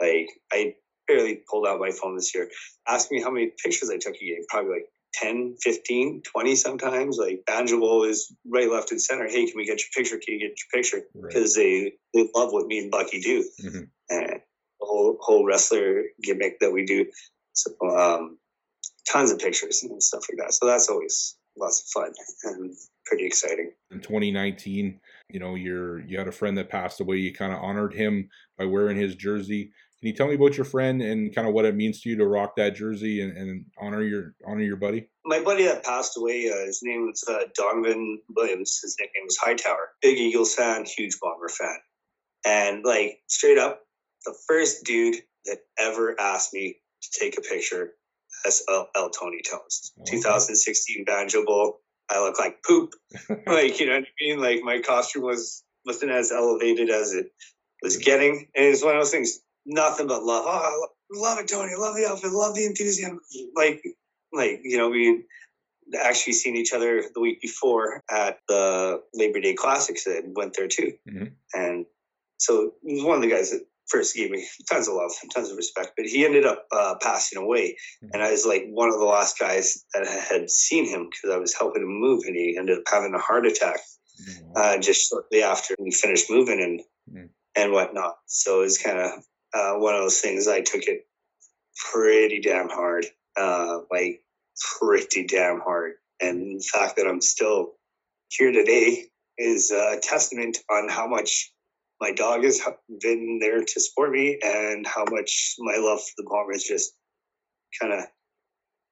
Like, 0.00 0.28
I 0.52 0.74
barely 1.08 1.42
pulled 1.50 1.66
out 1.66 1.80
my 1.80 1.90
phone 1.90 2.16
this 2.16 2.34
year. 2.34 2.50
Ask 2.86 3.10
me 3.10 3.20
how 3.22 3.30
many 3.30 3.52
pictures 3.62 3.90
I 3.90 3.96
took 3.96 4.14
a 4.14 4.24
game. 4.24 4.42
Probably 4.48 4.72
like 4.72 4.86
10, 5.14 5.56
15, 5.60 6.22
20 6.22 6.54
sometimes. 6.54 7.18
Like 7.18 7.42
Banjo 7.46 7.80
Bowl 7.80 8.04
is 8.04 8.32
right, 8.46 8.70
left, 8.70 8.92
and 8.92 9.00
center. 9.00 9.26
Hey, 9.26 9.46
can 9.46 9.56
we 9.56 9.66
get 9.66 9.80
your 9.80 9.88
picture? 9.94 10.18
Can 10.24 10.34
you 10.34 10.48
get 10.48 10.56
your 10.58 10.82
picture? 10.82 11.02
Because 11.14 11.56
right. 11.56 11.64
they, 11.64 11.92
they 12.14 12.30
love 12.34 12.52
what 12.52 12.66
me 12.66 12.78
and 12.78 12.90
Bucky 12.90 13.20
do. 13.20 13.44
Mm-hmm. 13.64 13.82
And 14.10 14.40
the 14.80 14.86
whole, 14.86 15.16
whole 15.20 15.44
wrestler 15.44 16.04
gimmick 16.22 16.60
that 16.60 16.72
we 16.72 16.84
do. 16.84 17.06
So, 17.52 17.72
um, 17.82 18.38
tons 19.10 19.30
of 19.30 19.38
pictures 19.38 19.82
and 19.82 20.02
stuff 20.02 20.24
like 20.30 20.38
that. 20.38 20.54
So 20.54 20.66
that's 20.66 20.88
always 20.88 21.36
lots 21.58 21.82
of 21.82 22.02
fun 22.02 22.12
and 22.44 22.74
pretty 23.04 23.26
exciting. 23.26 23.72
In 23.90 24.00
2019, 24.00 25.00
you 25.30 25.40
know, 25.40 25.54
you're 25.54 26.00
you 26.00 26.18
had 26.18 26.28
a 26.28 26.32
friend 26.32 26.56
that 26.58 26.70
passed 26.70 27.00
away. 27.00 27.16
You 27.16 27.32
kind 27.32 27.52
of 27.52 27.60
honored 27.60 27.94
him 27.94 28.28
by 28.56 28.64
wearing 28.64 28.96
his 28.96 29.14
jersey. 29.16 29.72
Can 30.00 30.08
you 30.08 30.12
tell 30.12 30.28
me 30.28 30.34
about 30.34 30.56
your 30.56 30.64
friend 30.64 31.02
and 31.02 31.34
kind 31.34 31.48
of 31.48 31.54
what 31.54 31.64
it 31.64 31.74
means 31.74 32.00
to 32.02 32.08
you 32.08 32.16
to 32.16 32.26
rock 32.26 32.54
that 32.56 32.76
jersey 32.76 33.20
and, 33.20 33.36
and 33.36 33.64
honor 33.80 34.02
your 34.02 34.34
honor 34.46 34.62
your 34.62 34.76
buddy? 34.76 35.08
My 35.24 35.40
buddy 35.40 35.64
that 35.64 35.84
passed 35.84 36.16
away, 36.16 36.48
uh, 36.50 36.66
his 36.66 36.80
name 36.82 37.06
was 37.06 37.24
uh, 37.28 37.40
Donovan 37.56 38.20
Williams. 38.36 38.78
His 38.80 38.96
nickname 39.00 39.24
was 39.24 39.36
Hightower. 39.36 39.90
Big 40.00 40.18
Eagles 40.18 40.54
fan, 40.54 40.84
huge 40.84 41.18
Bomber 41.20 41.48
fan, 41.48 41.78
and 42.46 42.84
like 42.84 43.18
straight 43.26 43.58
up, 43.58 43.82
the 44.24 44.34
first 44.46 44.84
dude 44.84 45.16
that 45.46 45.58
ever 45.78 46.14
asked 46.20 46.54
me 46.54 46.76
to 47.02 47.20
take 47.20 47.36
a 47.36 47.40
picture 47.40 47.94
as 48.46 48.62
El, 48.68 48.88
El 48.94 49.10
Tony 49.10 49.40
Tones. 49.42 49.92
Oh, 49.98 50.04
2016 50.06 51.04
Banjo 51.04 51.44
Bowl. 51.44 51.80
I 52.10 52.20
look 52.20 52.38
like 52.38 52.62
poop. 52.62 52.94
like, 53.46 53.80
you 53.80 53.86
know 53.86 53.94
what 53.94 54.04
I 54.04 54.24
mean? 54.24 54.40
Like 54.40 54.62
my 54.62 54.80
costume 54.80 55.22
was 55.22 55.64
wasn't 55.84 56.12
as 56.12 56.30
elevated 56.32 56.90
as 56.90 57.12
it 57.12 57.32
was 57.82 57.96
getting. 57.96 58.48
And 58.54 58.66
it's 58.66 58.84
one 58.84 58.94
of 58.94 59.00
those 59.00 59.10
things, 59.10 59.40
nothing 59.66 60.06
but 60.06 60.22
love. 60.22 60.44
Oh, 60.46 60.88
love 61.12 61.38
it, 61.38 61.48
Tony. 61.48 61.74
Love 61.76 61.96
the 61.96 62.06
outfit. 62.06 62.32
Love 62.32 62.54
the 62.54 62.66
enthusiasm. 62.66 63.20
Like, 63.54 63.82
like, 64.32 64.60
you 64.62 64.76
know, 64.76 64.88
we 64.88 65.24
actually 65.98 66.34
seen 66.34 66.56
each 66.56 66.72
other 66.72 67.02
the 67.14 67.20
week 67.20 67.40
before 67.40 68.02
at 68.10 68.38
the 68.48 69.02
Labor 69.14 69.40
Day 69.40 69.54
Classics 69.54 70.04
that 70.04 70.22
went 70.34 70.54
there 70.54 70.68
too. 70.68 70.92
Mm-hmm. 71.08 71.24
And 71.54 71.86
so 72.38 72.72
he 72.84 72.94
was 72.94 73.04
one 73.04 73.16
of 73.16 73.22
the 73.22 73.30
guys 73.30 73.50
that 73.50 73.62
first 73.88 74.14
gave 74.14 74.30
me 74.30 74.46
tons 74.70 74.88
of 74.88 74.94
love, 74.94 75.12
tons 75.34 75.50
of 75.50 75.56
respect, 75.56 75.92
but 75.96 76.06
he 76.06 76.24
ended 76.24 76.44
up 76.46 76.66
uh, 76.72 76.94
passing 77.00 77.38
away. 77.38 77.76
Mm-hmm. 78.02 78.08
And 78.12 78.22
I 78.22 78.30
was 78.30 78.46
like 78.46 78.66
one 78.70 78.88
of 78.88 78.98
the 78.98 79.04
last 79.04 79.38
guys 79.38 79.84
that 79.94 80.06
had 80.06 80.50
seen 80.50 80.86
him 80.86 81.08
because 81.10 81.34
I 81.34 81.38
was 81.38 81.54
helping 81.54 81.82
him 81.82 82.00
move, 82.00 82.24
and 82.26 82.36
he 82.36 82.56
ended 82.58 82.78
up 82.78 82.84
having 82.90 83.14
a 83.14 83.18
heart 83.18 83.46
attack 83.46 83.80
mm-hmm. 84.22 84.52
uh, 84.56 84.78
just 84.78 85.08
shortly 85.08 85.42
after 85.42 85.74
we 85.78 85.90
finished 85.90 86.30
moving 86.30 86.60
and 86.60 86.80
mm-hmm. 87.10 87.26
and 87.56 87.72
whatnot. 87.72 88.16
So 88.26 88.60
it 88.60 88.64
was 88.64 88.78
kind 88.78 88.98
of 88.98 89.10
uh, 89.54 89.74
one 89.74 89.94
of 89.94 90.02
those 90.02 90.20
things. 90.20 90.48
I 90.48 90.60
took 90.60 90.82
it 90.84 91.06
pretty 91.92 92.40
damn 92.40 92.68
hard, 92.68 93.06
uh, 93.36 93.80
like 93.90 94.22
pretty 94.78 95.26
damn 95.26 95.60
hard. 95.60 95.94
And 96.20 96.60
the 96.60 96.64
fact 96.64 96.96
that 96.96 97.06
I'm 97.06 97.20
still 97.20 97.74
here 98.28 98.52
today 98.52 99.04
is 99.38 99.70
a 99.70 99.98
testament 100.02 100.58
on 100.70 100.88
how 100.88 101.06
much 101.06 101.52
my 102.00 102.12
dog 102.12 102.44
has 102.44 102.60
been 103.00 103.38
there 103.40 103.60
to 103.60 103.80
support 103.80 104.10
me 104.12 104.38
and 104.42 104.86
how 104.86 105.04
much 105.10 105.54
my 105.58 105.76
love 105.78 106.00
for 106.00 106.12
the 106.16 106.26
Bombers 106.28 106.64
just 106.64 106.92
kind 107.80 107.92
of 107.92 108.04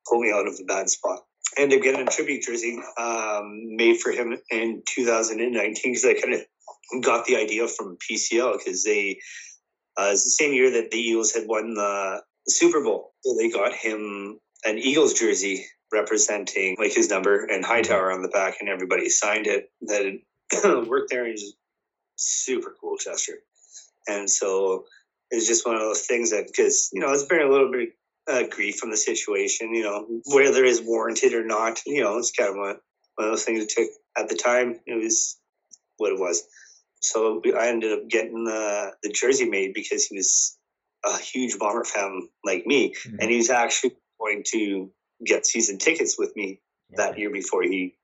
pulled 0.08 0.22
me 0.22 0.32
out 0.32 0.46
of 0.46 0.54
a 0.60 0.64
bad 0.64 0.88
spot. 0.88 1.20
Ended 1.56 1.78
up 1.78 1.84
getting 1.84 2.06
a 2.06 2.10
tribute 2.10 2.42
jersey 2.42 2.78
um, 2.98 3.76
made 3.76 4.00
for 4.00 4.10
him 4.10 4.36
in 4.50 4.82
2019 4.88 5.92
because 5.92 6.04
I 6.04 6.14
kind 6.14 6.34
of 6.34 7.02
got 7.02 7.24
the 7.26 7.36
idea 7.36 7.68
from 7.68 7.96
PCL 8.10 8.58
because 8.58 8.82
they 8.84 9.18
uh, 9.98 10.10
it's 10.12 10.24
the 10.24 10.30
same 10.30 10.52
year 10.52 10.70
that 10.70 10.90
the 10.90 10.98
Eagles 10.98 11.32
had 11.32 11.46
won 11.46 11.74
the 11.74 12.22
Super 12.48 12.82
Bowl. 12.82 13.12
So 13.22 13.34
they 13.36 13.50
got 13.50 13.72
him 13.72 14.38
an 14.64 14.78
Eagles 14.78 15.14
jersey 15.14 15.66
representing 15.92 16.76
like 16.78 16.92
his 16.92 17.08
number 17.08 17.44
and 17.44 17.64
Hightower 17.64 18.12
on 18.12 18.22
the 18.22 18.28
back, 18.28 18.56
and 18.60 18.68
everybody 18.68 19.08
signed 19.08 19.46
it 19.46 19.70
that 19.82 20.84
worked 20.88 21.10
there. 21.10 21.24
And 21.24 21.38
super 22.16 22.74
cool 22.80 22.96
gesture. 22.96 23.38
And 24.08 24.28
so 24.28 24.84
it's 25.30 25.46
just 25.46 25.66
one 25.66 25.76
of 25.76 25.82
those 25.82 26.02
things 26.02 26.30
that, 26.30 26.46
because, 26.46 26.90
you 26.92 27.00
know, 27.00 27.12
it's 27.12 27.24
been 27.24 27.42
a 27.42 27.50
little 27.50 27.70
bit 27.70 27.90
uh, 28.28 28.44
grief 28.50 28.76
from 28.76 28.90
the 28.90 28.96
situation, 28.96 29.74
you 29.74 29.82
know, 29.82 30.06
whether 30.26 30.64
it's 30.64 30.80
warranted 30.80 31.32
or 31.32 31.44
not, 31.44 31.80
you 31.86 32.02
know, 32.02 32.18
it's 32.18 32.32
kind 32.32 32.50
of 32.50 32.56
one, 32.56 32.76
one 33.16 33.28
of 33.28 33.32
those 33.32 33.44
things 33.44 33.60
that 33.60 33.68
took 33.68 33.88
at 34.16 34.28
the 34.28 34.34
time, 34.34 34.80
it 34.86 34.94
was 34.94 35.38
what 35.98 36.12
it 36.12 36.18
was. 36.18 36.42
So 37.10 37.40
I 37.58 37.68
ended 37.68 37.92
up 37.92 38.08
getting 38.08 38.44
the, 38.44 38.92
the 39.02 39.10
jersey 39.10 39.48
made 39.48 39.74
because 39.74 40.06
he 40.06 40.16
was 40.16 40.56
a 41.04 41.18
huge 41.18 41.58
Bomber 41.58 41.84
fan 41.84 42.28
like 42.44 42.66
me. 42.66 42.94
Mm-hmm. 42.94 43.16
And 43.20 43.30
he 43.30 43.36
was 43.36 43.50
actually 43.50 43.96
going 44.20 44.44
to 44.52 44.90
get 45.24 45.46
season 45.46 45.78
tickets 45.78 46.16
with 46.18 46.34
me 46.36 46.60
that 46.96 47.18
year 47.18 47.30
before 47.30 47.62
he, 47.62 47.94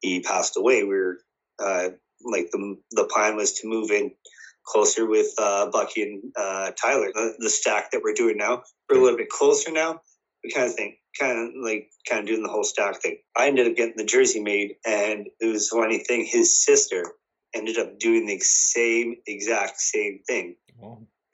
he 0.00 0.20
passed 0.20 0.56
away. 0.56 0.82
We 0.82 0.88
were 0.88 1.18
uh, 1.62 1.90
like 2.24 2.50
the 2.50 2.76
the 2.92 3.04
plan 3.04 3.36
was 3.36 3.52
to 3.54 3.68
move 3.68 3.90
in 3.90 4.12
closer 4.64 5.06
with 5.06 5.28
uh, 5.38 5.70
Bucky 5.70 6.02
and 6.02 6.22
uh, 6.36 6.70
Tyler. 6.80 7.10
The, 7.14 7.34
the, 7.38 7.50
stack 7.50 7.90
that 7.90 8.02
we're 8.02 8.14
doing 8.14 8.36
now, 8.36 8.62
we're 8.88 8.98
a 8.98 9.02
little 9.02 9.18
bit 9.18 9.28
closer 9.28 9.70
now. 9.72 10.00
We 10.44 10.50
kind 10.50 10.66
of 10.66 10.74
think, 10.74 10.96
kind 11.18 11.38
of 11.38 11.54
like, 11.62 11.90
kind 12.08 12.20
of 12.20 12.26
doing 12.26 12.42
the 12.42 12.48
whole 12.48 12.64
stack 12.64 13.02
thing. 13.02 13.18
I 13.36 13.48
ended 13.48 13.66
up 13.66 13.76
getting 13.76 13.96
the 13.96 14.04
jersey 14.04 14.40
made, 14.42 14.76
and 14.86 15.26
it 15.40 15.46
was 15.46 15.68
funny 15.68 15.98
thing. 15.98 16.24
His 16.24 16.64
sister 16.64 17.12
ended 17.54 17.78
up 17.78 17.98
doing 17.98 18.26
the 18.26 18.38
same 18.40 19.16
exact 19.26 19.80
same 19.80 20.20
thing 20.26 20.56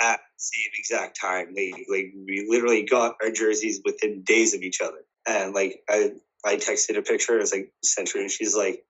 at 0.00 0.18
the 0.18 0.38
same 0.38 0.70
exact 0.78 1.18
time. 1.20 1.54
They 1.54 1.72
like 1.88 2.12
we 2.26 2.46
literally 2.48 2.84
got 2.84 3.16
our 3.22 3.30
jerseys 3.30 3.80
within 3.84 4.22
days 4.22 4.54
of 4.54 4.62
each 4.62 4.80
other, 4.80 5.04
and 5.26 5.54
like 5.54 5.80
I 5.88 6.12
I 6.44 6.56
texted 6.56 6.96
a 6.96 7.02
picture. 7.02 7.34
I 7.34 7.38
was 7.38 7.52
like 7.52 7.72
sent 7.82 8.10
her, 8.12 8.20
and 8.20 8.30
she's 8.30 8.56
like 8.56 8.84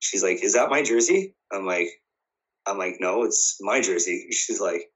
she's 0.00 0.22
like, 0.22 0.42
"Is 0.42 0.54
that 0.54 0.70
my 0.70 0.82
jersey?" 0.82 1.34
I'm 1.52 1.66
like, 1.66 1.88
"I'm 2.66 2.78
like, 2.78 2.96
no, 3.00 3.24
it's 3.24 3.58
my 3.60 3.80
jersey." 3.80 4.28
She's 4.30 4.60
like, 4.60 4.90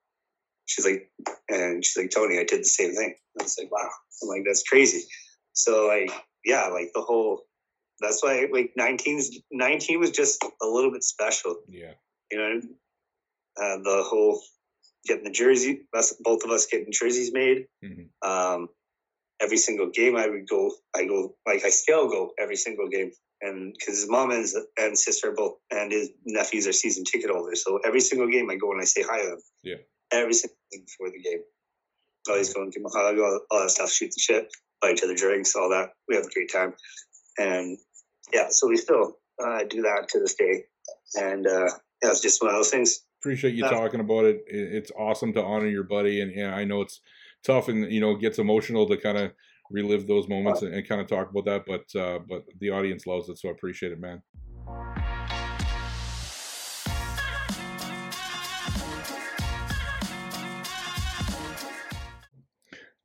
she's 0.66 0.85
like, 0.85 1.11
and 1.48 1.85
she's 1.85 1.96
like, 1.96 2.11
"Tony, 2.11 2.38
I 2.38 2.44
did 2.44 2.61
the 2.61 2.64
same 2.64 2.94
thing." 2.94 3.14
I 3.38 3.42
was 3.42 3.57
like, 3.59 3.70
"Wow!" 3.70 3.88
I'm 4.22 4.29
like, 4.29 4.44
"That's 4.46 4.62
crazy." 4.62 5.05
So 5.53 5.87
like, 5.87 6.11
yeah, 6.44 6.66
like 6.68 6.90
the 6.94 7.03
whole. 7.03 7.42
That's 8.03 8.23
why 8.23 8.47
like 8.53 8.73
19, 8.77 9.21
19 9.51 10.01
was 10.01 10.11
just 10.11 10.43
a 10.45 10.67
little 10.67 10.91
bit 10.91 11.05
special. 11.05 11.57
Yeah. 11.69 11.93
You 12.31 12.38
know, 12.38 12.61
uh, 13.61 13.79
the 13.83 14.03
whole 14.07 14.41
getting 15.07 15.25
the 15.25 15.31
jersey, 15.31 15.83
us, 15.95 16.15
both 16.21 16.45
of 16.45 16.51
us 16.51 16.67
getting 16.67 16.93
jerseys 16.93 17.33
made. 17.33 17.67
Mm-hmm. 17.85 18.29
Um, 18.29 18.69
every 19.41 19.57
single 19.57 19.91
game 19.91 20.17
I 20.17 20.29
would 20.29 20.49
go, 20.49 20.73
I 20.95 21.05
go 21.05 21.35
like 21.47 21.65
I 21.65 21.71
still 21.71 22.09
go 22.09 22.33
every 22.38 22.57
single 22.57 22.88
game 22.88 23.12
and 23.43 23.75
because 23.79 24.01
his 24.01 24.09
mom 24.09 24.31
and, 24.31 24.41
his, 24.41 24.57
and 24.79 24.97
sister 24.97 25.33
both 25.33 25.57
and 25.71 25.91
his 25.91 26.11
nephews 26.25 26.67
are 26.67 26.73
season 26.73 27.05
ticket 27.05 27.31
holders. 27.31 27.65
So 27.65 27.81
every 27.85 28.01
single 28.01 28.29
game 28.29 28.49
I 28.51 28.57
go 28.57 28.73
and 28.73 28.81
I 28.81 28.85
say 28.85 29.03
hi 29.03 29.23
to 29.23 29.29
them. 29.31 29.38
Yeah. 29.62 29.75
Every 30.12 30.35
single 30.35 30.57
thing 30.71 30.85
before 30.87 31.11
the 31.11 31.23
game. 31.23 31.41
Always 32.29 32.55
going 32.55 32.71
to 32.71 32.81
my 32.81 32.91
hug, 32.93 33.19
all, 33.19 33.41
all 33.51 33.62
that 33.62 33.71
stuff, 33.71 33.91
shoot 33.91 34.12
the 34.15 34.21
shit, 34.21 34.49
buy 34.81 34.93
each 34.93 35.03
other 35.03 35.17
drinks, 35.17 35.57
all 35.57 35.71
that. 35.71 35.91
We 36.09 36.15
have 36.15 36.25
a 36.25 36.31
great 36.31 36.53
time. 36.53 36.75
And 37.37 37.79
yeah, 38.33 38.49
so 38.51 38.68
we 38.68 38.77
still 38.77 39.18
uh, 39.42 39.64
do 39.68 39.83
that 39.83 40.09
to 40.11 40.21
this 40.21 40.35
day. 40.35 40.64
And 41.14 41.47
uh, 41.47 41.66
yeah, 42.03 42.11
it's 42.11 42.21
just 42.21 42.42
one 42.42 42.51
of 42.51 42.57
those 42.57 42.71
things. 42.71 43.01
Appreciate 43.21 43.55
you 43.55 43.62
talking 43.62 44.01
about 44.01 44.25
it. 44.25 44.42
It's 44.47 44.90
awesome 44.99 45.33
to 45.35 45.42
honor 45.42 45.68
your 45.68 45.85
buddy. 45.85 46.21
And, 46.21 46.33
and 46.33 46.55
I 46.55 46.64
know 46.64 46.81
it's 46.81 47.01
tough 47.45 47.68
and, 47.68 47.90
you 47.92 48.01
know, 48.01 48.16
gets 48.16 48.38
emotional 48.38 48.88
to 48.88 48.97
kind 48.97 49.18
of 49.18 49.33
relive 49.71 50.07
those 50.07 50.29
moments 50.29 50.62
and, 50.62 50.75
and 50.75 50.87
kind 50.87 51.01
of 51.01 51.07
talk 51.07 51.31
about 51.31 51.45
that. 51.45 51.64
But 51.66 52.01
uh, 52.01 52.18
but 52.29 52.45
the 52.59 52.71
audience 52.71 53.07
loves 53.07 53.29
it, 53.29 53.38
so 53.38 53.49
I 53.49 53.53
appreciate 53.53 53.92
it, 53.92 54.01
man. 54.01 54.23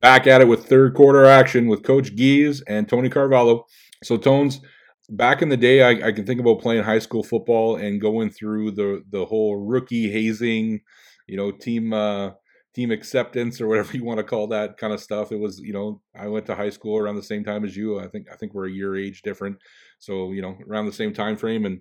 Back 0.00 0.28
at 0.28 0.40
it 0.40 0.46
with 0.46 0.66
third 0.66 0.94
quarter 0.94 1.24
action 1.24 1.66
with 1.66 1.82
Coach 1.82 2.14
Gies 2.14 2.62
and 2.68 2.88
Tony 2.88 3.08
Carvalho. 3.08 3.66
So 4.04 4.16
Tones, 4.16 4.60
back 5.08 5.42
in 5.42 5.48
the 5.48 5.56
day, 5.56 5.82
I, 5.82 6.08
I, 6.08 6.12
can 6.12 6.26
think 6.26 6.40
about 6.40 6.60
playing 6.60 6.84
high 6.84 6.98
school 6.98 7.22
football 7.22 7.76
and 7.76 8.00
going 8.00 8.30
through 8.30 8.72
the 8.72 9.02
the 9.10 9.24
whole 9.24 9.56
rookie 9.56 10.10
hazing, 10.10 10.80
you 11.26 11.36
know, 11.36 11.50
team 11.50 11.92
uh, 11.92 12.30
team 12.74 12.90
acceptance 12.90 13.60
or 13.60 13.68
whatever 13.68 13.92
you 13.96 14.04
want 14.04 14.18
to 14.18 14.24
call 14.24 14.46
that 14.48 14.76
kind 14.76 14.92
of 14.92 15.00
stuff. 15.00 15.32
It 15.32 15.40
was, 15.40 15.60
you 15.60 15.72
know, 15.72 16.00
I 16.14 16.28
went 16.28 16.46
to 16.46 16.54
high 16.54 16.70
school 16.70 16.98
around 16.98 17.16
the 17.16 17.22
same 17.22 17.44
time 17.44 17.64
as 17.64 17.76
you. 17.76 17.98
I 17.98 18.08
think 18.08 18.26
I 18.32 18.36
think 18.36 18.54
we're 18.54 18.68
a 18.68 18.72
year 18.72 18.96
age 18.96 19.22
different. 19.22 19.58
So, 19.98 20.32
you 20.32 20.42
know, 20.42 20.56
around 20.68 20.86
the 20.86 20.92
same 20.92 21.12
time 21.12 21.36
frame 21.36 21.64
and 21.64 21.80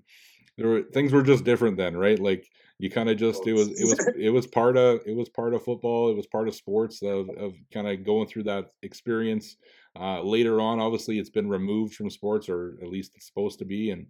there 0.58 0.68
were 0.68 0.82
things 0.94 1.14
were 1.14 1.24
just 1.24 1.44
different 1.44 1.78
then, 1.78 1.96
right? 1.96 2.20
Like 2.20 2.50
you 2.80 2.90
kind 2.90 3.10
of 3.10 3.18
just 3.18 3.46
it 3.48 3.54
was 3.54 3.70
it 3.70 3.86
was 3.86 4.14
it 4.20 4.30
was 4.30 4.48
part 4.48 4.78
of 4.78 5.02
it 5.06 5.16
was 5.16 5.30
part 5.30 5.54
of 5.54 5.64
football, 5.64 6.10
it 6.10 6.16
was 6.16 6.28
part 6.28 6.48
of 6.48 6.56
sports 6.56 7.02
of, 7.02 7.30
of 7.38 7.54
kind 7.74 7.88
of 7.88 8.06
going 8.06 8.28
through 8.28 8.44
that 8.44 8.72
experience. 8.84 9.58
Uh, 10.00 10.22
later 10.22 10.62
on, 10.62 10.80
obviously, 10.80 11.20
it's 11.20 11.30
been 11.30 11.50
removed 11.50 11.96
from 11.96 12.10
sports, 12.10 12.50
or 12.50 12.78
at 12.82 12.90
least 12.90 13.14
it's 13.16 13.28
supposed 13.28 13.60
to 13.60 13.66
be, 13.66 13.92
and 13.92 14.08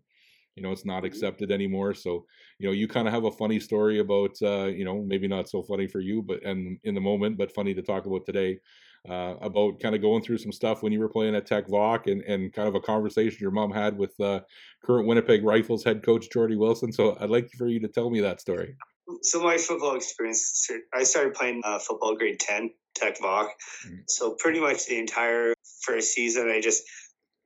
you 0.58 0.64
know 0.64 0.72
it's 0.72 0.86
not 0.86 0.98
mm-hmm. 0.98 1.06
accepted 1.06 1.52
anymore 1.52 1.94
so 1.94 2.26
you 2.58 2.68
know 2.68 2.74
you 2.74 2.88
kind 2.88 3.08
of 3.08 3.14
have 3.14 3.26
a 3.26 3.32
funny 3.32 3.60
story 3.60 4.00
about 4.00 4.36
uh, 4.42 4.66
you 4.66 4.84
know 4.84 5.04
maybe 5.04 5.28
not 5.28 5.48
so 5.48 5.62
funny 5.62 5.88
for 5.88 6.00
you 6.00 6.22
but 6.22 6.44
and 6.44 6.80
in 6.84 6.96
the 6.96 7.00
moment 7.00 7.38
but 7.38 7.54
funny 7.54 7.74
to 7.74 7.82
talk 7.84 8.08
about 8.08 8.26
today 8.26 8.60
uh, 9.08 9.36
about 9.42 9.80
kind 9.80 9.96
of 9.96 10.02
going 10.02 10.22
through 10.22 10.38
some 10.38 10.52
stuff 10.52 10.84
when 10.84 10.92
you 10.92 11.00
were 11.00 11.08
playing 11.08 11.36
at 11.36 11.46
Tec 11.46 11.68
Voc 11.68 12.12
and, 12.12 12.22
and 12.24 12.52
kind 12.52 12.68
of 12.68 12.76
a 12.76 12.80
conversation 12.82 13.38
your 13.40 13.52
mom 13.52 13.72
had 13.72 13.98
with 13.98 14.20
uh, 14.20 14.42
current 14.84 15.08
Winnipeg 15.08 15.44
Rifles 15.44 15.84
head 15.84 16.04
coach 16.04 16.30
Geordie 16.30 16.58
Wilson. 16.58 16.92
So 16.92 17.16
I'd 17.20 17.30
like 17.30 17.50
for 17.58 17.68
you 17.68 17.80
to 17.82 17.88
tell 17.88 18.10
me 18.10 18.20
that 18.22 18.42
story. 18.42 18.76
So 19.22 19.42
my 19.42 19.58
football 19.58 19.96
experience, 19.96 20.68
I 20.94 21.04
started 21.04 21.34
playing 21.34 21.62
uh, 21.64 21.80
football 21.80 22.18
grade 22.18 22.40
10, 22.40 22.72
Tec 22.98 23.20
Voc. 23.20 23.48
Mm-hmm. 23.86 23.96
So 24.08 24.32
pretty 24.32 24.60
much 24.60 24.86
the 24.86 25.00
entire 25.00 25.54
first 25.82 26.14
season, 26.14 26.50
I 26.50 26.62
just 26.62 26.84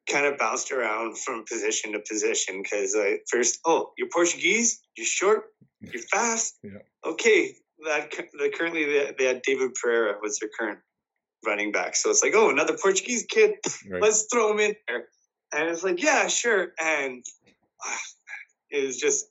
kind 0.09 0.25
of 0.25 0.37
bounced 0.37 0.71
around 0.71 1.17
from 1.17 1.45
position 1.45 1.93
to 1.93 1.99
position 1.99 2.61
because 2.61 2.95
I 2.97 3.19
first, 3.29 3.59
oh, 3.65 3.91
you're 3.97 4.09
Portuguese, 4.09 4.81
you're 4.95 5.05
short, 5.05 5.43
you're 5.79 6.03
fast. 6.03 6.57
Yeah. 6.63 6.79
Okay, 7.05 7.55
that 7.85 8.11
the 8.11 8.51
currently 8.55 8.85
they, 8.85 9.13
they 9.17 9.25
had 9.25 9.41
David 9.41 9.71
Pereira 9.81 10.15
was 10.21 10.39
their 10.39 10.49
current 10.58 10.79
running 11.45 11.71
back, 11.71 11.95
so 11.95 12.10
it's 12.10 12.23
like, 12.23 12.33
oh, 12.35 12.49
another 12.49 12.77
Portuguese 12.77 13.25
kid, 13.29 13.56
right. 13.89 14.02
let's 14.02 14.27
throw 14.31 14.52
him 14.52 14.60
in 14.60 14.75
there, 14.87 15.06
and 15.54 15.69
it's 15.69 15.83
like, 15.83 16.02
yeah, 16.02 16.27
sure, 16.27 16.69
and 16.81 17.23
uh, 17.85 17.95
it 18.69 18.85
was 18.85 18.97
just 18.97 19.25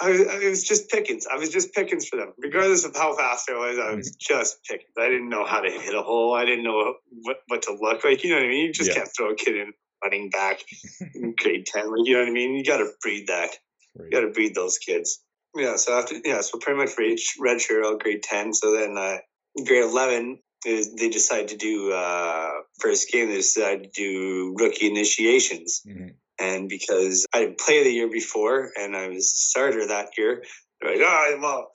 I 0.00 0.10
was, 0.10 0.20
it 0.20 0.50
was 0.50 0.64
just 0.64 0.90
pickings. 0.90 1.26
I 1.32 1.36
was 1.36 1.50
just 1.50 1.72
pickings 1.72 2.08
for 2.08 2.16
them, 2.16 2.32
regardless 2.38 2.84
of 2.84 2.96
how 2.96 3.16
fast 3.16 3.48
I 3.48 3.54
was. 3.54 3.78
I 3.78 3.94
was 3.94 4.10
mm-hmm. 4.10 4.34
just 4.34 4.64
Pickens. 4.64 4.92
I 4.98 5.08
didn't 5.08 5.28
know 5.28 5.44
how 5.44 5.60
to 5.60 5.70
hit 5.70 5.94
a 5.94 6.02
hole. 6.02 6.34
I 6.34 6.44
didn't 6.44 6.64
know 6.64 6.94
what, 7.22 7.36
what 7.46 7.62
to 7.62 7.76
look 7.80 8.04
like. 8.04 8.24
You 8.24 8.30
know 8.30 8.36
what 8.36 8.44
I 8.44 8.48
mean? 8.48 8.66
You 8.66 8.72
just 8.72 8.90
yeah. 8.90 8.96
can't 8.96 9.10
throw 9.16 9.30
a 9.30 9.36
kid 9.36 9.56
in 9.56 9.72
running 10.02 10.30
back 10.30 10.60
in 11.14 11.34
grade 11.36 11.66
ten. 11.66 11.90
Like, 11.90 12.06
you 12.06 12.14
know 12.14 12.20
what 12.20 12.28
I 12.28 12.32
mean? 12.32 12.54
You 12.54 12.64
got 12.64 12.78
to 12.78 12.90
breed 13.02 13.28
that. 13.28 13.50
Right. 13.96 14.06
You 14.06 14.10
got 14.10 14.20
to 14.22 14.32
breed 14.32 14.54
those 14.54 14.78
kids. 14.78 15.20
Yeah. 15.54 15.76
So 15.76 15.96
after 15.96 16.16
yeah, 16.24 16.40
so 16.40 16.58
pretty 16.58 16.78
much 16.78 16.90
red, 16.98 17.18
red 17.38 17.60
shirt 17.60 17.84
all 17.84 17.96
grade 17.96 18.24
ten. 18.24 18.52
So 18.52 18.76
then 18.76 18.98
uh, 18.98 19.18
grade 19.64 19.84
eleven, 19.84 20.40
they 20.64 21.08
decide 21.08 21.48
to 21.48 21.56
do 21.56 21.92
uh, 21.92 22.50
first 22.80 23.12
game. 23.12 23.28
They 23.28 23.36
decide 23.36 23.84
to 23.84 23.90
do 23.90 24.56
rookie 24.58 24.88
initiations. 24.88 25.82
Mm-hmm. 25.86 26.08
And 26.40 26.68
because 26.68 27.26
I 27.32 27.40
didn't 27.40 27.60
play 27.60 27.84
the 27.84 27.90
year 27.92 28.10
before 28.10 28.70
and 28.76 28.96
I 28.96 29.08
was 29.08 29.32
starter 29.32 29.86
that 29.86 30.18
year, 30.18 30.42
like, 30.84 30.98
oh, 31.00 31.38
well, 31.40 31.70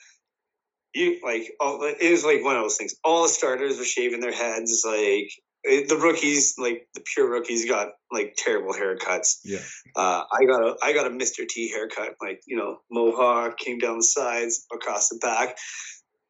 you 0.93 1.19
like 1.23 1.51
all, 1.59 1.81
it 1.83 2.11
was 2.11 2.25
like 2.25 2.43
one 2.43 2.55
of 2.55 2.63
those 2.63 2.77
things. 2.77 2.95
All 3.03 3.23
the 3.23 3.29
starters 3.29 3.77
were 3.77 3.85
shaving 3.85 4.19
their 4.19 4.33
heads. 4.33 4.83
Like 4.85 5.31
the 5.63 5.99
rookies, 6.01 6.55
like 6.57 6.87
the 6.93 7.01
pure 7.13 7.29
rookies, 7.29 7.69
got 7.69 7.89
like 8.11 8.35
terrible 8.37 8.73
haircuts. 8.73 9.37
Yeah. 9.43 9.59
Uh, 9.95 10.23
I 10.31 10.45
got 10.45 10.61
a 10.61 10.75
I 10.81 10.93
got 10.93 11.07
a 11.07 11.11
Mr. 11.11 11.47
T 11.47 11.69
haircut, 11.69 12.15
like 12.21 12.41
you 12.47 12.57
know, 12.57 12.79
mohawk 12.91 13.57
came 13.57 13.77
down 13.77 13.97
the 13.97 14.03
sides, 14.03 14.65
across 14.73 15.09
the 15.09 15.17
back. 15.17 15.57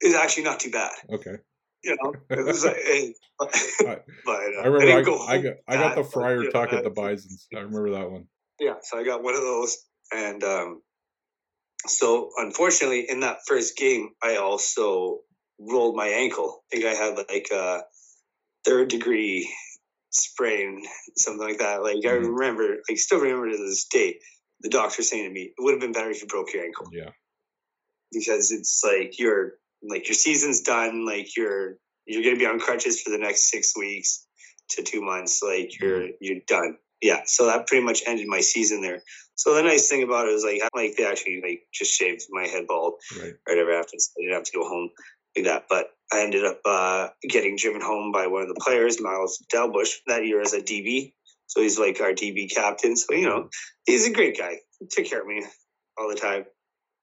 It's 0.02 0.16
actually 0.16 0.44
not 0.44 0.60
too 0.60 0.72
bad. 0.72 0.94
Okay. 1.10 1.36
You 1.84 1.96
know, 2.02 2.14
it 2.30 2.46
was 2.46 2.66
like, 2.66 2.76
hey, 2.76 3.14
but, 3.40 4.06
uh, 4.28 4.62
I 4.62 4.68
remember 4.68 5.00
I, 5.00 5.02
go 5.02 5.26
I, 5.26 5.38
got 5.42 5.54
I 5.68 5.76
got 5.76 5.96
the 5.96 6.04
friar 6.04 6.44
but, 6.44 6.52
tuck 6.52 6.74
at 6.74 6.84
the 6.84 6.90
Bisons. 6.90 7.48
I 7.56 7.60
remember 7.60 7.92
that 7.92 8.12
one. 8.12 8.26
Yeah, 8.60 8.76
so 8.82 9.00
I 9.00 9.06
got 9.06 9.24
one 9.24 9.36
of 9.36 9.42
those, 9.42 9.78
and 10.12 10.44
um, 10.44 10.82
so 11.88 12.32
unfortunately, 12.36 13.06
in 13.10 13.22
that 13.22 13.38
first 13.48 13.78
game, 13.78 14.10
I 14.22 14.38
also 14.38 15.20
rolled 15.60 15.96
my 15.96 16.08
ankle. 16.08 16.64
I 16.72 16.76
think 16.76 16.86
I 16.86 16.94
had 16.94 17.18
like 17.18 17.48
a 17.54 17.84
third 18.66 18.90
degree 18.90 19.50
sprain, 20.10 20.84
something 21.16 21.48
like 21.48 21.60
that. 21.60 21.82
Like 21.82 21.98
mm-hmm. 21.98 22.10
I 22.10 22.28
remember, 22.28 22.78
I 22.90 22.96
still 22.96 23.20
remember 23.20 23.52
to 23.52 23.58
this 23.58 23.86
day, 23.86 24.20
the 24.62 24.70
doctor 24.70 25.04
saying 25.04 25.26
to 25.26 25.34
me, 25.34 25.54
"It 25.58 25.62
would 25.62 25.72
have 25.72 25.82
been 25.82 25.94
better 25.94 26.10
if 26.10 26.22
you 26.22 26.28
broke 26.28 26.54
your 26.54 26.64
ankle." 26.64 26.88
Yeah, 26.92 27.12
because 28.12 28.52
it's 28.52 28.82
like 28.84 29.18
you're 29.18 29.54
like 29.84 30.08
your 30.08 30.16
season's 30.16 30.62
done. 30.62 31.06
Like 31.06 31.36
you're 31.36 31.76
you're 32.06 32.24
going 32.24 32.36
to 32.36 32.40
be 32.40 32.46
on 32.46 32.60
crutches 32.60 33.02
for 33.02 33.12
the 33.12 33.18
next 33.18 33.52
six 33.52 33.78
weeks 33.78 34.26
to 34.72 34.84
two 34.84 35.02
months. 35.02 35.42
Like 35.44 35.80
you're 35.80 36.00
mm-hmm. 36.00 36.12
you're 36.20 36.40
done. 36.48 36.78
Yeah, 37.02 37.22
so 37.26 37.46
that 37.46 37.68
pretty 37.68 37.86
much 37.86 38.04
ended 38.06 38.28
my 38.28 38.42
season 38.42 38.82
there. 38.82 39.02
So 39.36 39.54
the 39.54 39.64
nice 39.64 39.88
thing 39.88 40.04
about 40.04 40.28
it 40.28 40.34
was 40.34 40.44
like 40.44 40.62
like 40.76 40.98
they 40.98 41.06
actually 41.06 41.42
like 41.42 41.62
just 41.74 41.92
shaved 41.92 42.24
my 42.30 42.46
head 42.46 42.68
bald 42.68 42.96
right, 43.22 43.34
right 43.48 43.58
ever 43.58 43.72
after. 43.72 43.98
So 43.98 44.12
I 44.18 44.24
didn't 44.24 44.36
have 44.36 44.44
to 44.44 44.58
go 44.58 44.68
home 44.68 44.90
like 45.36 45.46
that. 45.46 45.66
But 45.70 45.92
I 46.12 46.24
ended 46.24 46.44
up 46.44 46.60
uh, 46.66 47.08
getting 47.28 47.56
driven 47.56 47.82
home 47.82 48.12
by 48.12 48.28
one 48.28 48.42
of 48.42 48.50
the 48.50 48.60
players, 48.60 49.00
Miles 49.00 49.42
Delbush, 49.54 49.94
that 50.08 50.26
year 50.26 50.42
as 50.42 50.54
a 50.54 50.62
DB. 50.62 51.14
So 51.48 51.62
he's 51.62 51.80
like 51.80 52.02
our 52.02 52.12
DB 52.12 52.54
captain. 52.54 52.98
So 52.98 53.14
you 53.14 53.30
know, 53.30 53.50
he's 53.86 54.08
a 54.08 54.12
great 54.12 54.38
guy. 54.38 54.58
He 54.80 54.88
took 54.88 55.06
care 55.06 55.22
of 55.22 55.28
me 55.28 55.46
all 55.98 56.10
the 56.10 56.20
time. 56.20 56.46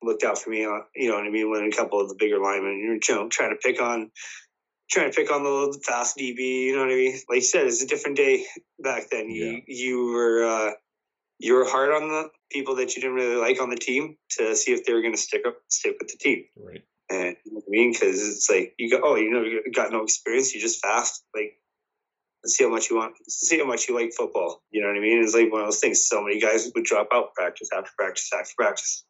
Looked 0.07 0.22
out 0.22 0.38
for 0.38 0.50
me. 0.50 0.64
Uh, 0.64 0.80
you 0.94 1.09
know 1.09 1.16
what 1.16 1.26
I 1.26 1.30
mean? 1.30 1.50
When 1.50 1.64
a 1.64 1.76
couple 1.76 2.00
of 2.00 2.09
the 2.09 2.14
bigger 2.16 2.38
linemen, 2.38 2.80
you're 2.80 2.94
you 2.94 3.22
know, 3.22 3.28
trying 3.28 3.50
to 3.50 3.57
pick 3.57 3.82
on 3.82 4.11
trying 4.90 5.11
to 5.11 5.16
pick 5.16 5.32
on 5.32 5.42
the 5.42 5.50
little 5.50 5.72
fast 5.84 6.16
DB. 6.16 6.66
You 6.66 6.76
know 6.76 6.82
what 6.82 6.92
I 6.92 6.94
mean? 6.94 7.18
Like 7.28 7.36
you 7.36 7.42
said, 7.42 7.66
it's 7.66 7.82
a 7.82 7.86
different 7.86 8.16
day 8.16 8.44
back 8.78 9.11
then. 9.11 9.30
Yeah. 9.30 9.44
You 9.44 9.62
you 9.66 10.12
were 10.12 10.44
uh, 10.44 10.70
you 11.38 11.54
were 11.54 11.64
hard 11.64 11.90
on 11.90 12.09
the 12.09 12.28
people 12.50 12.76
that 12.76 12.94
you 12.94 13.02
didn't 13.02 13.16
really 13.16 13.36
like 13.36 13.61
on 13.61 13.70
the 13.70 13.76
team 13.76 14.16
to 14.38 14.54
see 14.54 14.72
if 14.72 14.84
they 14.84 14.92
were 14.92 15.02
going 15.02 15.14
to 15.14 15.20
stick 15.20 15.42
up 15.46 15.57
stick 15.68 15.96
with 15.98 16.09
the 16.09 16.18
team. 16.18 16.44
Right. 16.57 16.82
And 17.11 17.36
you 17.44 17.52
know 17.52 17.62
what 17.64 17.64
I 17.68 17.70
mean? 17.70 17.92
Because 17.92 18.26
it's 18.26 18.48
like 18.50 18.74
you 18.78 18.90
go, 18.90 19.00
oh, 19.02 19.16
you 19.16 19.30
know, 19.30 19.42
you 19.42 19.62
got 19.74 19.92
no 19.92 20.02
experience. 20.02 20.54
You 20.54 20.61
just 20.61 20.80
fast. 20.80 21.24
Like, 21.34 21.54
let's 22.42 22.57
see 22.57 22.64
how 22.64 22.70
much 22.70 22.90
you 22.90 22.96
want. 22.96 23.14
Let's 23.20 23.40
see 23.40 23.59
how 23.59 23.66
much 23.66 23.88
you 23.88 23.94
like 23.94 24.12
football. 24.12 24.62
You 24.70 24.82
know 24.82 24.88
what 24.88 24.96
I 24.96 25.00
mean? 25.00 25.22
It's 25.22 25.34
like 25.34 25.52
one 25.52 25.62
of 25.62 25.68
those 25.68 25.80
things. 25.80 26.07
So 26.07 26.22
many 26.22 26.40
guys 26.40 26.70
would 26.74 26.84
drop 26.84 27.09
out 27.12 27.34
practice 27.34 27.68
after 27.76 27.90
practice 27.96 28.30
after 28.32 28.52
practice. 28.57 29.04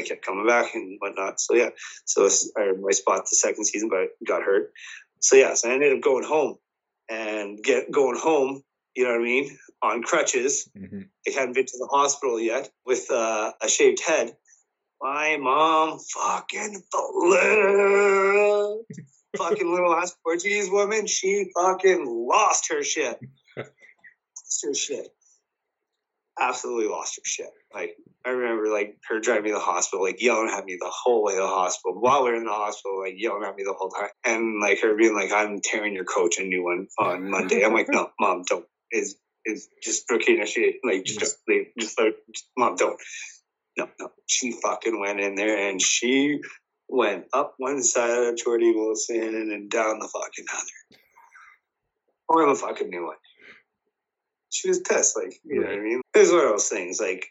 I 0.00 0.08
kept 0.08 0.24
coming 0.24 0.46
back 0.46 0.74
and 0.74 0.96
whatnot. 0.98 1.40
So 1.40 1.54
yeah, 1.54 1.70
so 2.04 2.28
I 2.56 2.72
my 2.80 2.92
spot 2.92 3.26
the 3.30 3.36
second 3.36 3.64
season, 3.64 3.88
but 3.88 3.98
I 3.98 4.08
got 4.26 4.42
hurt 4.42 4.72
so 5.20 5.36
yeah, 5.36 5.54
so 5.54 5.70
I 5.70 5.74
ended 5.74 5.92
up 5.92 6.00
going 6.00 6.24
home 6.24 6.56
and 7.08 7.62
get 7.62 7.90
going 7.90 8.18
home. 8.18 8.62
You 8.96 9.04
know 9.04 9.10
what 9.10 9.20
I 9.20 9.24
mean? 9.24 9.56
On 9.82 10.02
crutches. 10.02 10.68
Mm-hmm. 10.76 11.02
I 11.28 11.30
hadn't 11.30 11.54
been 11.54 11.66
to 11.66 11.78
the 11.78 11.88
hospital 11.90 12.40
yet 12.40 12.70
with 12.84 13.10
uh, 13.10 13.52
a 13.62 13.68
shaved 13.68 14.02
head. 14.02 14.34
My 15.00 15.36
mom 15.38 15.98
fucking 15.98 16.82
fucking 19.36 19.72
little 19.72 19.94
ass 19.94 20.16
Portuguese 20.22 20.68
woman. 20.70 21.06
She 21.06 21.50
fucking 21.56 22.04
lost 22.06 22.70
her 22.72 22.82
shit. 22.82 23.18
lost 23.56 24.64
her 24.64 24.74
shit. 24.74 25.08
Absolutely 26.40 26.88
lost 26.88 27.16
her 27.16 27.22
shit. 27.24 27.50
Like 27.74 27.96
I 28.24 28.30
remember 28.30 28.72
like 28.72 28.96
her 29.08 29.20
driving 29.20 29.44
me 29.44 29.50
to 29.50 29.56
the 29.56 29.60
hospital, 29.60 30.04
like 30.04 30.22
yelling 30.22 30.50
at 30.50 30.64
me 30.64 30.78
the 30.80 30.90
whole 30.90 31.22
way 31.22 31.34
to 31.34 31.40
the 31.40 31.46
hospital 31.46 32.00
while 32.00 32.24
we 32.24 32.30
are 32.30 32.34
in 32.34 32.44
the 32.44 32.50
hospital, 32.50 33.00
like 33.00 33.14
yelling 33.16 33.44
at 33.44 33.54
me 33.56 33.62
the 33.64 33.74
whole 33.74 33.90
time. 33.90 34.08
And 34.24 34.60
like 34.60 34.80
her 34.80 34.96
being 34.96 35.14
like, 35.14 35.32
I'm 35.32 35.60
tearing 35.60 35.94
your 35.94 36.04
coach 36.04 36.38
a 36.38 36.42
new 36.42 36.64
one 36.64 36.88
on 36.98 37.30
Monday. 37.30 37.64
I'm 37.64 37.74
like, 37.74 37.88
no, 37.90 38.10
mom, 38.18 38.44
don't. 38.48 38.64
Is 38.90 39.16
is 39.44 39.68
just 39.82 40.08
Burkina 40.08 40.46
shit. 40.46 40.76
Like 40.82 41.04
just 41.04 41.36
leave 41.46 41.66
just 41.78 41.98
like 42.00 42.16
mom, 42.56 42.76
don't. 42.76 42.98
No, 43.76 43.88
no. 43.98 44.10
She 44.26 44.52
fucking 44.52 44.98
went 44.98 45.20
in 45.20 45.34
there 45.34 45.68
and 45.68 45.80
she 45.80 46.40
went 46.88 47.26
up 47.32 47.54
one 47.58 47.82
side 47.82 48.10
of 48.10 48.36
Geordie 48.36 48.72
Wilson 48.74 49.22
and 49.22 49.50
then 49.50 49.68
down 49.68 49.98
the 49.98 50.08
fucking 50.08 50.46
other. 50.52 50.98
Or 52.28 52.48
the 52.48 52.54
fucking 52.54 52.90
new 52.90 53.06
one. 53.06 53.16
She 54.50 54.68
was 54.68 54.80
pissed, 54.80 55.16
like, 55.16 55.40
you 55.44 55.60
know 55.60 55.66
what 55.66 55.76
I 55.76 55.80
mean? 55.80 56.00
It 56.14 56.18
was 56.18 56.30
one 56.30 56.44
of 56.44 56.50
those 56.50 56.68
things, 56.68 57.00
like 57.00 57.30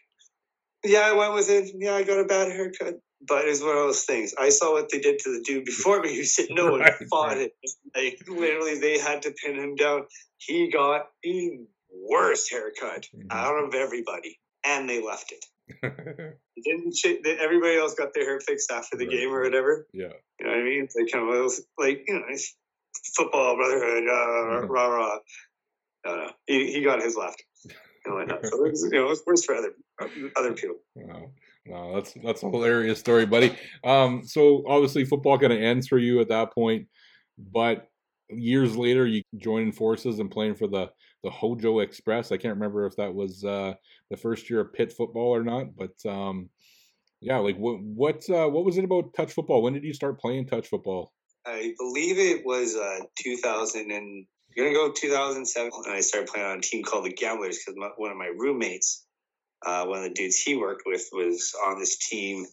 yeah, 0.84 1.00
I 1.00 1.12
went 1.12 1.34
with 1.34 1.50
it. 1.50 1.72
Yeah, 1.76 1.94
I 1.94 2.02
got 2.04 2.20
a 2.20 2.24
bad 2.24 2.50
haircut. 2.52 3.00
But 3.26 3.46
it's 3.46 3.60
one 3.60 3.76
of 3.76 3.76
those 3.76 4.04
things. 4.04 4.34
I 4.40 4.48
saw 4.48 4.72
what 4.72 4.90
they 4.90 4.98
did 4.98 5.18
to 5.20 5.30
the 5.30 5.44
dude 5.44 5.66
before 5.66 6.00
me 6.00 6.16
who 6.16 6.24
said 6.24 6.46
no 6.50 6.70
one 6.70 6.80
right, 6.80 6.94
fought 7.10 7.36
right. 7.36 7.52
it. 7.62 7.70
Like 7.94 8.18
literally 8.26 8.78
they 8.78 8.98
had 8.98 9.22
to 9.22 9.32
pin 9.32 9.56
him 9.56 9.74
down. 9.74 10.04
He 10.38 10.70
got 10.70 11.08
the 11.22 11.66
worst 11.92 12.50
haircut 12.50 13.08
mm-hmm. 13.14 13.26
out 13.30 13.62
of 13.62 13.74
everybody. 13.74 14.40
And 14.64 14.88
they 14.88 15.02
left 15.02 15.32
it. 15.32 15.44
didn't 16.64 17.26
everybody 17.40 17.76
else 17.76 17.94
got 17.94 18.14
their 18.14 18.24
hair 18.24 18.40
fixed 18.40 18.70
after 18.70 18.96
the 18.96 19.06
right. 19.06 19.16
game 19.16 19.34
or 19.34 19.42
whatever? 19.42 19.86
Yeah. 19.92 20.12
You 20.38 20.46
know 20.46 20.52
what 20.52 20.60
I 20.60 20.64
mean? 20.64 20.84
It's 20.84 20.96
like 20.96 21.12
kind 21.12 21.28
of 21.28 21.52
like, 21.78 22.04
you 22.08 22.14
know, 22.14 22.36
football 23.16 23.56
brotherhood, 23.56 24.04
uh, 24.04 24.62
mm-hmm. 24.62 24.70
rah 24.70 24.86
rah. 24.86 25.18
No, 26.04 26.16
no. 26.16 26.30
He, 26.46 26.72
he 26.72 26.82
got 26.82 27.02
his 27.02 27.16
left 27.16 27.42
whatnot. 28.06 28.44
So 28.46 28.64
you 28.64 28.90
know, 28.92 29.10
it's 29.10 29.22
worse 29.26 29.44
for 29.44 29.54
other 29.54 29.72
other 30.36 30.52
people. 30.52 30.76
Wow. 30.94 31.30
Wow, 31.66 31.92
that's 31.94 32.14
that's 32.24 32.42
a 32.42 32.50
hilarious 32.50 32.98
story, 32.98 33.26
buddy. 33.26 33.54
Um, 33.84 34.24
so 34.24 34.64
obviously 34.66 35.04
football 35.04 35.38
kind 35.38 35.52
of 35.52 35.60
ends 35.60 35.86
for 35.88 35.98
you 35.98 36.20
at 36.20 36.28
that 36.28 36.54
point, 36.54 36.88
but 37.38 37.86
years 38.30 38.76
later 38.76 39.06
you 39.06 39.22
joining 39.36 39.72
forces 39.72 40.20
and 40.20 40.30
playing 40.30 40.54
for 40.54 40.66
the 40.66 40.90
the 41.22 41.30
Hojo 41.30 41.80
Express. 41.80 42.32
I 42.32 42.38
can't 42.38 42.54
remember 42.54 42.86
if 42.86 42.96
that 42.96 43.14
was 43.14 43.44
uh, 43.44 43.74
the 44.10 44.16
first 44.16 44.48
year 44.48 44.60
of 44.60 44.72
pit 44.72 44.90
football 44.90 45.34
or 45.34 45.42
not, 45.42 45.76
but 45.76 45.92
um, 46.10 46.48
yeah, 47.20 47.36
like 47.36 47.58
what 47.58 47.78
what 47.80 48.28
uh, 48.30 48.48
what 48.48 48.64
was 48.64 48.78
it 48.78 48.84
about 48.84 49.12
touch 49.14 49.34
football? 49.34 49.62
When 49.62 49.74
did 49.74 49.84
you 49.84 49.92
start 49.92 50.18
playing 50.18 50.46
touch 50.46 50.68
football? 50.68 51.12
I 51.46 51.74
believe 51.78 52.18
it 52.18 52.44
was 52.44 52.74
uh, 52.74 53.04
2000 53.18 53.90
and 53.90 54.26
gonna 54.56 54.72
go 54.72 54.92
2007, 54.92 55.70
and 55.84 55.94
I 55.94 56.00
started 56.00 56.28
playing 56.28 56.46
on 56.46 56.58
a 56.58 56.60
team 56.60 56.82
called 56.82 57.04
the 57.04 57.12
Gamblers 57.12 57.58
because 57.58 57.74
one 57.96 58.10
of 58.10 58.16
my 58.16 58.30
roommates, 58.36 59.04
uh, 59.64 59.84
one 59.86 59.98
of 59.98 60.04
the 60.04 60.14
dudes 60.14 60.40
he 60.40 60.56
worked 60.56 60.82
with, 60.86 61.08
was 61.12 61.54
on 61.64 61.78
this 61.78 61.96
team. 61.98 62.46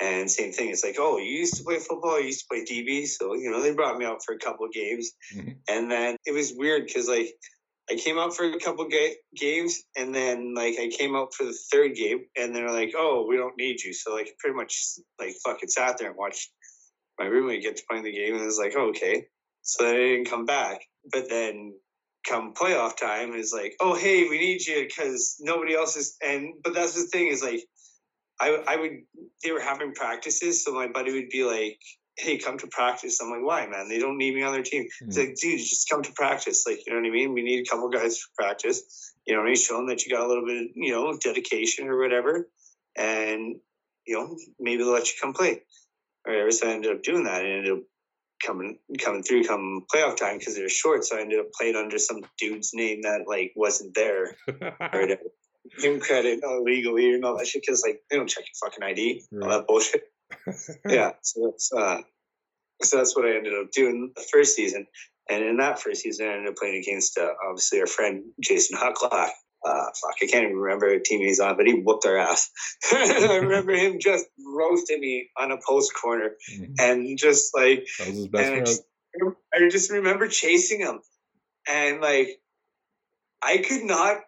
And 0.00 0.30
same 0.30 0.52
thing, 0.52 0.70
it's 0.70 0.84
like, 0.84 0.96
oh, 1.00 1.18
you 1.18 1.38
used 1.38 1.56
to 1.56 1.64
play 1.64 1.80
football, 1.80 2.20
you 2.20 2.26
used 2.26 2.42
to 2.42 2.46
play 2.48 2.64
DB, 2.64 3.08
so 3.08 3.34
you 3.34 3.50
know 3.50 3.60
they 3.60 3.72
brought 3.72 3.98
me 3.98 4.04
out 4.04 4.24
for 4.24 4.32
a 4.32 4.38
couple 4.38 4.64
of 4.64 4.72
games, 4.72 5.10
mm-hmm. 5.34 5.50
and 5.68 5.90
then 5.90 6.16
it 6.24 6.30
was 6.32 6.52
weird 6.56 6.86
because 6.86 7.08
like 7.08 7.34
I 7.90 7.94
came 7.94 8.18
out 8.18 8.36
for 8.36 8.44
a 8.44 8.58
couple 8.58 8.86
ga- 8.88 9.16
games, 9.34 9.82
and 9.96 10.14
then 10.14 10.54
like 10.54 10.78
I 10.78 10.88
came 10.88 11.16
out 11.16 11.34
for 11.34 11.44
the 11.44 11.56
third 11.72 11.94
game, 11.94 12.20
and 12.36 12.54
they're 12.54 12.70
like, 12.70 12.92
"Oh, 12.96 13.26
we 13.28 13.36
don't 13.36 13.56
need 13.56 13.82
you." 13.82 13.92
So 13.92 14.14
like, 14.14 14.34
pretty 14.38 14.56
much 14.56 14.98
like 15.18 15.34
fucking 15.44 15.68
sat 15.68 15.98
there 15.98 16.08
and 16.08 16.16
watched 16.16 16.50
my 17.18 17.26
roommate 17.26 17.62
get 17.62 17.76
to 17.78 17.82
play 17.90 18.02
the 18.02 18.12
game, 18.12 18.34
and 18.34 18.42
it 18.42 18.46
was 18.46 18.58
like, 18.58 18.74
oh, 18.76 18.90
"Okay." 18.90 19.26
So 19.62 19.84
they 19.84 19.96
didn't 19.96 20.30
come 20.30 20.44
back, 20.44 20.80
but 21.12 21.28
then 21.28 21.74
come 22.28 22.52
playoff 22.54 22.96
time 22.96 23.34
is 23.34 23.52
like, 23.52 23.74
oh 23.80 23.94
hey, 23.94 24.28
we 24.28 24.38
need 24.38 24.66
you 24.66 24.84
because 24.86 25.36
nobody 25.40 25.74
else 25.74 25.96
is. 25.96 26.16
And 26.22 26.54
but 26.62 26.74
that's 26.74 26.94
the 26.94 27.08
thing 27.08 27.28
is 27.28 27.42
like, 27.42 27.62
I 28.40 28.62
I 28.66 28.76
would 28.76 28.92
they 29.42 29.52
were 29.52 29.60
having 29.60 29.94
practices, 29.94 30.64
so 30.64 30.72
my 30.72 30.88
buddy 30.88 31.12
would 31.12 31.30
be 31.30 31.44
like, 31.44 31.78
hey, 32.16 32.38
come 32.38 32.58
to 32.58 32.66
practice. 32.66 33.20
I'm 33.20 33.30
like, 33.30 33.44
why, 33.44 33.66
man? 33.66 33.88
They 33.88 33.98
don't 33.98 34.18
need 34.18 34.34
me 34.34 34.42
on 34.42 34.52
their 34.52 34.62
team. 34.62 34.84
Mm-hmm. 34.84 35.08
It's 35.08 35.18
like, 35.18 35.36
dude, 35.36 35.60
just 35.60 35.88
come 35.88 36.02
to 36.02 36.12
practice. 36.12 36.64
Like, 36.66 36.84
you 36.84 36.92
know 36.92 37.00
what 37.00 37.08
I 37.08 37.12
mean? 37.12 37.32
We 37.32 37.42
need 37.42 37.66
a 37.66 37.70
couple 37.70 37.88
guys 37.88 38.18
for 38.18 38.30
practice. 38.42 39.14
You 39.26 39.36
know, 39.36 39.44
and 39.44 39.58
show 39.58 39.76
them 39.76 39.88
that 39.88 40.04
you 40.04 40.12
got 40.12 40.24
a 40.24 40.28
little 40.28 40.46
bit, 40.46 40.56
of, 40.56 40.66
you 40.74 40.90
know, 40.90 41.16
dedication 41.22 41.86
or 41.86 41.98
whatever, 42.00 42.48
and 42.96 43.56
you 44.06 44.14
know, 44.14 44.36
maybe 44.58 44.82
they'll 44.82 44.92
let 44.92 45.08
you 45.08 45.14
come 45.20 45.34
play. 45.34 45.60
Or 46.26 46.32
whatever. 46.32 46.50
So 46.50 46.66
I 46.66 46.72
ended 46.72 46.92
up 46.92 47.02
doing 47.02 47.24
that, 47.24 47.44
and 47.44 47.52
ended 47.52 47.72
up 47.72 47.82
coming 48.44 48.78
coming 48.98 49.22
through 49.22 49.44
come 49.44 49.84
playoff 49.94 50.16
time 50.16 50.38
because 50.38 50.56
they're 50.56 50.68
short. 50.68 51.04
So 51.04 51.16
I 51.16 51.20
ended 51.20 51.40
up 51.40 51.52
playing 51.52 51.76
under 51.76 51.98
some 51.98 52.20
dude's 52.38 52.70
name 52.74 53.02
that 53.02 53.24
like 53.26 53.52
wasn't 53.56 53.94
there. 53.94 54.36
or 54.48 55.08
him 55.78 56.00
credit 56.00 56.40
illegally 56.42 57.14
and 57.14 57.24
all 57.24 57.36
that 57.36 57.46
shit 57.46 57.62
because 57.62 57.82
like 57.86 58.00
they 58.10 58.16
don't 58.16 58.28
check 58.28 58.44
your 58.44 58.70
fucking 58.70 58.82
ID, 58.82 59.24
right. 59.32 59.42
all 59.42 59.58
that 59.58 59.66
bullshit. 59.66 60.02
yeah, 60.88 61.12
so 61.22 61.50
that's 61.50 61.72
uh, 61.72 61.98
so 62.82 62.96
that's 62.98 63.16
what 63.16 63.26
I 63.26 63.36
ended 63.36 63.54
up 63.54 63.70
doing 63.72 64.12
the 64.14 64.26
first 64.32 64.54
season. 64.54 64.86
And 65.30 65.44
in 65.44 65.58
that 65.58 65.80
first 65.80 66.02
season, 66.02 66.26
I 66.26 66.32
ended 66.32 66.48
up 66.48 66.56
playing 66.56 66.82
against 66.82 67.18
uh, 67.18 67.28
obviously 67.46 67.80
our 67.80 67.86
friend 67.86 68.24
Jason 68.40 68.78
Hucklack. 68.78 69.30
Uh, 69.64 69.86
fuck, 70.00 70.14
I 70.22 70.26
can't 70.26 70.44
even 70.44 70.56
remember 70.56 70.86
a 70.86 71.02
team 71.02 71.20
he's 71.20 71.40
on, 71.40 71.56
but 71.56 71.66
he 71.66 71.74
whooped 71.74 72.06
our 72.06 72.16
ass. 72.16 72.50
I 72.92 73.38
remember 73.42 73.72
him 73.72 73.98
just 73.98 74.26
roasting 74.44 75.00
me 75.00 75.30
on 75.36 75.50
a 75.50 75.58
post 75.66 75.92
corner 75.94 76.32
mm-hmm. 76.52 76.74
and 76.78 77.18
just 77.18 77.54
like, 77.54 77.86
that 77.98 78.08
was 78.08 78.16
his 78.16 78.28
best 78.28 78.52
I 78.52 78.60
just, 78.60 78.82
I 79.52 79.68
just 79.68 79.90
remember 79.90 80.28
chasing 80.28 80.80
him 80.80 81.00
and 81.68 82.00
like, 82.00 82.40
I 83.42 83.58
could 83.58 83.82
not 83.82 84.18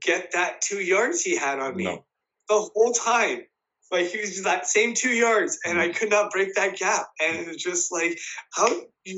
get 0.00 0.32
that 0.32 0.60
two 0.60 0.80
yards 0.80 1.22
he 1.22 1.36
had 1.36 1.58
on 1.58 1.76
me 1.76 1.84
no. 1.84 2.04
the 2.48 2.60
whole 2.60 2.92
time. 2.92 3.42
Like 3.90 4.08
he 4.08 4.20
was 4.20 4.42
that 4.44 4.66
same 4.66 4.94
two 4.94 5.10
yards, 5.10 5.58
and 5.64 5.78
mm-hmm. 5.78 5.90
I 5.90 5.92
could 5.92 6.10
not 6.10 6.30
break 6.30 6.54
that 6.54 6.76
gap. 6.76 7.06
And 7.20 7.38
it 7.38 7.46
was 7.46 7.56
just 7.56 7.90
like, 7.90 8.18
how 8.52 8.68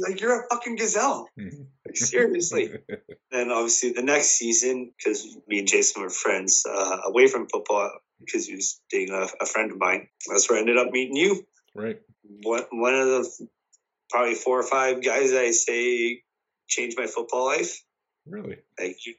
like 0.06 0.20
you're 0.20 0.40
a 0.40 0.48
fucking 0.48 0.76
gazelle. 0.76 1.28
Mm-hmm. 1.38 1.62
Like, 1.86 1.96
seriously. 1.96 2.70
and 3.32 3.50
obviously 3.50 3.92
the 3.92 4.02
next 4.02 4.38
season, 4.38 4.92
because 4.96 5.36
me 5.48 5.60
and 5.60 5.68
Jason 5.68 6.02
were 6.02 6.10
friends 6.10 6.64
uh, 6.68 6.98
away 7.06 7.26
from 7.26 7.48
football, 7.48 7.90
because 8.20 8.46
he 8.46 8.54
was 8.54 8.80
being 8.90 9.10
a, 9.10 9.26
a, 9.40 9.46
friend 9.46 9.72
of 9.72 9.78
mine. 9.78 10.08
That's 10.28 10.48
where 10.48 10.58
I 10.58 10.60
ended 10.60 10.78
up 10.78 10.92
meeting 10.92 11.16
you. 11.16 11.44
Right. 11.74 12.00
One 12.42 12.64
one 12.70 12.94
of 12.94 13.06
the 13.06 13.48
probably 14.10 14.34
four 14.34 14.58
or 14.58 14.64
five 14.64 15.02
guys 15.02 15.32
I 15.32 15.50
say 15.50 16.22
changed 16.68 16.98
my 16.98 17.06
football 17.06 17.46
life. 17.46 17.82
Really? 18.30 18.58
Thank 18.78 18.98
you, 19.06 19.14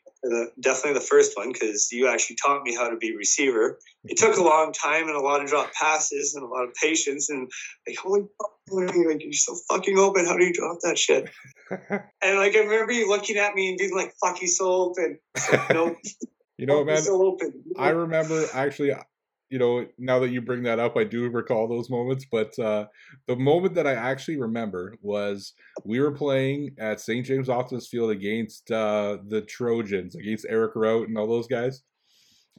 definitely 0.59 0.93
the 0.93 1.05
first 1.05 1.35
one 1.35 1.51
because 1.51 1.91
you 1.91 2.07
actually 2.07 2.37
taught 2.37 2.63
me 2.63 2.73
how 2.73 2.89
to 2.89 2.95
be 2.95 3.15
receiver. 3.15 3.77
It 4.05 4.17
took 4.17 4.37
a 4.37 4.41
long 4.41 4.71
time 4.71 5.07
and 5.07 5.17
a 5.17 5.19
lot 5.19 5.43
of 5.43 5.49
drop 5.49 5.73
passes 5.73 6.33
and 6.33 6.43
a 6.43 6.47
lot 6.47 6.63
of 6.63 6.73
patience 6.81 7.29
and 7.29 7.49
like 7.85 7.97
holy 7.97 8.21
fuck, 8.21 8.51
like 8.71 9.21
you're 9.21 9.33
so 9.33 9.55
fucking 9.69 9.97
open. 9.97 10.25
How 10.25 10.37
do 10.37 10.45
you 10.45 10.53
drop 10.53 10.77
that 10.83 10.97
shit? 10.97 11.29
and 11.69 12.37
like 12.37 12.55
I 12.55 12.59
remember 12.59 12.93
you 12.93 13.09
looking 13.09 13.37
at 13.37 13.53
me 13.53 13.69
and 13.69 13.77
being 13.77 13.93
like, 13.93 14.13
"Fuck, 14.23 14.37
he's 14.37 14.57
so 14.57 14.71
open." 14.71 15.19
nope. 15.73 15.97
You 16.57 16.65
know, 16.67 16.83
man. 16.85 17.01
So 17.01 17.21
open. 17.21 17.63
I 17.77 17.89
remember 17.89 18.45
actually 18.53 18.93
you 19.51 19.59
know, 19.59 19.85
now 19.97 20.17
that 20.19 20.29
you 20.29 20.41
bring 20.41 20.63
that 20.63 20.79
up, 20.79 20.95
I 20.95 21.03
do 21.03 21.29
recall 21.29 21.67
those 21.67 21.89
moments. 21.89 22.25
But 22.31 22.57
uh, 22.57 22.85
the 23.27 23.35
moment 23.35 23.75
that 23.75 23.85
I 23.85 23.93
actually 23.93 24.39
remember 24.39 24.95
was 25.01 25.53
we 25.83 25.99
were 25.99 26.13
playing 26.13 26.73
at 26.79 27.01
St. 27.01 27.25
James 27.25 27.49
Optimus 27.49 27.89
Field 27.89 28.11
against 28.11 28.71
uh, 28.71 29.17
the 29.27 29.41
Trojans, 29.41 30.15
against 30.15 30.45
Eric 30.47 30.71
Rout 30.75 31.09
and 31.09 31.17
all 31.17 31.27
those 31.27 31.47
guys. 31.47 31.83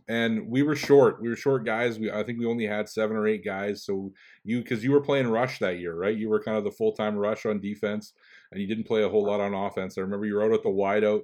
And 0.07 0.49
we 0.49 0.63
were 0.63 0.77
short. 0.77 1.23
We 1.23 1.31
were 1.31 1.37
short 1.37 1.65
guys. 1.65 1.99
We 1.99 2.11
I 2.11 2.25
think 2.25 2.39
we 2.39 2.45
only 2.45 2.67
had 2.67 2.91
seven 2.91 3.17
or 3.17 3.27
eight 3.27 3.45
guys. 3.45 3.87
So 3.87 4.13
you 4.45 4.61
because 4.61 4.85
you 4.85 4.93
were 4.93 5.01
playing 5.01 5.29
rush 5.29 5.61
that 5.61 5.79
year, 5.79 5.95
right? 5.95 6.17
You 6.17 6.29
were 6.29 6.43
kind 6.43 6.59
of 6.59 6.65
the 6.65 6.73
full 6.73 6.93
time 6.93 7.17
rush 7.17 7.47
on 7.47 7.61
defense, 7.61 8.13
and 8.51 8.61
you 8.61 8.67
didn't 8.67 8.87
play 8.87 9.03
a 9.03 9.09
whole 9.09 9.25
lot 9.25 9.41
on 9.41 9.55
offense. 9.55 9.97
I 9.97 10.03
remember 10.03 10.27
you 10.27 10.35
were 10.35 10.45
out 10.45 10.53
at 10.53 10.63
the 10.63 10.69
wideout, 10.69 11.23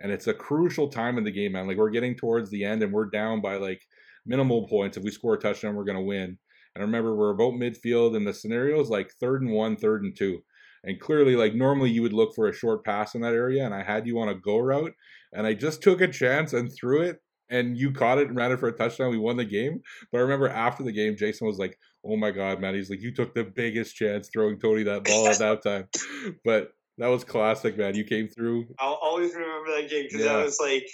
and 0.00 0.10
it's 0.10 0.28
a 0.28 0.34
crucial 0.34 0.88
time 0.88 1.18
in 1.18 1.24
the 1.24 1.30
game, 1.30 1.52
man. 1.52 1.66
Like 1.66 1.76
we're 1.76 1.90
getting 1.90 2.14
towards 2.14 2.48
the 2.48 2.64
end, 2.64 2.82
and 2.82 2.92
we're 2.92 3.10
down 3.10 3.42
by 3.42 3.56
like 3.56 3.82
minimal 4.26 4.66
points. 4.68 4.96
If 4.96 5.04
we 5.04 5.10
score 5.10 5.34
a 5.34 5.38
touchdown, 5.38 5.74
we're 5.74 5.84
going 5.84 5.98
to 5.98 6.04
win. 6.04 6.38
And 6.74 6.82
remember, 6.82 7.14
we're 7.14 7.30
about 7.30 7.54
midfield, 7.54 8.16
and 8.16 8.26
the 8.26 8.32
scenario 8.32 8.80
is 8.80 8.88
like 8.88 9.12
third 9.20 9.42
and 9.42 9.52
one, 9.52 9.76
third 9.76 10.02
and 10.04 10.16
two. 10.16 10.42
And 10.84 10.98
clearly, 10.98 11.36
like 11.36 11.54
normally 11.54 11.90
you 11.90 12.02
would 12.02 12.12
look 12.12 12.34
for 12.34 12.48
a 12.48 12.54
short 12.54 12.84
pass 12.84 13.14
in 13.14 13.20
that 13.20 13.34
area, 13.34 13.64
and 13.64 13.74
I 13.74 13.82
had 13.82 14.06
you 14.06 14.18
on 14.20 14.28
a 14.28 14.34
go 14.34 14.58
route, 14.58 14.92
and 15.32 15.46
I 15.46 15.54
just 15.54 15.82
took 15.82 16.00
a 16.00 16.08
chance 16.08 16.52
and 16.52 16.72
threw 16.72 17.02
it, 17.02 17.20
and 17.50 17.76
you 17.76 17.92
caught 17.92 18.18
it 18.18 18.28
and 18.28 18.36
ran 18.36 18.52
it 18.52 18.58
for 18.58 18.68
a 18.68 18.76
touchdown. 18.76 19.10
We 19.10 19.18
won 19.18 19.36
the 19.36 19.44
game. 19.44 19.80
But 20.10 20.18
I 20.18 20.20
remember 20.22 20.48
after 20.48 20.82
the 20.82 20.92
game, 20.92 21.16
Jason 21.16 21.46
was 21.46 21.58
like, 21.58 21.78
"Oh 22.04 22.16
my 22.16 22.30
god, 22.30 22.60
man!" 22.60 22.74
He's 22.74 22.90
like, 22.90 23.02
"You 23.02 23.14
took 23.14 23.34
the 23.34 23.44
biggest 23.44 23.94
chance 23.94 24.28
throwing 24.32 24.58
Tony 24.58 24.82
that 24.84 25.04
ball 25.04 25.28
at 25.28 25.38
that 25.38 25.62
time." 25.62 25.88
But 26.44 26.72
that 26.98 27.08
was 27.08 27.24
classic, 27.24 27.76
man. 27.76 27.94
You 27.94 28.04
came 28.04 28.28
through. 28.28 28.66
I'll 28.78 28.98
always 29.00 29.34
remember 29.34 29.76
that 29.76 29.90
game 29.90 30.04
because 30.04 30.24
yeah. 30.24 30.36
that 30.36 30.44
was 30.44 30.58
like, 30.60 30.86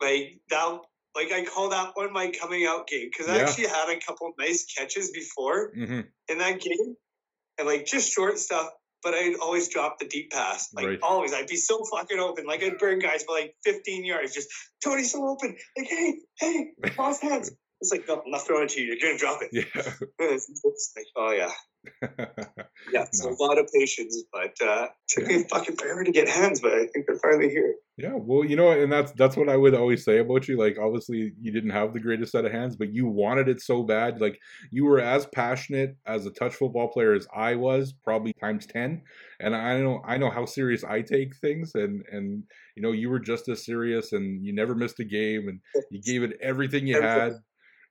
like 0.00 0.38
that 0.50 0.80
like 1.14 1.32
I 1.32 1.44
call 1.44 1.70
that 1.70 1.92
one 1.94 2.12
my 2.12 2.30
coming 2.30 2.66
out 2.66 2.86
game 2.86 3.08
because 3.10 3.28
I 3.28 3.38
actually 3.38 3.66
had 3.66 3.88
a 3.88 3.98
couple 4.00 4.32
nice 4.38 4.64
catches 4.64 5.10
before 5.10 5.72
mm-hmm. 5.72 6.00
in 6.28 6.38
that 6.38 6.60
game, 6.60 6.96
and 7.58 7.66
like 7.66 7.86
just 7.86 8.12
short 8.12 8.38
stuff. 8.38 8.68
But 9.02 9.14
I'd 9.14 9.36
always 9.40 9.68
drop 9.68 10.00
the 10.00 10.08
deep 10.08 10.32
pass, 10.32 10.70
like 10.74 10.86
right. 10.86 10.98
always. 11.02 11.32
I'd 11.32 11.46
be 11.46 11.56
so 11.56 11.84
fucking 11.84 12.18
open, 12.18 12.46
like 12.46 12.64
I'd 12.64 12.78
burn 12.78 12.98
guys 12.98 13.24
by 13.24 13.34
like 13.34 13.54
15 13.64 14.04
yards. 14.04 14.34
Just 14.34 14.48
Tony's 14.82 15.12
so 15.12 15.26
open, 15.26 15.56
like 15.76 15.86
hey, 15.88 16.14
hey, 16.38 16.72
cross 16.94 17.20
hands. 17.20 17.52
It's 17.80 17.92
like, 17.92 18.08
no, 18.08 18.22
I'm 18.24 18.30
not 18.30 18.46
throwing 18.46 18.64
it 18.64 18.70
to 18.70 18.80
you. 18.80 18.88
You're 18.88 19.10
gonna 19.10 19.18
drop 19.18 19.40
it. 19.42 19.50
Yeah. 19.52 19.92
it's 20.18 20.92
like, 20.96 21.06
oh 21.16 21.30
yeah. 21.30 21.52
yeah, 22.92 23.06
so 23.12 23.28
no. 23.28 23.36
a 23.38 23.42
lot 23.42 23.58
of 23.58 23.68
patience, 23.72 24.24
but 24.32 24.54
uh, 24.66 24.88
took 25.08 25.28
yeah. 25.28 25.38
me 25.38 25.44
fucking 25.50 25.76
forever 25.76 26.04
to 26.04 26.10
get 26.10 26.28
hands, 26.28 26.60
but 26.60 26.72
I 26.72 26.86
think 26.86 27.06
they're 27.06 27.18
finally 27.18 27.48
here. 27.48 27.74
Yeah, 27.96 28.14
well, 28.14 28.44
you 28.44 28.56
know, 28.56 28.70
and 28.70 28.92
that's 28.92 29.12
that's 29.12 29.36
what 29.36 29.48
I 29.48 29.56
would 29.56 29.74
always 29.74 30.04
say 30.04 30.18
about 30.18 30.48
you. 30.48 30.58
Like, 30.58 30.76
obviously, 30.80 31.32
you 31.40 31.52
didn't 31.52 31.70
have 31.70 31.92
the 31.92 32.00
greatest 32.00 32.32
set 32.32 32.44
of 32.44 32.52
hands, 32.52 32.76
but 32.76 32.92
you 32.92 33.06
wanted 33.06 33.48
it 33.48 33.60
so 33.60 33.82
bad. 33.82 34.20
Like, 34.20 34.38
you 34.70 34.84
were 34.84 35.00
as 35.00 35.26
passionate 35.26 35.96
as 36.06 36.26
a 36.26 36.30
touch 36.30 36.54
football 36.54 36.88
player 36.88 37.14
as 37.14 37.26
I 37.34 37.54
was, 37.54 37.92
probably 38.04 38.32
times 38.34 38.66
ten. 38.66 39.02
And 39.40 39.54
I 39.54 39.80
know 39.80 40.02
I 40.04 40.18
know 40.18 40.30
how 40.30 40.44
serious 40.44 40.84
I 40.84 41.02
take 41.02 41.36
things, 41.36 41.72
and 41.74 42.02
and 42.10 42.44
you 42.76 42.82
know, 42.82 42.92
you 42.92 43.08
were 43.08 43.20
just 43.20 43.48
as 43.48 43.64
serious, 43.64 44.12
and 44.12 44.44
you 44.44 44.54
never 44.54 44.74
missed 44.74 45.00
a 45.00 45.04
game, 45.04 45.48
and 45.48 45.60
you 45.90 46.00
gave 46.00 46.22
it 46.22 46.38
everything 46.40 46.86
you 46.86 47.00
had 47.00 47.34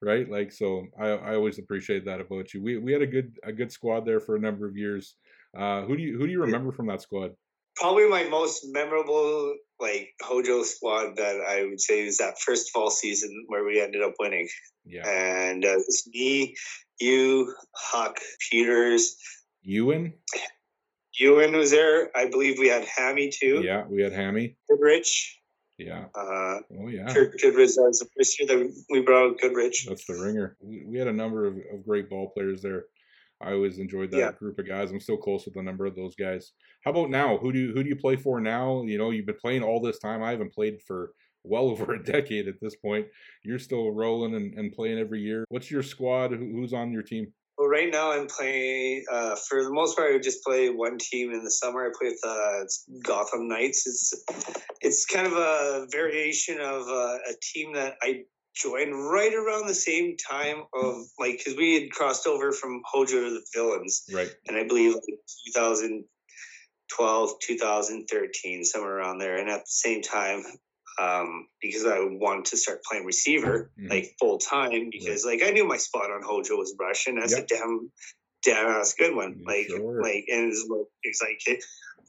right? 0.01 0.29
Like 0.29 0.51
so, 0.51 0.85
I, 0.99 1.07
I 1.09 1.35
always 1.35 1.59
appreciate 1.59 2.05
that 2.05 2.21
about 2.21 2.53
you. 2.53 2.61
We 2.61 2.77
we 2.77 2.93
had 2.93 3.01
a 3.01 3.07
good 3.07 3.37
a 3.43 3.51
good 3.51 3.71
squad 3.71 4.05
there 4.05 4.19
for 4.19 4.35
a 4.35 4.39
number 4.39 4.67
of 4.67 4.77
years. 4.77 5.15
Uh, 5.57 5.83
who 5.83 5.97
do 5.97 6.03
you 6.03 6.17
who 6.17 6.25
do 6.25 6.31
you 6.31 6.41
remember 6.41 6.71
from 6.71 6.87
that 6.87 7.01
squad? 7.01 7.31
Probably 7.75 8.09
my 8.09 8.23
most 8.23 8.65
memorable 8.69 9.55
like 9.79 10.09
Hojo 10.21 10.63
squad 10.63 11.15
that 11.17 11.41
I 11.47 11.63
would 11.63 11.79
say 11.79 12.05
is 12.05 12.17
that 12.17 12.39
first 12.39 12.71
fall 12.71 12.89
season 12.89 13.45
where 13.47 13.63
we 13.63 13.81
ended 13.81 14.01
up 14.01 14.13
winning. 14.19 14.47
Yeah, 14.85 15.07
and 15.07 15.63
uh, 15.63 15.75
it's 15.77 16.07
me, 16.07 16.55
you, 16.99 17.53
Huck, 17.75 18.19
Peters, 18.49 19.15
Ewan. 19.63 20.13
Ewan 21.19 21.55
was 21.55 21.71
there. 21.71 22.15
I 22.15 22.29
believe 22.29 22.59
we 22.59 22.67
had 22.67 22.85
Hammy 22.85 23.31
too. 23.31 23.61
Yeah, 23.63 23.85
we 23.87 24.01
had 24.01 24.13
Hammy. 24.13 24.55
Rich. 24.69 25.39
Yeah. 25.77 26.05
Uh, 26.15 26.59
oh 26.79 26.87
yeah. 26.89 27.13
Kirk 27.13 27.39
Goodrich. 27.39 27.71
Was 27.77 27.99
the 27.99 28.07
first 28.17 28.39
year 28.39 28.47
that 28.47 28.83
we 28.89 29.01
brought 29.01 29.39
Goodrich. 29.39 29.85
That's 29.87 30.05
the 30.05 30.15
ringer. 30.15 30.57
We, 30.59 30.83
we 30.85 30.97
had 30.97 31.07
a 31.07 31.13
number 31.13 31.45
of, 31.45 31.57
of 31.71 31.85
great 31.85 32.09
ball 32.09 32.31
players 32.31 32.61
there. 32.61 32.85
I 33.39 33.51
always 33.51 33.77
enjoyed 33.77 34.09
that 34.11 34.17
yeah. 34.17 34.31
group 34.31 34.57
of 34.57 34.67
guys. 34.67 34.89
I'm 34.89 34.99
still 34.99 35.17
close 35.17 35.45
with 35.45 35.55
a 35.57 35.61
number 35.61 35.85
of 35.85 35.95
those 35.95 36.15
guys. 36.15 36.53
How 36.83 36.91
about 36.91 37.11
now? 37.11 37.37
Who 37.37 37.51
do 37.51 37.59
you 37.59 37.73
who 37.73 37.83
do 37.83 37.89
you 37.89 37.95
play 37.95 38.15
for 38.15 38.41
now? 38.41 38.81
You 38.83 38.97
know, 38.97 39.11
you've 39.11 39.27
been 39.27 39.35
playing 39.35 39.63
all 39.63 39.79
this 39.79 39.99
time. 39.99 40.23
I 40.23 40.31
haven't 40.31 40.53
played 40.53 40.81
for 40.87 41.11
well 41.43 41.65
over 41.69 41.93
a 41.93 42.03
decade 42.03 42.47
at 42.47 42.59
this 42.59 42.75
point. 42.75 43.05
You're 43.43 43.59
still 43.59 43.91
rolling 43.91 44.35
and, 44.35 44.53
and 44.55 44.73
playing 44.73 44.97
every 44.97 45.21
year. 45.21 45.45
What's 45.49 45.69
your 45.69 45.83
squad? 45.83 46.31
Who, 46.31 46.37
who's 46.37 46.73
on 46.73 46.91
your 46.91 47.03
team? 47.03 47.31
Well, 47.57 47.67
right 47.67 47.91
now 47.91 48.11
I'm 48.11 48.27
playing. 48.27 49.05
Uh, 49.11 49.35
for 49.35 49.63
the 49.63 49.71
most 49.71 49.97
part, 49.97 50.13
I 50.13 50.19
just 50.19 50.43
play 50.43 50.69
one 50.69 50.99
team 50.99 51.33
in 51.33 51.43
the 51.43 51.49
summer. 51.49 51.87
I 51.87 51.89
play 51.97 52.09
with 52.09 52.19
uh, 52.23 52.65
Gotham 53.03 53.47
Knights. 53.47 53.87
It's 53.87 54.13
it's 54.81 55.05
kind 55.05 55.25
of 55.25 55.33
a 55.33 55.87
variation 55.91 56.59
of 56.59 56.87
uh, 56.87 57.17
a 57.29 57.33
team 57.41 57.73
that 57.73 57.95
I 58.03 58.25
joined 58.55 58.93
right 59.09 59.33
around 59.33 59.67
the 59.67 59.73
same 59.73 60.17
time 60.17 60.63
of 60.73 60.95
like 61.19 61.39
because 61.39 61.55
we 61.57 61.81
had 61.81 61.91
crossed 61.91 62.27
over 62.27 62.51
from 62.51 62.81
Hojo 62.85 63.21
to 63.21 63.29
the 63.31 63.45
Villains, 63.53 64.03
right? 64.13 64.29
And 64.47 64.55
I 64.55 64.67
believe 64.67 64.93
like 64.93 65.03
2012, 65.55 67.31
2013, 67.41 68.63
somewhere 68.63 68.97
around 68.97 69.17
there. 69.17 69.37
And 69.37 69.49
at 69.49 69.61
the 69.61 69.65
same 69.65 70.03
time, 70.03 70.43
um, 70.99 71.47
because 71.61 71.85
I 71.85 71.99
wanted 71.99 72.45
to 72.45 72.57
start 72.57 72.83
playing 72.83 73.05
receiver 73.05 73.71
mm-hmm. 73.79 73.89
like 73.89 74.15
full 74.19 74.37
time 74.37 74.89
because 74.91 75.25
like 75.25 75.41
I 75.43 75.51
knew 75.51 75.67
my 75.67 75.77
spot 75.77 76.11
on 76.11 76.21
Hojo 76.23 76.57
was 76.57 76.75
Russian. 76.79 77.19
That's 77.19 77.33
yep. 77.33 77.45
a 77.45 77.47
damn 77.47 77.91
damn 78.43 78.73
that's 78.73 78.93
a 78.93 78.97
good 78.97 79.15
one. 79.15 79.43
Like 79.45 79.67
sure. 79.67 80.01
like 80.01 80.25
and 80.29 80.51
it's, 80.51 80.67
it's 81.03 81.21
like 81.21 81.59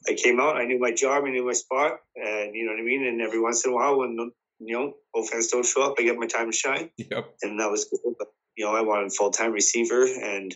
I 0.07 0.13
came 0.13 0.39
out, 0.39 0.57
I 0.57 0.65
knew 0.65 0.79
my 0.79 0.91
job, 0.91 1.23
I 1.25 1.29
knew 1.29 1.45
my 1.45 1.53
spot, 1.53 1.99
and 2.15 2.55
you 2.55 2.65
know 2.65 2.71
what 2.71 2.79
I 2.79 2.83
mean. 2.83 3.05
And 3.05 3.21
every 3.21 3.39
once 3.39 3.65
in 3.65 3.71
a 3.71 3.75
while, 3.75 3.99
when 3.99 4.31
you 4.59 4.77
know 4.77 4.93
offense 5.15 5.47
don't 5.47 5.65
show 5.65 5.83
up, 5.83 5.95
I 5.99 6.03
get 6.03 6.17
my 6.17 6.27
time 6.27 6.51
to 6.51 6.57
shine. 6.57 6.89
Yep. 6.97 7.35
And 7.41 7.59
that 7.59 7.69
was 7.69 7.85
cool. 7.85 8.15
But 8.17 8.29
you 8.55 8.65
know, 8.65 8.75
I 8.75 8.81
wanted 8.81 9.13
full 9.13 9.31
time 9.31 9.51
receiver 9.51 10.05
and 10.05 10.55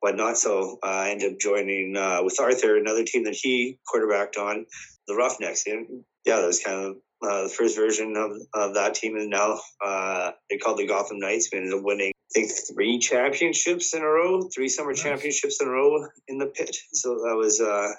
whatnot. 0.00 0.38
So 0.38 0.78
uh, 0.82 0.86
I 0.86 1.10
ended 1.10 1.32
up 1.32 1.38
joining 1.38 1.96
uh, 1.96 2.22
with 2.22 2.40
Arthur, 2.40 2.76
another 2.76 3.04
team 3.04 3.24
that 3.24 3.34
he 3.34 3.78
quarterbacked 3.86 4.36
on, 4.36 4.66
the 5.06 5.14
Roughnecks. 5.14 5.66
And 5.66 6.04
yeah, 6.24 6.40
that 6.40 6.46
was 6.46 6.60
kind 6.60 6.86
of 6.86 6.96
uh, 7.22 7.44
the 7.44 7.48
first 7.48 7.76
version 7.76 8.16
of, 8.16 8.32
of 8.54 8.74
that 8.74 8.94
team, 8.94 9.16
and 9.16 9.30
now 9.30 9.58
uh, 9.84 10.32
they 10.48 10.56
called 10.56 10.78
the 10.78 10.86
Gotham 10.86 11.18
Knights. 11.18 11.48
We 11.52 11.58
ended 11.58 11.74
up 11.74 11.84
winning, 11.84 12.12
I 12.12 12.30
think, 12.32 12.50
three 12.72 12.98
championships 12.98 13.94
in 13.94 14.02
a 14.02 14.06
row, 14.06 14.48
three 14.54 14.68
summer 14.68 14.92
nice. 14.92 15.02
championships 15.02 15.60
in 15.60 15.68
a 15.68 15.70
row 15.70 16.06
in 16.28 16.38
the 16.38 16.46
pit. 16.46 16.74
So 16.92 17.16
that 17.26 17.36
was 17.36 17.60
uh, 17.60 17.92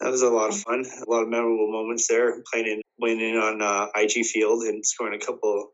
that 0.00 0.10
was 0.10 0.22
a 0.22 0.30
lot 0.30 0.50
of 0.50 0.56
fun. 0.56 0.84
A 0.84 1.10
lot 1.10 1.22
of 1.22 1.28
memorable 1.28 1.70
moments 1.70 2.08
there, 2.08 2.42
playing 2.52 2.66
in, 2.66 2.82
winning 2.98 3.36
on 3.36 3.60
uh, 3.62 3.86
IG 3.96 4.24
Field 4.24 4.62
and 4.64 4.84
scoring 4.86 5.20
a 5.20 5.24
couple, 5.24 5.70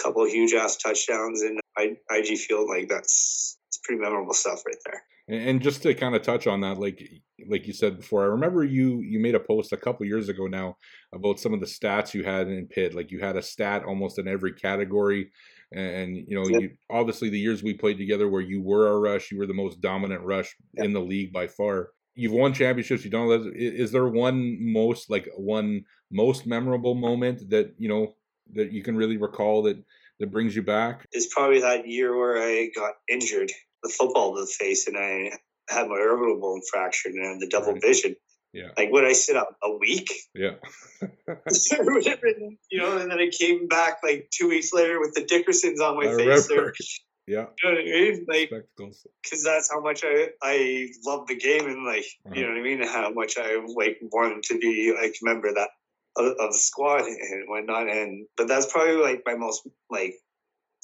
couple 0.00 0.26
huge 0.26 0.54
ass 0.54 0.76
touchdowns 0.76 1.42
in 1.42 1.58
IG 1.78 2.38
Field. 2.38 2.68
Like 2.68 2.88
that's 2.88 3.58
it's 3.68 3.80
pretty 3.84 4.00
memorable 4.00 4.34
stuff 4.34 4.62
right 4.66 4.76
there. 4.86 5.02
And 5.28 5.62
just 5.62 5.82
to 5.82 5.94
kind 5.94 6.16
of 6.16 6.22
touch 6.22 6.46
on 6.48 6.62
that, 6.62 6.78
like 6.78 7.08
like 7.48 7.66
you 7.66 7.72
said 7.72 7.98
before, 7.98 8.22
I 8.24 8.26
remember 8.26 8.64
you 8.64 9.00
you 9.00 9.20
made 9.20 9.36
a 9.36 9.40
post 9.40 9.72
a 9.72 9.76
couple 9.76 10.04
years 10.04 10.28
ago 10.28 10.46
now 10.46 10.76
about 11.14 11.38
some 11.38 11.54
of 11.54 11.60
the 11.60 11.66
stats 11.66 12.12
you 12.12 12.24
had 12.24 12.48
in 12.48 12.66
Pitt. 12.66 12.94
Like 12.94 13.12
you 13.12 13.20
had 13.20 13.36
a 13.36 13.42
stat 13.42 13.84
almost 13.84 14.18
in 14.18 14.26
every 14.26 14.52
category, 14.52 15.30
and 15.72 16.16
you 16.16 16.34
know, 16.34 16.48
you 16.48 16.70
obviously 16.90 17.30
the 17.30 17.38
years 17.38 17.62
we 17.62 17.74
played 17.74 17.98
together 17.98 18.28
where 18.28 18.40
you 18.40 18.60
were 18.62 18.88
our 18.88 19.00
rush, 19.00 19.30
you 19.30 19.38
were 19.38 19.46
the 19.46 19.54
most 19.54 19.80
dominant 19.80 20.22
rush 20.22 20.54
in 20.74 20.92
the 20.92 21.00
league 21.00 21.32
by 21.32 21.46
far. 21.46 21.90
You've 22.14 22.32
won 22.32 22.52
championships. 22.52 23.04
You 23.04 23.10
don't. 23.10 23.52
Is 23.54 23.92
there 23.92 24.06
one 24.06 24.58
most 24.60 25.08
like 25.08 25.28
one 25.36 25.84
most 26.10 26.46
memorable 26.46 26.94
moment 26.94 27.48
that 27.50 27.74
you 27.78 27.88
know 27.88 28.14
that 28.54 28.72
you 28.72 28.82
can 28.82 28.96
really 28.96 29.16
recall 29.16 29.62
that 29.62 29.82
that 30.18 30.30
brings 30.30 30.54
you 30.54 30.62
back? 30.62 31.06
It's 31.12 31.32
probably 31.32 31.60
that 31.60 31.88
year 31.88 32.16
where 32.16 32.36
I 32.36 32.70
got 32.74 32.94
injured, 33.08 33.50
the 33.82 33.88
football 33.88 34.34
to 34.34 34.42
the 34.42 34.46
face, 34.46 34.86
and 34.86 34.96
I 34.96 35.38
had 35.68 35.88
my 35.88 35.96
orbital 35.96 36.40
bone 36.40 36.62
fractured 36.70 37.12
and 37.12 37.40
the 37.40 37.48
double 37.48 37.72
right. 37.72 37.82
vision. 37.82 38.16
Yeah. 38.52 38.68
Like 38.76 38.90
would 38.92 39.04
I 39.04 39.12
sit 39.12 39.36
up 39.36 39.56
a 39.62 39.76
week? 39.76 40.10
Yeah. 40.34 40.54
you 41.00 42.78
know, 42.78 42.96
and 42.96 43.10
then 43.10 43.18
I 43.18 43.30
came 43.30 43.66
back 43.66 43.98
like 44.02 44.30
two 44.30 44.48
weeks 44.48 44.72
later 44.72 45.00
with 45.00 45.14
the 45.14 45.22
Dickersons 45.24 45.80
on 45.80 45.96
my 45.96 46.10
I 46.10 46.16
face. 46.16 46.48
Yeah. 47.28 47.46
You 47.62 47.70
know 47.70 47.76
what 47.76 47.80
I 47.80 47.84
mean? 47.84 48.26
Like, 48.28 48.50
because 48.76 49.44
that's 49.44 49.70
how 49.70 49.80
much 49.80 50.02
I 50.04 50.30
I 50.42 50.88
love 51.06 51.28
the 51.28 51.36
game 51.36 51.66
and 51.66 51.86
like 51.86 52.04
uh-huh. 52.26 52.34
you 52.34 52.42
know 52.42 52.48
what 52.48 52.58
I 52.58 52.62
mean. 52.62 52.82
How 52.82 53.12
much 53.12 53.38
I 53.38 53.64
like 53.76 53.98
wanted 54.02 54.42
to 54.44 54.58
be 54.58 54.92
like 55.00 55.14
member 55.22 55.54
that 55.54 55.68
of, 56.16 56.26
of 56.26 56.52
the 56.52 56.58
squad 56.58 57.02
and 57.02 57.48
whatnot. 57.48 57.88
And 57.88 58.26
but 58.36 58.48
that's 58.48 58.70
probably 58.70 58.96
like 58.96 59.22
my 59.24 59.34
most 59.34 59.66
like 59.90 60.14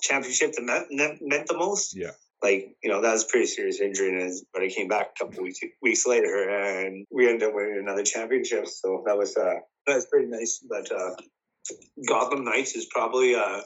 championship 0.03 0.53
that 0.53 0.87
meant, 0.91 1.19
meant 1.21 1.49
the 1.49 1.57
most. 1.57 1.97
Yeah. 1.97 2.13
Like 2.43 2.77
you 2.83 2.91
know 2.91 3.03
that 3.03 3.13
was 3.13 3.25
pretty 3.25 3.47
serious 3.47 3.81
injury, 3.81 4.33
but 4.53 4.63
I 4.63 4.69
came 4.69 4.87
back 4.87 5.11
a 5.17 5.25
couple 5.25 5.43
weeks 5.43 5.59
weeks 5.83 6.07
later, 6.07 6.49
and 6.49 7.05
we 7.11 7.29
ended 7.29 7.49
up 7.49 7.55
winning 7.55 7.81
another 7.83 8.05
championship. 8.05 8.69
So 8.69 9.03
that 9.07 9.17
was 9.17 9.37
uh 9.37 9.55
that 9.87 9.95
was 9.97 10.07
pretty 10.07 10.29
nice. 10.29 10.65
But 10.69 10.91
uh, 10.93 11.17
Gotham 12.07 12.45
Knights 12.45 12.77
is 12.77 12.87
probably 12.91 13.35
uh 13.35 13.61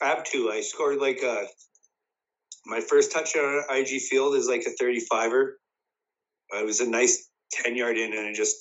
I 0.00 0.06
have 0.06 0.24
two. 0.24 0.50
I 0.50 0.62
scored 0.62 0.98
like 0.98 1.22
uh 1.22 1.44
my 2.64 2.80
first 2.80 3.12
touchdown 3.12 3.44
on 3.44 3.76
IG 3.76 4.00
Field 4.00 4.34
is 4.34 4.48
like 4.48 4.64
a 4.66 4.82
35er. 4.82 5.52
It 6.54 6.66
was 6.66 6.80
a 6.80 6.88
nice 6.88 7.28
10 7.52 7.76
yard 7.76 7.98
in, 7.98 8.12
and 8.12 8.28
it 8.28 8.34
just 8.34 8.56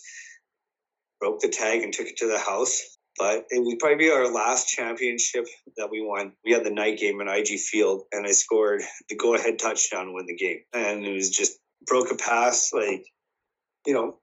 broke 1.19 1.39
the 1.39 1.49
tag 1.49 1.83
and 1.83 1.93
took 1.93 2.07
it 2.07 2.17
to 2.17 2.27
the 2.27 2.39
house. 2.39 2.90
But 3.17 3.45
it 3.49 3.63
would 3.63 3.79
probably 3.79 3.97
be 3.97 4.11
our 4.11 4.31
last 4.31 4.67
championship 4.67 5.45
that 5.77 5.89
we 5.91 6.01
won. 6.01 6.33
We 6.45 6.53
had 6.53 6.63
the 6.63 6.71
night 6.71 6.97
game 6.97 7.19
in 7.21 7.27
IG 7.27 7.59
Field, 7.59 8.03
and 8.11 8.25
I 8.25 8.31
scored 8.31 8.81
the 9.09 9.15
go 9.15 9.35
ahead 9.35 9.59
touchdown 9.59 10.07
to 10.07 10.13
win 10.13 10.25
the 10.27 10.35
game. 10.35 10.59
And 10.73 11.05
it 11.05 11.13
was 11.13 11.29
just 11.29 11.59
broke 11.85 12.11
a 12.11 12.15
pass, 12.15 12.71
like, 12.73 13.05
you 13.85 13.93
know, 13.93 14.17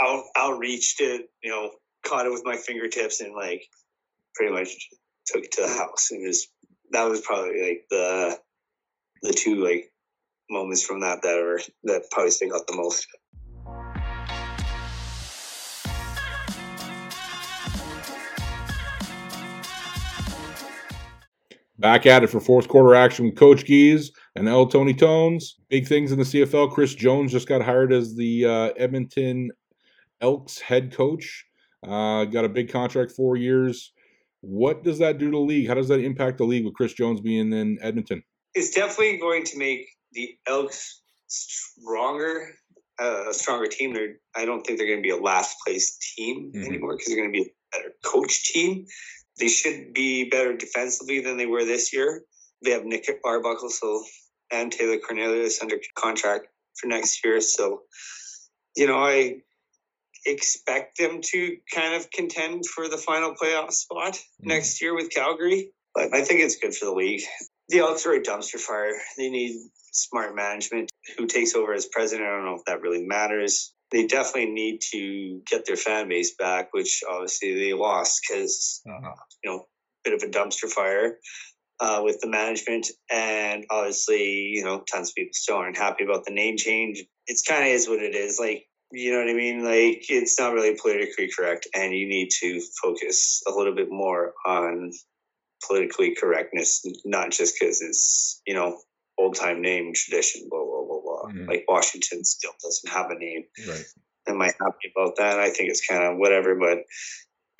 out 0.00 0.24
outreached 0.36 1.00
it, 1.00 1.30
you 1.42 1.50
know, 1.50 1.70
caught 2.04 2.26
it 2.26 2.32
with 2.32 2.44
my 2.44 2.56
fingertips 2.56 3.20
and 3.20 3.34
like 3.34 3.62
pretty 4.34 4.52
much 4.52 4.68
took 5.26 5.44
it 5.44 5.52
to 5.52 5.62
the 5.62 5.68
house. 5.68 6.08
It 6.10 6.26
was 6.26 6.48
that 6.90 7.04
was 7.04 7.20
probably 7.20 7.62
like 7.62 7.84
the 7.90 8.38
the 9.22 9.32
two 9.32 9.56
like 9.64 9.90
moments 10.50 10.84
from 10.84 11.00
that 11.00 11.22
that 11.22 11.38
are 11.38 11.60
that 11.84 12.10
probably 12.10 12.30
stick 12.30 12.50
out 12.54 12.66
the 12.66 12.76
most. 12.76 13.06
Back 21.86 22.04
at 22.04 22.24
it 22.24 22.30
for 22.30 22.40
fourth 22.40 22.66
quarter 22.66 22.96
action 22.96 23.26
with 23.26 23.36
Coach 23.36 23.64
Gies 23.64 24.10
and 24.34 24.48
L. 24.48 24.66
Tony 24.66 24.92
Tones. 24.92 25.54
Big 25.68 25.86
things 25.86 26.10
in 26.10 26.18
the 26.18 26.24
CFL. 26.24 26.72
Chris 26.72 26.96
Jones 26.96 27.30
just 27.30 27.46
got 27.46 27.62
hired 27.62 27.92
as 27.92 28.16
the 28.16 28.44
uh, 28.44 28.70
Edmonton 28.76 29.52
Elks 30.20 30.58
head 30.58 30.92
coach. 30.92 31.46
Uh, 31.86 32.24
got 32.24 32.44
a 32.44 32.48
big 32.48 32.72
contract, 32.72 33.12
four 33.12 33.36
years. 33.36 33.92
What 34.40 34.82
does 34.82 34.98
that 34.98 35.18
do 35.18 35.26
to 35.26 35.36
the 35.36 35.38
league? 35.38 35.68
How 35.68 35.74
does 35.74 35.86
that 35.86 36.00
impact 36.00 36.38
the 36.38 36.44
league 36.44 36.64
with 36.64 36.74
Chris 36.74 36.92
Jones 36.92 37.20
being 37.20 37.52
in 37.52 37.78
Edmonton? 37.80 38.20
It's 38.54 38.70
definitely 38.70 39.18
going 39.18 39.44
to 39.44 39.56
make 39.56 39.86
the 40.10 40.36
Elks 40.48 41.02
stronger, 41.28 42.48
uh, 43.00 43.30
a 43.30 43.32
stronger 43.32 43.68
team. 43.68 43.94
They're, 43.94 44.16
I 44.34 44.44
don't 44.44 44.66
think 44.66 44.80
they're 44.80 44.88
going 44.88 45.04
to 45.04 45.08
be 45.08 45.10
a 45.10 45.22
last 45.22 45.54
place 45.64 45.96
team 46.16 46.50
mm-hmm. 46.52 46.66
anymore 46.66 46.96
because 46.96 47.06
they're 47.06 47.16
going 47.16 47.32
to 47.32 47.44
be 47.44 47.44
a 47.44 47.76
better 47.78 47.94
coach 48.04 48.42
team. 48.42 48.86
They 49.38 49.48
should 49.48 49.92
be 49.92 50.28
better 50.30 50.56
defensively 50.56 51.20
than 51.20 51.36
they 51.36 51.46
were 51.46 51.64
this 51.64 51.92
year. 51.92 52.22
They 52.64 52.70
have 52.70 52.84
Nick 52.84 53.08
Arbuckle 53.24 53.68
so 53.68 54.02
and 54.50 54.72
Taylor 54.72 54.98
Cornelius 54.98 55.60
under 55.60 55.76
contract 55.94 56.46
for 56.80 56.86
next 56.86 57.24
year. 57.24 57.40
So, 57.40 57.82
you 58.76 58.86
know, 58.86 58.98
I 58.98 59.38
expect 60.24 60.98
them 60.98 61.20
to 61.22 61.56
kind 61.72 61.94
of 61.94 62.10
contend 62.10 62.66
for 62.66 62.88
the 62.88 62.96
final 62.96 63.34
playoff 63.34 63.72
spot 63.72 64.14
mm-hmm. 64.14 64.48
next 64.48 64.80
year 64.80 64.94
with 64.94 65.10
Calgary. 65.10 65.70
But 65.94 66.14
I 66.14 66.22
think 66.22 66.40
it's 66.40 66.56
good 66.56 66.74
for 66.74 66.86
the 66.86 66.92
league. 66.92 67.22
The 67.68 67.78
Elks 67.78 68.06
are 68.06 68.12
a 68.12 68.22
dumpster 68.22 68.60
fire. 68.60 68.92
They 69.16 69.28
need 69.28 69.56
smart 69.92 70.36
management. 70.36 70.90
Who 71.18 71.26
takes 71.26 71.54
over 71.54 71.72
as 71.72 71.86
president? 71.86 72.28
I 72.28 72.32
don't 72.32 72.44
know 72.44 72.56
if 72.56 72.64
that 72.66 72.80
really 72.80 73.04
matters 73.06 73.72
they 73.92 74.06
definitely 74.06 74.50
need 74.50 74.80
to 74.92 75.40
get 75.46 75.64
their 75.66 75.76
fan 75.76 76.08
base 76.08 76.34
back, 76.36 76.68
which 76.72 77.02
obviously 77.08 77.54
they 77.54 77.72
lost 77.72 78.20
because 78.28 78.82
uh-huh. 78.88 79.14
you 79.44 79.50
know 79.50 79.66
bit 80.04 80.14
of 80.14 80.22
a 80.22 80.30
dumpster 80.30 80.68
fire 80.68 81.18
uh, 81.80 82.00
with 82.02 82.20
the 82.20 82.28
management, 82.28 82.88
and 83.10 83.64
obviously 83.70 84.24
you 84.24 84.64
know 84.64 84.82
tons 84.90 85.10
of 85.10 85.14
people 85.14 85.32
still 85.32 85.56
aren't 85.56 85.78
happy 85.78 86.04
about 86.04 86.24
the 86.24 86.34
name 86.34 86.56
change. 86.56 87.04
It's 87.26 87.42
kind 87.42 87.62
of 87.62 87.68
is 87.68 87.88
what 87.88 88.02
it 88.02 88.14
is. 88.14 88.38
Like 88.38 88.66
you 88.92 89.12
know 89.12 89.18
what 89.18 89.30
I 89.30 89.34
mean? 89.34 89.64
Like 89.64 90.04
it's 90.08 90.38
not 90.38 90.52
really 90.52 90.76
politically 90.80 91.30
correct, 91.36 91.68
and 91.74 91.94
you 91.94 92.08
need 92.08 92.30
to 92.40 92.60
focus 92.82 93.42
a 93.46 93.52
little 93.52 93.74
bit 93.74 93.88
more 93.90 94.32
on 94.46 94.90
politically 95.66 96.14
correctness, 96.14 96.82
not 97.04 97.30
just 97.30 97.54
because 97.58 97.80
it's 97.82 98.40
you 98.46 98.54
know 98.54 98.78
old 99.18 99.34
time 99.34 99.60
name 99.60 99.92
tradition, 99.94 100.46
blah 100.48 100.64
blah 100.64 100.84
blah 100.84 100.86
blah. 100.86 100.95
Mm-hmm. 101.28 101.48
Like 101.48 101.64
Washington 101.68 102.24
still 102.24 102.52
doesn't 102.62 102.92
have 102.92 103.10
a 103.10 103.18
name. 103.18 103.44
Right. 103.68 103.84
Am 104.28 104.42
I 104.42 104.46
happy 104.46 104.92
about 104.94 105.16
that? 105.16 105.38
I 105.38 105.50
think 105.50 105.70
it's 105.70 105.86
kind 105.86 106.02
of 106.02 106.18
whatever, 106.18 106.54
but 106.56 106.78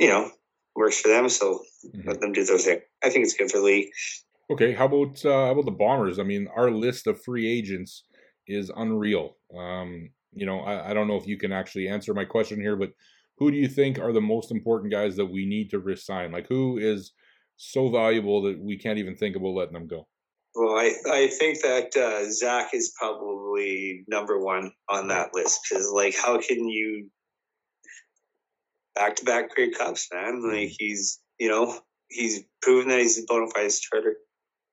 you 0.01 0.09
know, 0.09 0.31
works 0.75 1.01
for 1.01 1.09
them, 1.09 1.29
so 1.29 1.63
mm-hmm. 1.87 2.09
let 2.09 2.21
them 2.21 2.33
do 2.33 2.45
their 2.45 2.59
thing. 2.59 2.81
I 3.03 3.11
think 3.11 3.25
it's 3.25 3.35
good 3.35 3.51
for 3.51 3.61
league. 3.61 3.89
Okay, 4.51 4.73
how 4.73 4.87
about 4.87 5.25
uh, 5.25 5.47
how 5.47 5.51
about 5.53 5.65
the 5.65 5.71
Bombers? 5.73 6.19
I 6.19 6.23
mean, 6.23 6.49
our 6.55 6.71
list 6.71 7.07
of 7.07 7.23
free 7.23 7.49
agents 7.49 8.05
is 8.47 8.71
unreal. 8.77 9.37
Um, 9.57 10.11
you 10.33 10.47
know, 10.47 10.61
I, 10.61 10.91
I 10.91 10.95
don't 10.95 11.09
know 11.09 11.17
if 11.17 11.27
you 11.27 11.39
can 11.39 11.53
actually 11.53 11.89
answer 11.89 12.15
my 12.15 12.25
question 12.25 12.61
here, 12.61 12.77
but 12.77 12.91
who 13.39 13.51
do 13.51 13.57
you 13.57 13.69
think 13.69 13.99
are 13.99 14.13
the 14.13 14.21
most 14.21 14.51
important 14.51 14.93
guys 14.93 15.17
that 15.17 15.27
we 15.27 15.47
need 15.47 15.71
to 15.71 15.79
resign? 15.79 16.33
Like, 16.33 16.47
who 16.49 16.79
is 16.79 17.13
so 17.57 17.89
valuable 17.89 18.43
that 18.43 18.59
we 18.59 18.79
can't 18.79 18.99
even 18.99 19.17
think 19.17 19.35
about 19.35 19.49
letting 19.55 19.75
them 19.75 19.89
go? 19.89 20.07
Well, 20.57 20.75
I, 20.75 20.95
I 21.13 21.27
think 21.27 21.61
that 21.61 21.95
uh, 21.95 22.31
Zach 22.33 22.73
is 22.73 22.95
probably 22.99 24.05
number 24.09 24.41
one 24.43 24.73
on 24.89 25.09
that 25.09 25.35
list 25.35 25.61
because, 25.69 25.91
like, 25.93 26.17
how 26.17 26.41
can 26.41 26.67
you 26.67 27.11
back 28.95 29.17
to 29.17 29.25
back 29.27 29.55
Grey 29.55 29.71
Cups, 29.71 30.09
man? 30.11 30.43
Like, 30.43 30.53
mm-hmm. 30.55 30.73
he's, 30.79 31.21
you 31.39 31.51
know, 31.51 31.79
he's 32.09 32.43
proven 32.63 32.89
that 32.89 33.01
he's 33.01 33.19
a 33.19 33.27
bona 33.29 33.49
fide 33.55 33.71
starter. 33.71 34.17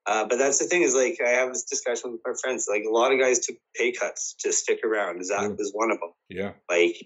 Uh, 0.06 0.24
but 0.26 0.38
that's 0.38 0.58
the 0.58 0.64
thing 0.64 0.80
is, 0.80 0.94
like, 0.94 1.18
I 1.22 1.30
have 1.32 1.50
this 1.50 1.64
discussion 1.64 2.12
with 2.12 2.22
my 2.24 2.32
friends. 2.40 2.66
Like, 2.66 2.84
a 2.88 2.90
lot 2.90 3.12
of 3.12 3.20
guys 3.20 3.40
took 3.40 3.56
pay 3.76 3.92
cuts 3.92 4.36
to 4.40 4.54
stick 4.54 4.80
around. 4.86 5.22
Zach 5.26 5.50
mm. 5.50 5.58
was 5.58 5.70
one 5.74 5.90
of 5.90 6.00
them. 6.00 6.12
Yeah. 6.30 6.52
Like, 6.70 6.96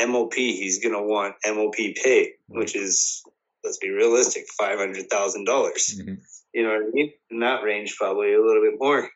MOP, 0.00 0.32
he's 0.32 0.82
going 0.82 0.94
to 0.94 1.02
want 1.02 1.34
MOP 1.46 1.76
pay, 1.76 2.32
mm. 2.50 2.58
which 2.58 2.74
is, 2.74 3.22
let's 3.64 3.76
be 3.76 3.90
realistic, 3.90 4.46
500,000. 4.58 5.44
dollars 5.44 5.94
mm-hmm 6.00 6.14
you 6.52 6.62
know 6.62 6.70
what 6.70 6.82
I 6.82 6.90
mean? 6.92 7.12
In 7.30 7.40
that 7.40 7.62
range, 7.62 7.96
probably 7.96 8.34
a 8.34 8.42
little 8.42 8.62
bit 8.62 8.78
more. 8.78 9.08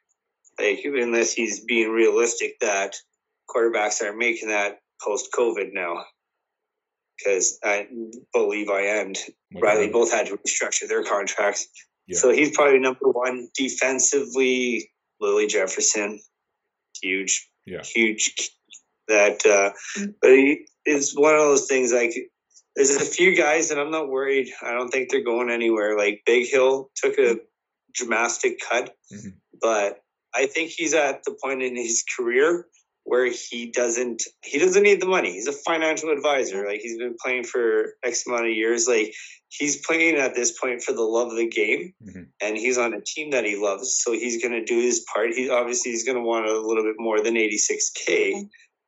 Like 0.58 0.80
unless 0.84 1.32
he's 1.32 1.64
being 1.64 1.90
realistic 1.90 2.58
that 2.60 2.94
quarterbacks 3.48 4.02
are 4.02 4.14
making 4.14 4.48
that 4.48 4.78
post 5.02 5.30
COVID 5.36 5.72
now. 5.72 6.04
Because 7.18 7.58
I 7.62 7.88
believe 8.32 8.68
I 8.68 8.82
and 8.82 9.16
Riley 9.60 9.88
both 9.88 10.12
had 10.12 10.26
to 10.26 10.36
restructure 10.38 10.88
their 10.88 11.04
contracts. 11.04 11.68
Yeah. 12.06 12.18
So 12.18 12.30
he's 12.30 12.54
probably 12.54 12.80
number 12.80 13.08
one 13.08 13.48
defensively. 13.54 14.90
Willie 15.20 15.46
Jefferson, 15.46 16.20
huge, 17.00 17.48
yeah. 17.64 17.82
huge. 17.84 18.50
That, 19.08 19.46
uh, 19.46 19.70
but 20.20 20.30
he 20.30 20.66
is 20.84 21.14
one 21.16 21.34
of 21.34 21.40
those 21.40 21.66
things 21.66 21.92
like 21.92 22.12
there's 22.76 22.96
a 22.96 23.04
few 23.04 23.36
guys 23.36 23.68
that 23.68 23.78
I'm 23.78 23.90
not 23.90 24.08
worried. 24.08 24.48
I 24.62 24.72
don't 24.72 24.88
think 24.88 25.10
they're 25.10 25.24
going 25.24 25.50
anywhere. 25.50 25.96
Like 25.96 26.22
Bighill 26.26 26.86
took 26.96 27.18
a 27.18 27.36
dramatic 27.92 28.58
cut, 28.68 28.94
mm-hmm. 29.12 29.30
but 29.60 29.98
I 30.34 30.46
think 30.46 30.70
he's 30.70 30.94
at 30.94 31.24
the 31.24 31.36
point 31.42 31.62
in 31.62 31.76
his 31.76 32.04
career 32.16 32.66
where 33.04 33.26
he 33.26 33.70
doesn't 33.70 34.22
he 34.42 34.58
doesn't 34.58 34.82
need 34.82 35.00
the 35.00 35.06
money. 35.06 35.32
He's 35.32 35.48
a 35.48 35.52
financial 35.52 36.10
advisor. 36.10 36.66
Like 36.66 36.80
he's 36.80 36.98
been 36.98 37.16
playing 37.22 37.44
for 37.44 37.94
X 38.04 38.26
amount 38.26 38.46
of 38.46 38.52
years. 38.52 38.86
Like 38.88 39.12
he's 39.48 39.84
playing 39.84 40.16
at 40.16 40.34
this 40.34 40.58
point 40.58 40.82
for 40.82 40.92
the 40.92 41.02
love 41.02 41.28
of 41.28 41.36
the 41.36 41.48
game, 41.48 41.92
mm-hmm. 42.02 42.22
and 42.40 42.56
he's 42.56 42.78
on 42.78 42.94
a 42.94 43.00
team 43.00 43.30
that 43.32 43.44
he 43.44 43.56
loves. 43.56 44.00
So 44.02 44.12
he's 44.12 44.42
going 44.42 44.52
to 44.52 44.64
do 44.64 44.80
his 44.80 45.04
part. 45.12 45.32
He 45.32 45.50
obviously 45.50 45.90
he's 45.90 46.04
going 46.04 46.16
to 46.16 46.22
want 46.22 46.46
a 46.46 46.58
little 46.58 46.84
bit 46.84 46.96
more 46.98 47.20
than 47.20 47.36
eighty 47.36 47.58
six 47.58 47.90
k, 47.90 48.46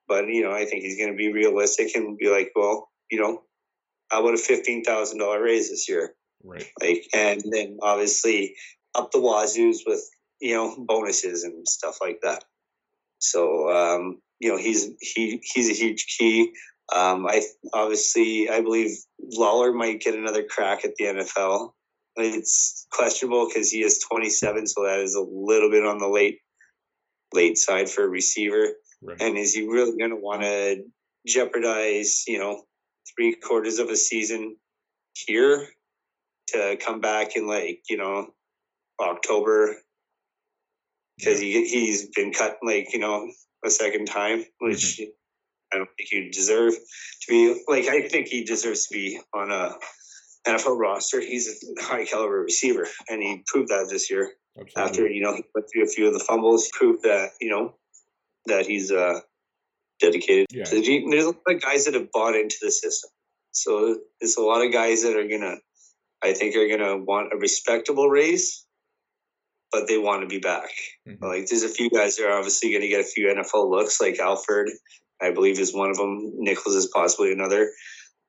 but 0.09 0.27
you 0.29 0.43
know 0.43 0.53
I 0.53 0.65
think 0.65 0.83
he's 0.83 0.97
going 0.97 1.11
to 1.11 1.17
be 1.17 1.33
realistic 1.33 1.95
and 1.95 2.17
be 2.17 2.31
like, 2.31 2.53
well, 2.55 2.89
you 3.11 3.21
know, 3.21 3.43
how 4.15 4.21
about 4.21 4.35
a 4.35 4.39
fifteen 4.39 4.85
thousand 4.85 5.19
dollar 5.19 5.43
raise 5.43 5.71
this 5.71 5.89
year? 5.89 6.15
Right. 6.45 6.65
Like, 6.81 7.05
and 7.13 7.43
then 7.51 7.79
obviously 7.83 8.55
up 8.95 9.11
the 9.11 9.19
wazoos 9.19 9.79
with 9.85 10.09
you 10.41 10.55
know 10.55 10.77
bonuses 10.79 11.43
and 11.43 11.67
stuff 11.67 11.97
like 12.01 12.21
that. 12.23 12.45
So 13.19 13.71
um, 13.71 14.21
you 14.39 14.51
know 14.51 14.57
he's 14.57 14.89
he 15.01 15.43
he's 15.43 15.69
a 15.69 15.75
huge 15.75 16.07
key. 16.17 16.53
Um, 16.95 17.27
I 17.27 17.43
obviously 17.73 18.49
I 18.49 18.61
believe 18.61 18.97
Lawler 19.21 19.73
might 19.73 20.01
get 20.01 20.15
another 20.15 20.45
crack 20.45 20.85
at 20.85 20.95
the 20.95 21.07
NFL. 21.07 21.71
It's 22.17 22.87
questionable 22.93 23.49
because 23.49 23.73
he 23.73 23.83
is 23.83 23.99
27, 23.99 24.69
so 24.69 24.85
that 24.85 25.01
is 25.01 25.17
a 25.17 25.27
little 25.29 25.69
bit 25.69 25.85
on 25.85 25.99
the 25.99 26.07
late 26.07 26.39
late 27.33 27.59
side 27.59 27.91
for 27.91 28.05
a 28.05 28.09
receiver. 28.09 28.75
Right. 29.03 29.21
And 29.21 29.37
is 29.37 29.55
he 29.55 29.67
really 29.67 29.99
going 29.99 30.11
to 30.11 30.17
want 30.17 30.43
to 30.43 30.85
jeopardize 31.27 32.23
you 32.29 32.39
know 32.39 32.63
three 33.15 33.35
quarters 33.35 33.79
of 33.79 33.89
a 33.89 33.97
season 33.97 34.57
here 35.15 35.69
to 36.49 36.77
come 36.81 37.01
back 37.01 37.37
in 37.37 37.47
like 37.47 37.83
you 37.89 37.97
know 37.97 38.29
October 39.01 39.77
because 41.19 41.41
he 41.41 41.67
he's 41.67 42.09
been 42.11 42.33
cut 42.33 42.59
like 42.63 42.93
you 42.93 42.99
know 42.99 43.29
a 43.65 43.71
second 43.71 44.07
time, 44.07 44.45
which 44.61 44.99
mm-hmm. 44.99 45.11
I 45.73 45.79
don't 45.79 45.91
think 45.97 46.09
he 46.11 46.31
deserve 46.31 46.75
to 46.75 47.27
be. 47.29 47.63
Like 47.69 47.87
I 47.87 48.09
think 48.09 48.29
he 48.29 48.45
deserves 48.45 48.87
to 48.87 48.95
be 48.95 49.21
on 49.33 49.51
a 49.51 49.75
NFL 50.47 50.79
roster. 50.79 51.21
He's 51.21 51.49
a 51.79 51.83
high 51.83 52.05
caliber 52.05 52.43
receiver, 52.43 52.87
and 53.09 53.23
he 53.23 53.43
proved 53.47 53.71
that 53.71 53.89
this 53.91 54.11
year. 54.11 54.33
Absolutely. 54.59 54.83
After 54.83 55.09
you 55.09 55.23
know 55.23 55.35
he 55.35 55.45
went 55.55 55.67
through 55.73 55.85
a 55.85 55.89
few 55.89 56.07
of 56.07 56.13
the 56.13 56.21
fumbles, 56.21 56.69
proved 56.73 57.03
that 57.05 57.31
you 57.41 57.51
know 57.51 57.75
that 58.47 58.67
he's 58.67 58.93
uh 58.93 59.21
dedicated. 60.01 60.47
Yeah. 60.51 60.65
So 60.65 60.77
there's 60.77 61.25
a 61.25 61.29
lot 61.29 61.57
of 61.57 61.63
guys 61.63 61.85
that 61.85 61.95
have 61.95 62.11
bought 62.13 62.35
into 62.35 62.57
the 62.61 62.71
system. 62.71 63.11
So 63.53 63.99
there's 64.21 64.37
a 64.37 64.43
lot 64.43 64.65
of 64.65 64.73
guys 64.73 65.03
that 65.03 65.17
are 65.17 65.29
gonna, 65.29 65.57
I 66.23 66.33
think, 66.33 66.57
are 66.57 66.69
gonna 66.69 66.97
want 66.97 67.33
a 67.33 67.37
respectable 67.37 68.09
raise 68.09 68.65
but 69.75 69.89
they 69.89 69.99
want 69.99 70.23
to 70.23 70.29
be 70.29 70.39
back. 70.39 70.71
Mm-hmm. 71.07 71.25
Like 71.25 71.49
there's 71.49 71.65
a 71.65 71.69
few 71.69 71.91
guys 71.91 72.17
that 72.17 72.27
are 72.27 72.39
obviously 72.39 72.71
going 72.71 72.83
to 72.83 72.89
get 72.89 73.01
a 73.01 73.05
few 73.05 73.27
NFL 73.27 73.69
looks, 73.69 74.01
like 74.01 74.21
Alford, 74.21 74.71
I 75.21 75.33
believe 75.33 75.59
is 75.59 75.75
one 75.75 75.91
of 75.91 75.97
them. 75.97 76.33
Nichols 76.37 76.77
is 76.77 76.87
possibly 76.95 77.33
another, 77.33 77.73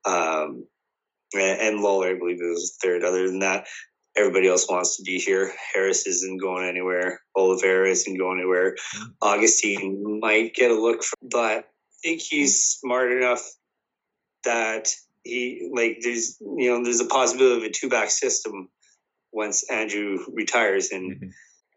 um, 0.04 0.66
and, 1.34 1.60
and 1.60 1.80
Lawler, 1.80 2.08
I 2.08 2.18
believe 2.18 2.42
is 2.42 2.76
third. 2.82 3.04
Other 3.04 3.28
than 3.28 3.38
that, 3.40 3.66
everybody 4.16 4.48
else 4.48 4.68
wants 4.68 4.96
to 4.96 5.02
be 5.02 5.18
here. 5.18 5.52
Harris 5.74 6.06
isn't 6.06 6.40
going 6.40 6.66
anywhere. 6.66 7.20
Oliveira 7.36 7.88
isn't 7.88 8.18
going 8.18 8.38
anywhere. 8.38 8.76
Augustine 9.20 10.20
might 10.20 10.54
get 10.54 10.70
a 10.70 10.74
look, 10.74 11.02
for, 11.02 11.16
but 11.22 11.58
I 11.58 11.64
think 12.02 12.20
he's 12.20 12.64
smart 12.64 13.12
enough 13.12 13.42
that 14.44 14.88
he 15.24 15.70
like 15.74 15.98
there's 16.02 16.38
you 16.40 16.70
know 16.70 16.82
there's 16.82 17.00
a 17.00 17.06
possibility 17.06 17.64
of 17.64 17.70
a 17.70 17.72
two 17.72 17.88
back 17.88 18.10
system 18.10 18.68
once 19.32 19.68
Andrew 19.70 20.18
retires, 20.32 20.90
and 20.90 21.12
mm-hmm. 21.12 21.28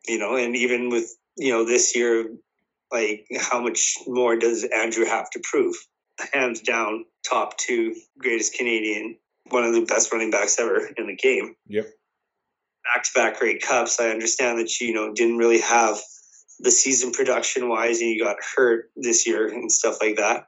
you 0.07 0.19
know, 0.19 0.35
and 0.35 0.55
even 0.55 0.89
with 0.89 1.09
you 1.37 1.51
know 1.51 1.65
this 1.65 1.95
year, 1.95 2.31
like 2.91 3.25
how 3.37 3.61
much 3.61 3.97
more 4.07 4.37
does 4.37 4.63
Andrew 4.63 5.05
have 5.05 5.29
to 5.31 5.41
prove? 5.43 5.75
Hands 6.33 6.59
down, 6.61 7.05
top 7.27 7.57
two 7.57 7.95
greatest 8.17 8.53
Canadian, 8.53 9.17
one 9.49 9.63
of 9.63 9.73
the 9.73 9.85
best 9.85 10.11
running 10.11 10.31
backs 10.31 10.59
ever 10.59 10.89
in 10.97 11.07
the 11.07 11.15
game. 11.15 11.55
Yep. 11.67 11.87
Back 12.93 13.03
to 13.03 13.11
back 13.13 13.39
great 13.39 13.61
Cups. 13.61 13.99
I 13.99 14.09
understand 14.09 14.59
that 14.59 14.79
you 14.79 14.93
know 14.93 15.13
didn't 15.13 15.37
really 15.37 15.61
have 15.61 15.97
the 16.59 16.71
season 16.71 17.11
production 17.11 17.69
wise, 17.69 18.01
and 18.01 18.09
you 18.09 18.23
got 18.23 18.37
hurt 18.55 18.89
this 18.95 19.27
year 19.27 19.47
and 19.47 19.71
stuff 19.71 19.97
like 20.01 20.17
that. 20.17 20.47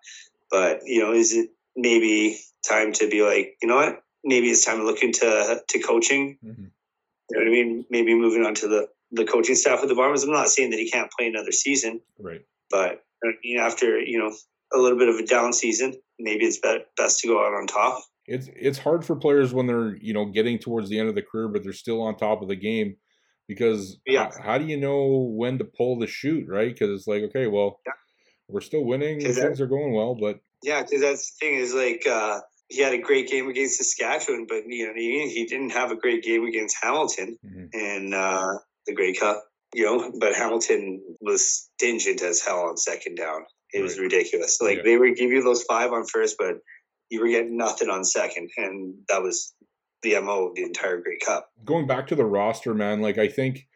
But 0.50 0.82
you 0.86 1.02
know, 1.02 1.14
is 1.14 1.34
it 1.34 1.50
maybe 1.76 2.40
time 2.68 2.94
to 2.94 3.10
be 3.10 3.24
like, 3.24 3.58
you 3.62 3.68
know 3.68 3.76
what? 3.76 4.04
Maybe 4.24 4.50
it's 4.50 4.66
time 4.66 4.78
to 4.78 4.84
look 4.84 5.02
into 5.04 5.62
to 5.68 5.80
coaching. 5.80 6.38
Mm-hmm 6.46 6.66
you 7.32 7.40
know 7.40 7.50
what 7.50 7.58
I 7.58 7.64
mean? 7.64 7.86
Maybe 7.90 8.16
moving 8.16 8.46
on 8.46 8.56
to 8.56 8.68
the 8.68 8.90
the 9.12 9.26
coaching 9.26 9.56
staff 9.56 9.82
with 9.82 9.90
the 9.90 9.96
Bombers. 9.96 10.24
I'm 10.24 10.32
not 10.32 10.50
saying 10.50 10.72
that 10.72 10.80
he 10.80 10.90
can't 10.90 11.12
play 11.12 11.28
another 11.28 11.52
season, 11.52 12.02
right? 12.20 12.46
But 12.70 13.04
I 13.24 13.32
mean, 13.44 13.58
after 13.58 14.00
you 14.00 14.20
know 14.20 14.34
a 14.74 14.78
little 14.78 14.98
bit 14.98 15.10
of 15.10 15.16
a 15.16 15.26
down 15.26 15.54
season, 15.54 15.96
maybe 16.20 16.46
it's 16.46 16.60
best 16.98 17.20
to 17.22 17.28
go 17.28 17.46
out 17.46 17.54
on 17.54 17.68
top. 17.68 18.04
It's 18.26 18.50
it's 18.56 18.78
hard 18.78 19.04
for 19.04 19.16
players 19.16 19.54
when 19.54 19.68
they're 19.68 19.96
you 19.96 20.14
know 20.14 20.26
getting 20.26 20.60
towards 20.60 20.90
the 20.90 21.00
end 21.00 21.10
of 21.10 21.16
the 21.16 21.24
career, 21.24 21.48
but 21.48 21.64
they're 21.64 21.74
still 21.74 22.02
on 22.02 22.16
top 22.16 22.42
of 22.42 22.48
the 22.48 22.56
game 22.56 22.96
because 23.48 24.00
yeah. 24.06 24.30
how, 24.38 24.44
how 24.44 24.58
do 24.58 24.66
you 24.66 24.78
know 24.78 25.32
when 25.36 25.58
to 25.58 25.66
pull 25.66 25.98
the 25.98 26.08
shoot, 26.08 26.46
right? 26.48 26.72
Because 26.72 26.90
it's 26.90 27.08
like 27.08 27.24
okay, 27.24 27.48
well, 27.48 27.80
yeah. 27.86 27.94
we're 28.48 28.62
still 28.62 28.86
winning, 28.86 29.20
things 29.20 29.38
that, 29.38 29.60
are 29.60 29.68
going 29.68 29.94
well, 29.94 30.16
but 30.16 30.40
yeah, 30.64 30.82
because 30.82 31.02
that's 31.02 31.32
the 31.32 31.46
thing 31.46 31.56
is 31.56 31.74
like. 31.74 32.06
uh 32.08 32.42
he 32.72 32.82
had 32.82 32.94
a 32.94 32.98
great 32.98 33.30
game 33.30 33.50
against 33.50 33.78
Saskatchewan, 33.78 34.46
but 34.48 34.64
you 34.66 34.88
know 34.88 34.94
he, 34.96 35.30
he 35.30 35.46
didn't 35.46 35.72
have 35.72 35.92
a 35.92 35.96
great 35.98 36.24
game 36.24 36.46
against 36.46 36.78
Hamilton 36.82 37.38
mm-hmm. 37.46 37.66
in 37.74 38.14
uh, 38.14 38.54
the 38.88 38.94
Grey 38.96 39.14
Cup. 39.14 39.44
You 39.74 39.86
know, 39.86 40.12
but 40.20 40.36
Hamilton 40.36 41.02
was 41.20 41.70
stingent 41.78 42.22
as 42.22 42.42
hell 42.42 42.62
on 42.70 42.78
second 42.78 43.16
down. 43.16 43.42
It 43.74 43.80
right. 43.80 43.84
was 43.84 44.00
ridiculous. 44.00 44.60
Like 44.62 44.78
yeah. 44.78 44.84
they 44.84 44.98
would 44.98 45.16
give 45.16 45.32
you 45.32 45.44
those 45.44 45.64
five 45.64 45.92
on 45.92 46.06
first, 46.06 46.36
but 46.38 46.56
you 47.12 47.22
were 47.22 47.28
getting 47.28 47.58
nothing 47.58 47.90
on 47.90 48.04
second, 48.04 48.50
and 48.58 48.96
that 49.10 49.22
was 49.22 49.54
the 50.02 50.20
mo 50.20 50.48
of 50.48 50.56
the 50.56 50.64
entire 50.64 51.00
Grey 51.00 51.20
Cup. 51.24 51.50
Going 51.64 51.86
back 51.86 52.08
to 52.08 52.16
the 52.16 52.26
roster, 52.26 52.74
man, 52.74 53.02
like 53.02 53.20
I 53.20 53.28
think 53.28 53.68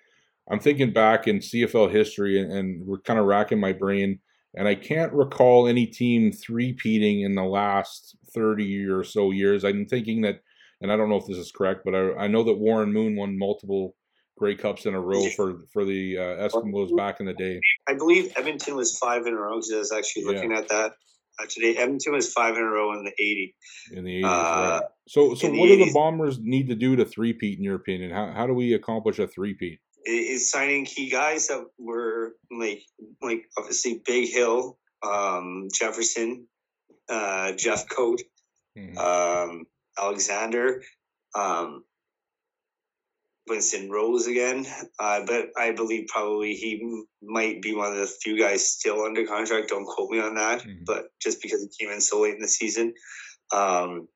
I'm 0.49 0.59
thinking 0.59 0.91
back 0.91 1.27
in 1.27 1.39
CFL 1.39 1.91
history, 1.91 2.39
and, 2.39 2.51
and 2.51 2.87
we're 2.87 3.01
kind 3.01 3.19
of 3.19 3.25
racking 3.25 3.59
my 3.59 3.73
brain 3.73 4.19
and 4.55 4.67
I 4.67 4.75
can't 4.75 5.11
recall 5.13 5.67
any 5.67 5.85
team 5.85 6.31
three-peating 6.31 7.21
in 7.21 7.35
the 7.35 7.43
last 7.43 8.15
30 8.33 8.85
or 8.87 9.03
so 9.03 9.31
years. 9.31 9.65
I'm 9.65 9.85
thinking 9.85 10.21
that, 10.21 10.39
and 10.81 10.91
I 10.91 10.97
don't 10.97 11.09
know 11.09 11.17
if 11.17 11.27
this 11.27 11.37
is 11.37 11.51
correct, 11.51 11.81
but 11.83 11.93
I, 11.93 12.13
I 12.13 12.27
know 12.27 12.43
that 12.43 12.53
Warren 12.53 12.93
Moon 12.93 13.15
won 13.15 13.37
multiple 13.37 13.95
Grey 14.37 14.55
Cups 14.55 14.85
in 14.85 14.93
a 14.93 14.99
row 14.99 15.29
for 15.29 15.61
for 15.71 15.85
the 15.85 16.17
uh, 16.17 16.49
Eskimos 16.49 16.95
back 16.95 17.21
in 17.21 17.25
the 17.25 17.33
day. 17.33 17.59
I 17.87 17.93
believe 17.93 18.33
Edmonton 18.35 18.75
was 18.75 18.97
five 18.97 19.25
in 19.27 19.33
a 19.33 19.37
row 19.37 19.55
because 19.55 19.71
I 19.71 19.77
was 19.77 19.91
actually 19.93 20.25
looking 20.25 20.51
yeah. 20.51 20.57
at 20.57 20.67
that 20.67 20.93
uh, 21.39 21.45
today. 21.49 21.75
Edmonton 21.77 22.13
was 22.13 22.31
five 22.31 22.55
in 22.55 22.61
a 22.61 22.65
row 22.65 22.93
in 22.97 23.03
the 23.03 23.11
80. 23.11 23.55
In 23.91 24.03
the 24.03 24.23
80s, 24.23 24.25
uh, 24.25 24.27
right. 24.29 24.81
So, 25.07 25.35
so 25.35 25.49
what 25.49 25.67
do 25.67 25.77
the 25.77 25.91
Bombers 25.93 26.39
need 26.39 26.67
to 26.69 26.75
do 26.75 26.95
to 26.95 27.05
three-peat, 27.05 27.57
in 27.57 27.63
your 27.63 27.75
opinion? 27.75 28.11
How, 28.11 28.31
how 28.31 28.47
do 28.47 28.53
we 28.53 28.73
accomplish 28.73 29.19
a 29.19 29.27
three-peat? 29.27 29.79
is 30.05 30.49
signing 30.49 30.85
key 30.85 31.09
guys 31.09 31.47
that 31.47 31.65
were 31.77 32.35
like 32.51 32.83
like 33.21 33.49
obviously 33.57 34.01
Bighill, 34.07 34.75
um, 35.03 35.67
Jefferson, 35.73 36.47
uh, 37.09 37.53
Jeffcoat, 37.55 38.19
mm-hmm. 38.77 38.97
um, 38.97 39.65
Alexander, 39.97 40.83
um, 41.35 41.83
Winston 43.47 43.89
Rose 43.89 44.27
again. 44.27 44.65
Uh, 44.99 45.21
but 45.25 45.49
I 45.57 45.71
believe 45.71 46.07
probably 46.07 46.55
he 46.55 47.03
might 47.21 47.61
be 47.61 47.75
one 47.75 47.91
of 47.91 47.97
the 47.97 48.07
few 48.07 48.37
guys 48.37 48.67
still 48.67 49.03
under 49.03 49.25
contract. 49.25 49.69
Don't 49.69 49.85
quote 49.85 50.09
me 50.09 50.19
on 50.19 50.35
that, 50.35 50.61
mm-hmm. 50.61 50.83
but 50.85 51.09
just 51.21 51.41
because 51.41 51.61
he 51.61 51.85
came 51.85 51.93
in 51.93 52.01
so 52.01 52.21
late 52.21 52.35
in 52.35 52.41
the 52.41 52.47
season. 52.47 52.93
Um, 53.53 54.07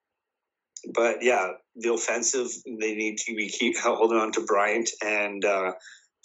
but 0.94 1.18
yeah, 1.22 1.50
the 1.76 1.94
offensive 1.94 2.48
they 2.66 2.96
need 2.96 3.18
to 3.20 3.36
be 3.36 3.50
keep 3.50 3.78
holding 3.78 4.18
on 4.18 4.32
to 4.34 4.42
Bryant 4.46 4.90
and 5.04 5.44
uh, 5.44 5.74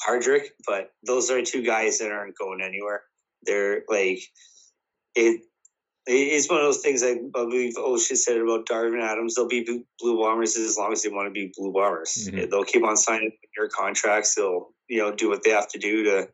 Hardrick, 0.06 0.46
but 0.66 0.90
those 1.06 1.30
are 1.30 1.42
two 1.42 1.62
guys 1.62 1.98
that 1.98 2.12
aren't 2.12 2.38
going 2.38 2.60
anywhere. 2.62 3.02
They're 3.42 3.82
like 3.88 4.20
it. 5.14 5.42
It's 6.06 6.50
one 6.50 6.58
of 6.58 6.66
those 6.66 6.82
things 6.82 7.00
that 7.00 7.16
I 7.16 7.44
believe 7.46 7.76
O'Shea 7.78 8.14
said 8.14 8.36
about 8.36 8.66
Darvin 8.66 9.02
Adams. 9.02 9.34
They'll 9.34 9.48
be 9.48 9.84
Blue 9.98 10.18
Bombers 10.18 10.54
as 10.56 10.76
long 10.76 10.92
as 10.92 11.02
they 11.02 11.08
want 11.08 11.28
to 11.28 11.30
be 11.30 11.50
Blue 11.56 11.72
Bombers. 11.72 12.28
Mm-hmm. 12.28 12.50
They'll 12.50 12.64
keep 12.64 12.84
on 12.84 12.96
signing 12.96 13.32
their 13.56 13.68
contracts. 13.68 14.34
They'll 14.34 14.68
you 14.88 14.98
know 14.98 15.14
do 15.14 15.30
what 15.30 15.42
they 15.42 15.50
have 15.50 15.68
to 15.68 15.78
do 15.78 16.04
to 16.04 16.28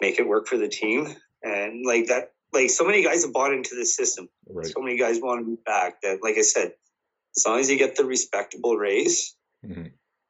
make 0.00 0.18
it 0.18 0.28
work 0.28 0.46
for 0.46 0.58
the 0.58 0.68
team. 0.68 1.14
And 1.42 1.86
like 1.86 2.06
that, 2.08 2.32
like 2.52 2.70
so 2.70 2.84
many 2.84 3.02
guys 3.02 3.24
have 3.24 3.32
bought 3.32 3.52
into 3.52 3.74
the 3.74 3.86
system. 3.86 4.28
Right. 4.46 4.66
So 4.66 4.80
many 4.80 4.98
guys 4.98 5.20
want 5.22 5.40
to 5.44 5.56
be 5.56 5.60
back. 5.64 6.02
That, 6.02 6.18
like 6.22 6.36
I 6.36 6.42
said, 6.42 6.72
as 7.36 7.46
long 7.46 7.60
as 7.60 7.70
you 7.70 7.78
get 7.78 7.96
the 7.96 8.04
respectable 8.04 8.76
raise, 8.76 9.34
mm-hmm. 9.64 9.86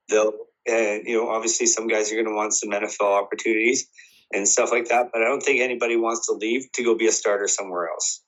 they'll 0.08 0.32
and 0.66 1.06
you 1.06 1.16
know 1.16 1.28
obviously 1.28 1.66
some 1.66 1.88
guys 1.88 2.12
are 2.12 2.14
going 2.14 2.26
to 2.26 2.34
want 2.34 2.52
some 2.52 2.70
NFL 2.70 3.22
opportunities 3.22 3.88
and 4.32 4.46
stuff 4.46 4.70
like 4.70 4.88
that. 4.88 5.08
But 5.12 5.22
I 5.22 5.24
don't 5.24 5.42
think 5.42 5.60
anybody 5.60 5.96
wants 5.96 6.26
to 6.26 6.32
leave 6.32 6.70
to 6.72 6.84
go 6.84 6.94
be 6.94 7.08
a 7.08 7.12
starter 7.12 7.48
somewhere 7.48 7.88
else. 7.88 8.22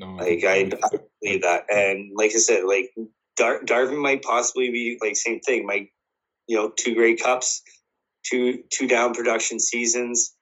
No, 0.00 0.14
like 0.16 0.44
I, 0.44 0.70
I 0.82 0.98
believe 1.22 1.42
that, 1.42 1.64
and 1.70 2.12
like 2.14 2.32
I 2.34 2.38
said, 2.38 2.64
like 2.64 2.90
Dar- 3.36 3.62
Darvin 3.62 4.00
might 4.00 4.22
possibly 4.22 4.70
be 4.70 4.98
like 5.00 5.16
same 5.16 5.40
thing. 5.40 5.66
Might 5.66 5.88
you 6.46 6.56
know 6.56 6.70
two 6.70 6.94
Grey 6.94 7.16
Cups, 7.16 7.62
two 8.24 8.64
two 8.70 8.88
down 8.88 9.14
production 9.14 9.60
seasons, 9.60 10.34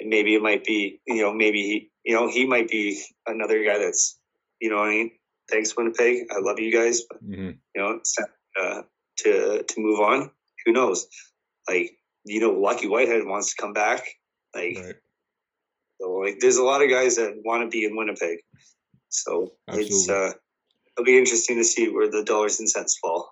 and 0.00 0.08
maybe 0.08 0.34
it 0.34 0.42
might 0.42 0.64
be 0.64 1.00
you 1.06 1.22
know 1.22 1.32
maybe 1.32 1.62
he 1.62 1.92
you 2.04 2.14
know, 2.14 2.28
he 2.28 2.46
might 2.46 2.68
be 2.68 3.00
another 3.26 3.64
guy 3.64 3.78
that's, 3.78 4.18
you 4.60 4.70
know, 4.70 4.78
I 4.78 4.90
mean, 4.90 5.10
thanks 5.50 5.76
Winnipeg, 5.76 6.26
I 6.30 6.40
love 6.40 6.58
you 6.58 6.72
guys, 6.72 7.02
but 7.08 7.24
mm-hmm. 7.24 7.50
you 7.74 7.76
know, 7.76 7.90
it's 7.92 8.14
time 8.14 8.26
uh, 8.60 8.82
to 9.18 9.62
to 9.62 9.80
move 9.80 10.00
on. 10.00 10.30
Who 10.64 10.72
knows? 10.72 11.06
Like, 11.68 11.92
you 12.24 12.40
know, 12.40 12.52
Lucky 12.52 12.88
Whitehead 12.88 13.24
wants 13.24 13.54
to 13.54 13.62
come 13.62 13.72
back. 13.72 14.04
Like, 14.54 14.76
right. 14.76 14.94
so 16.00 16.10
like, 16.12 16.38
there's 16.40 16.56
a 16.56 16.64
lot 16.64 16.82
of 16.82 16.90
guys 16.90 17.16
that 17.16 17.40
want 17.44 17.62
to 17.62 17.68
be 17.68 17.84
in 17.84 17.96
Winnipeg. 17.96 18.38
So 19.12 19.52
Absolutely. 19.68 19.96
it's 19.96 20.08
uh, 20.08 20.32
it'll 20.96 21.04
be 21.04 21.18
interesting 21.18 21.56
to 21.58 21.64
see 21.64 21.88
where 21.88 22.10
the 22.10 22.24
dollars 22.24 22.58
and 22.58 22.68
cents 22.68 22.98
fall. 23.00 23.30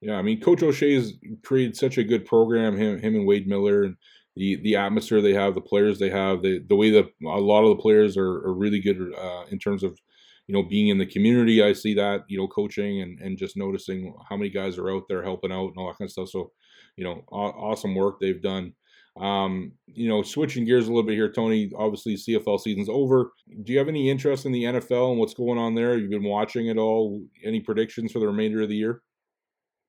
Yeah, 0.00 0.14
I 0.14 0.22
mean, 0.22 0.40
Coach 0.40 0.62
O'Shea's 0.62 1.14
created 1.44 1.76
such 1.76 1.98
a 1.98 2.04
good 2.04 2.24
program. 2.24 2.76
Him, 2.76 3.00
him, 3.00 3.16
and 3.16 3.26
Wade 3.26 3.48
Miller, 3.48 3.82
and 3.82 3.96
the 4.36 4.56
the 4.62 4.76
atmosphere 4.76 5.20
they 5.20 5.34
have, 5.34 5.54
the 5.54 5.60
players 5.60 5.98
they 5.98 6.10
have, 6.10 6.42
the 6.42 6.60
the 6.68 6.76
way 6.76 6.90
that 6.90 7.06
a 7.24 7.40
lot 7.40 7.64
of 7.64 7.76
the 7.76 7.82
players 7.82 8.16
are, 8.16 8.46
are 8.46 8.54
really 8.54 8.80
good 8.80 9.12
uh, 9.18 9.44
in 9.50 9.58
terms 9.58 9.82
of 9.82 9.98
you 10.46 10.54
know 10.54 10.62
being 10.62 10.88
in 10.88 10.98
the 10.98 11.06
community. 11.06 11.62
I 11.62 11.72
see 11.72 11.94
that 11.94 12.22
you 12.28 12.38
know 12.38 12.46
coaching 12.46 13.02
and 13.02 13.18
and 13.20 13.36
just 13.36 13.56
noticing 13.56 14.14
how 14.28 14.36
many 14.36 14.50
guys 14.50 14.78
are 14.78 14.90
out 14.90 15.04
there 15.08 15.22
helping 15.22 15.52
out 15.52 15.68
and 15.68 15.78
all 15.78 15.88
that 15.88 15.98
kind 15.98 16.06
of 16.06 16.12
stuff. 16.12 16.28
So 16.28 16.52
you 16.96 17.04
know, 17.04 17.24
aw- 17.32 17.70
awesome 17.70 17.94
work 17.94 18.20
they've 18.20 18.42
done. 18.42 18.74
Um, 19.18 19.72
you 19.86 20.08
know, 20.08 20.22
switching 20.22 20.64
gears 20.64 20.86
a 20.86 20.90
little 20.90 21.02
bit 21.02 21.14
here, 21.14 21.30
Tony. 21.30 21.70
Obviously, 21.76 22.14
CFL 22.14 22.60
season's 22.60 22.88
over. 22.88 23.32
Do 23.64 23.72
you 23.72 23.78
have 23.78 23.88
any 23.88 24.10
interest 24.10 24.46
in 24.46 24.52
the 24.52 24.64
NFL 24.64 25.10
and 25.10 25.18
what's 25.18 25.34
going 25.34 25.58
on 25.58 25.74
there? 25.74 25.98
You've 25.98 26.10
been 26.10 26.22
watching 26.22 26.68
it 26.68 26.76
all. 26.76 27.22
Any 27.44 27.60
predictions 27.60 28.12
for 28.12 28.20
the 28.20 28.26
remainder 28.26 28.62
of 28.62 28.68
the 28.68 28.76
year? 28.76 29.02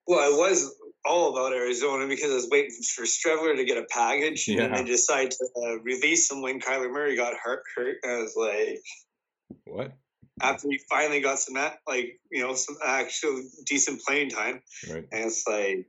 Well, 0.07 0.19
I 0.19 0.35
was 0.35 0.75
all 1.05 1.31
about 1.31 1.53
Arizona 1.53 2.07
because 2.07 2.31
I 2.31 2.35
was 2.35 2.49
waiting 2.49 2.71
for 2.95 3.03
Streveler 3.03 3.55
to 3.55 3.65
get 3.65 3.77
a 3.77 3.85
package, 3.89 4.47
yeah. 4.47 4.63
and 4.63 4.75
they 4.75 4.83
decided 4.83 5.31
to 5.31 5.47
uh, 5.63 5.79
release 5.83 6.31
him 6.31 6.41
when 6.41 6.59
Kyler 6.59 6.91
Murray 6.91 7.15
got 7.15 7.33
hurt. 7.35 7.63
Hurt, 7.75 7.97
I 8.03 8.17
was 8.17 8.33
like, 8.35 8.81
"What?" 9.65 9.93
After 10.41 10.69
he 10.69 10.79
finally 10.89 11.19
got 11.19 11.39
some, 11.39 11.55
like 11.87 12.19
you 12.31 12.41
know, 12.41 12.55
some 12.55 12.77
actual 12.85 13.41
decent 13.65 14.01
playing 14.01 14.29
time, 14.29 14.61
right. 14.89 15.05
and 15.11 15.25
it's 15.25 15.45
like, 15.47 15.87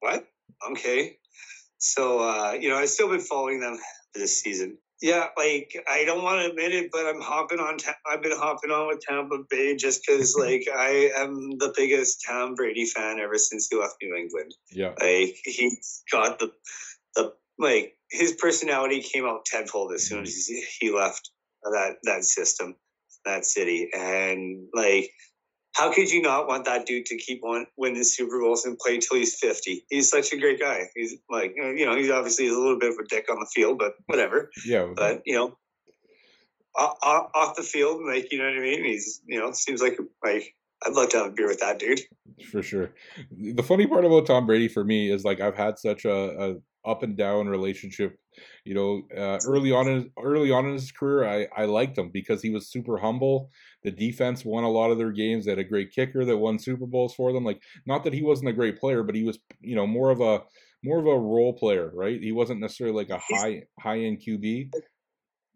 "What?" 0.00 0.26
Okay, 0.70 1.16
so 1.82 2.20
uh, 2.20 2.52
you 2.52 2.68
know, 2.68 2.76
I've 2.76 2.88
still 2.88 3.08
been 3.08 3.20
following 3.20 3.60
them 3.60 3.78
this 4.14 4.40
season. 4.40 4.78
Yeah, 5.00 5.26
like 5.36 5.74
I 5.90 6.04
don't 6.04 6.22
want 6.22 6.42
to 6.42 6.50
admit 6.50 6.72
it, 6.72 6.90
but 6.92 7.06
I'm 7.06 7.20
hopping 7.20 7.58
on. 7.58 7.78
I've 8.06 8.22
been 8.22 8.36
hopping 8.36 8.70
on 8.70 8.86
with 8.86 9.00
Tampa 9.00 9.38
Bay 9.50 9.74
just 9.74 10.04
because, 10.06 10.36
like, 10.38 10.68
I 10.72 11.10
am 11.16 11.58
the 11.58 11.74
biggest 11.76 12.24
Tom 12.24 12.54
Brady 12.54 12.86
fan 12.86 13.18
ever 13.18 13.36
since 13.36 13.66
he 13.68 13.76
left 13.76 13.96
New 14.00 14.14
England. 14.14 14.54
Yeah, 14.70 14.94
like 15.00 15.36
he's 15.44 16.04
got 16.10 16.38
the 16.38 16.52
the 17.16 17.32
like 17.58 17.96
his 18.12 18.32
personality 18.34 19.00
came 19.00 19.26
out 19.26 19.44
tenfold 19.44 19.92
as 19.92 20.06
soon 20.06 20.22
as 20.22 20.48
he 20.78 20.92
left 20.92 21.30
that 21.64 21.96
that 22.04 22.24
system, 22.24 22.76
that 23.24 23.44
city, 23.44 23.90
and 23.92 24.68
like 24.72 25.10
how 25.74 25.92
could 25.92 26.10
you 26.10 26.20
not 26.20 26.46
want 26.46 26.64
that 26.66 26.86
dude 26.86 27.06
to 27.06 27.16
keep 27.16 27.42
on 27.44 27.66
winning 27.76 28.04
Super 28.04 28.40
Bowls 28.40 28.64
and 28.64 28.78
play 28.78 28.98
till 28.98 29.18
he's 29.18 29.34
50? 29.38 29.84
He's 29.88 30.10
such 30.10 30.32
a 30.32 30.36
great 30.36 30.60
guy. 30.60 30.88
He's 30.94 31.14
like, 31.30 31.54
you 31.56 31.86
know, 31.86 31.96
he's 31.96 32.10
obviously 32.10 32.48
a 32.48 32.52
little 32.52 32.78
bit 32.78 32.90
of 32.90 32.96
a 32.98 33.08
dick 33.08 33.26
on 33.30 33.40
the 33.40 33.48
field, 33.54 33.78
but 33.78 33.94
whatever. 34.06 34.50
Yeah. 34.66 34.92
But, 34.94 35.22
you 35.24 35.34
know, 35.34 35.56
off, 36.76 37.30
off 37.34 37.56
the 37.56 37.62
field, 37.62 38.02
like, 38.06 38.30
you 38.32 38.38
know 38.38 38.44
what 38.44 38.56
I 38.56 38.60
mean? 38.60 38.84
He's, 38.84 39.20
you 39.26 39.38
know, 39.38 39.52
seems 39.52 39.80
like, 39.80 39.98
like, 40.24 40.54
I'd 40.84 40.94
love 40.94 41.10
to 41.10 41.18
have 41.18 41.26
a 41.28 41.30
beer 41.30 41.46
with 41.46 41.60
that 41.60 41.78
dude. 41.78 42.00
For 42.50 42.62
sure. 42.62 42.92
The 43.30 43.62
funny 43.62 43.86
part 43.86 44.04
about 44.04 44.26
Tom 44.26 44.46
Brady 44.46 44.68
for 44.68 44.84
me 44.84 45.10
is 45.10 45.24
like 45.24 45.40
I've 45.40 45.56
had 45.56 45.78
such 45.78 46.04
a, 46.04 46.12
a 46.12 46.54
up 46.84 47.02
and 47.02 47.16
down 47.16 47.48
relationship. 47.48 48.18
You 48.64 48.74
know, 48.74 49.02
uh, 49.16 49.38
early 49.46 49.72
on 49.72 49.88
in 49.88 50.10
early 50.18 50.50
on 50.50 50.66
in 50.66 50.72
his 50.74 50.90
career, 50.90 51.28
I 51.28 51.62
I 51.62 51.66
liked 51.66 51.98
him 51.98 52.10
because 52.10 52.42
he 52.42 52.50
was 52.50 52.70
super 52.70 52.98
humble. 52.98 53.50
The 53.84 53.90
defense 53.90 54.44
won 54.44 54.64
a 54.64 54.70
lot 54.70 54.90
of 54.90 54.98
their 54.98 55.12
games. 55.12 55.44
They 55.44 55.52
had 55.52 55.58
a 55.58 55.64
great 55.64 55.92
kicker 55.92 56.24
that 56.24 56.36
won 56.36 56.58
Super 56.58 56.86
Bowls 56.86 57.14
for 57.14 57.32
them. 57.32 57.44
Like, 57.44 57.60
not 57.86 58.04
that 58.04 58.14
he 58.14 58.22
wasn't 58.22 58.48
a 58.48 58.54
great 58.54 58.78
player, 58.78 59.02
but 59.02 59.14
he 59.14 59.24
was 59.24 59.38
you 59.60 59.76
know 59.76 59.86
more 59.86 60.10
of 60.10 60.20
a 60.20 60.42
more 60.84 60.98
of 60.98 61.06
a 61.06 61.18
role 61.18 61.52
player, 61.52 61.90
right? 61.94 62.20
He 62.20 62.32
wasn't 62.32 62.60
necessarily 62.60 62.96
like 62.96 63.10
a 63.10 63.18
high 63.18 63.64
high 63.78 64.00
end 64.00 64.22
QB. 64.26 64.72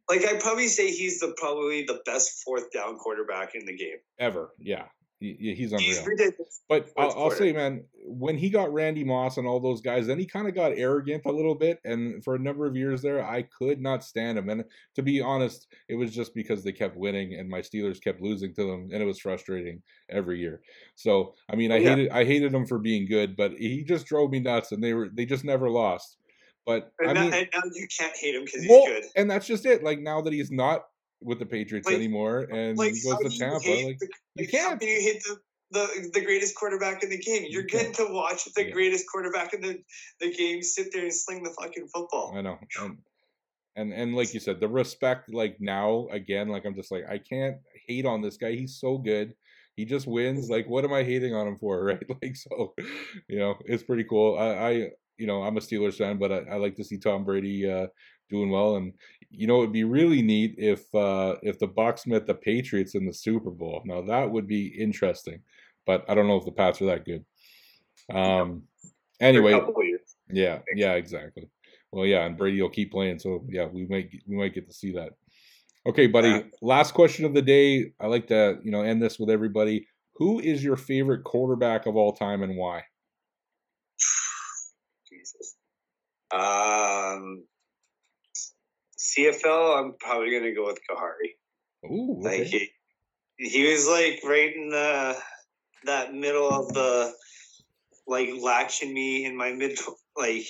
Like 0.08 0.24
I'd 0.24 0.40
probably 0.40 0.68
say 0.68 0.90
he's 0.90 1.18
the 1.18 1.34
probably 1.36 1.84
the 1.84 2.00
best 2.06 2.42
fourth 2.44 2.70
down 2.70 2.96
quarterback 2.96 3.54
in 3.54 3.66
the 3.66 3.76
game 3.76 3.98
ever. 4.20 4.50
Yeah, 4.58 4.84
he's 5.20 5.72
unreal. 5.72 6.04
He's 6.18 6.60
but 6.68 6.90
I'll, 6.98 7.12
I'll, 7.16 7.30
say, 7.30 7.52
man, 7.52 7.84
when 8.04 8.36
he 8.36 8.50
got 8.50 8.72
Randy 8.72 9.04
Moss 9.04 9.38
and 9.38 9.46
all 9.46 9.60
those 9.60 9.80
guys, 9.80 10.06
then 10.06 10.18
he 10.18 10.26
kind 10.26 10.46
of 10.46 10.54
got 10.54 10.72
arrogant 10.76 11.22
a 11.24 11.32
little 11.32 11.54
bit. 11.54 11.78
And 11.84 12.22
for 12.22 12.34
a 12.34 12.38
number 12.38 12.66
of 12.66 12.76
years 12.76 13.02
there, 13.02 13.24
I 13.24 13.42
could 13.42 13.80
not 13.80 14.04
stand 14.04 14.38
him. 14.38 14.48
And 14.48 14.64
to 14.94 15.02
be 15.02 15.20
honest, 15.20 15.68
it 15.88 15.94
was 15.94 16.14
just 16.14 16.34
because 16.34 16.62
they 16.62 16.72
kept 16.72 16.96
winning 16.96 17.34
and 17.34 17.48
my 17.48 17.60
Steelers 17.60 18.02
kept 18.02 18.20
losing 18.20 18.54
to 18.54 18.64
them, 18.64 18.90
and 18.92 19.02
it 19.02 19.06
was 19.06 19.20
frustrating 19.20 19.82
every 20.10 20.38
year. 20.38 20.60
So 20.96 21.34
I 21.50 21.56
mean, 21.56 21.72
I 21.72 21.76
oh, 21.76 21.78
yeah. 21.78 21.88
hated 21.90 22.10
I 22.10 22.24
hated 22.24 22.54
him 22.54 22.66
for 22.66 22.78
being 22.78 23.06
good, 23.06 23.36
but 23.36 23.52
he 23.52 23.84
just 23.84 24.06
drove 24.06 24.30
me 24.30 24.40
nuts, 24.40 24.72
and 24.72 24.82
they 24.82 24.92
were 24.92 25.08
they 25.12 25.24
just 25.24 25.44
never 25.44 25.70
lost. 25.70 26.18
But 26.66 26.90
and 26.98 27.16
I 27.16 27.22
mean, 27.22 27.32
and 27.32 27.72
you 27.74 27.86
can't 27.96 28.16
hate 28.16 28.34
him 28.34 28.44
because 28.44 28.62
he's 28.62 28.70
well, 28.70 28.86
good. 28.86 29.04
And 29.14 29.30
that's 29.30 29.46
just 29.46 29.64
it. 29.66 29.84
Like 29.84 30.00
now 30.00 30.20
that 30.22 30.32
he's 30.32 30.50
not 30.50 30.82
with 31.22 31.38
the 31.38 31.46
Patriots 31.46 31.86
like, 31.86 31.96
anymore, 31.96 32.42
and 32.52 32.76
like, 32.76 32.94
he 32.94 33.02
goes 33.02 33.18
to 33.18 33.38
Tampa. 33.38 33.68
Like 33.68 33.98
the, 33.98 34.08
you 34.36 34.48
can't. 34.48 34.80
you 34.82 35.00
hit 35.00 35.22
the, 35.24 35.36
the 35.70 36.10
the 36.14 36.20
greatest 36.20 36.54
quarterback 36.54 37.02
in 37.02 37.10
the 37.10 37.18
game. 37.18 37.46
You're 37.48 37.62
you 37.62 37.68
getting 37.68 37.92
to 37.94 38.06
watch 38.10 38.44
the 38.54 38.64
yeah. 38.64 38.70
greatest 38.70 39.06
quarterback 39.10 39.52
in 39.54 39.60
the, 39.60 39.78
the 40.20 40.32
game 40.32 40.62
sit 40.62 40.88
there 40.92 41.02
and 41.02 41.14
sling 41.14 41.42
the 41.42 41.54
fucking 41.60 41.88
football. 41.92 42.34
I 42.36 42.42
know. 42.42 42.58
And, 42.80 42.98
and 43.76 43.92
and 43.92 44.14
like 44.14 44.32
you 44.34 44.40
said, 44.40 44.60
the 44.60 44.68
respect 44.68 45.32
like 45.32 45.56
now 45.60 46.08
again, 46.10 46.48
like 46.48 46.64
I'm 46.64 46.74
just 46.74 46.90
like 46.90 47.04
I 47.08 47.18
can't 47.18 47.56
hate 47.86 48.06
on 48.06 48.22
this 48.22 48.36
guy. 48.36 48.52
He's 48.52 48.78
so 48.78 48.98
good. 48.98 49.34
He 49.76 49.84
just 49.84 50.06
wins. 50.06 50.48
Like 50.48 50.68
what 50.68 50.84
am 50.84 50.92
I 50.92 51.02
hating 51.02 51.34
on 51.34 51.46
him 51.46 51.58
for, 51.58 51.84
right? 51.84 52.02
Like 52.22 52.36
so, 52.36 52.74
you 53.28 53.38
know, 53.38 53.56
it's 53.64 53.82
pretty 53.82 54.04
cool. 54.04 54.38
I, 54.38 54.46
I 54.46 54.70
you 55.18 55.26
know 55.26 55.42
I'm 55.42 55.56
a 55.56 55.60
Steelers 55.60 55.96
fan, 55.96 56.18
but 56.18 56.32
I, 56.32 56.38
I 56.52 56.56
like 56.56 56.76
to 56.76 56.84
see 56.84 56.98
Tom 56.98 57.24
Brady 57.24 57.70
uh, 57.70 57.86
doing 58.28 58.50
well. 58.50 58.76
And 58.76 58.92
you 59.30 59.46
know, 59.46 59.58
it'd 59.58 59.72
be 59.72 59.84
really 59.84 60.22
neat 60.22 60.54
if 60.58 60.82
uh, 60.94 61.36
if 61.42 61.58
the 61.58 61.68
Bucs 61.68 62.06
met 62.06 62.26
the 62.26 62.34
Patriots 62.34 62.94
in 62.94 63.06
the 63.06 63.12
Super 63.12 63.50
Bowl. 63.50 63.82
Now 63.84 64.02
that 64.02 64.30
would 64.30 64.46
be 64.46 64.66
interesting, 64.66 65.40
but 65.86 66.04
I 66.08 66.14
don't 66.14 66.26
know 66.26 66.36
if 66.36 66.44
the 66.44 66.52
Pats 66.52 66.80
are 66.82 66.86
that 66.86 67.04
good. 67.04 67.24
Um, 68.12 68.62
anyway, 69.20 69.60
yeah, 70.30 70.60
yeah, 70.74 70.92
exactly. 70.92 71.48
Well, 71.92 72.06
yeah, 72.06 72.24
and 72.24 72.36
Brady 72.36 72.60
will 72.60 72.70
keep 72.70 72.92
playing, 72.92 73.18
so 73.18 73.44
yeah, 73.48 73.66
we 73.66 73.86
might 73.86 74.10
we 74.26 74.36
might 74.36 74.54
get 74.54 74.68
to 74.68 74.74
see 74.74 74.92
that. 74.92 75.12
Okay, 75.86 76.08
buddy. 76.08 76.44
Last 76.62 76.94
question 76.94 77.24
of 77.24 77.32
the 77.32 77.42
day. 77.42 77.92
I 78.00 78.06
like 78.06 78.26
to 78.28 78.58
you 78.62 78.70
know 78.70 78.82
end 78.82 79.02
this 79.02 79.18
with 79.18 79.30
everybody. 79.30 79.86
Who 80.16 80.40
is 80.40 80.64
your 80.64 80.76
favorite 80.76 81.24
quarterback 81.24 81.86
of 81.86 81.96
all 81.96 82.12
time 82.12 82.42
and 82.42 82.56
why? 82.56 82.82
Jesus. 85.08 85.56
Um, 86.32 87.44
CFL, 89.06 89.78
I'm 89.78 89.94
probably 89.98 90.30
gonna 90.30 90.54
go 90.54 90.66
with 90.66 90.78
Khari. 90.90 91.90
Ooh, 91.90 92.18
okay. 92.20 92.40
like 92.40 92.48
he, 92.48 92.70
he 93.36 93.72
was 93.72 93.86
like 93.86 94.20
right 94.24 94.54
in 94.54 94.70
the 94.70 95.16
that 95.84 96.14
middle 96.14 96.50
of 96.50 96.72
the 96.72 97.12
like 98.06 98.30
latching 98.40 98.92
me 98.92 99.24
in 99.24 99.36
my 99.36 99.52
mid 99.52 99.78
like 100.16 100.44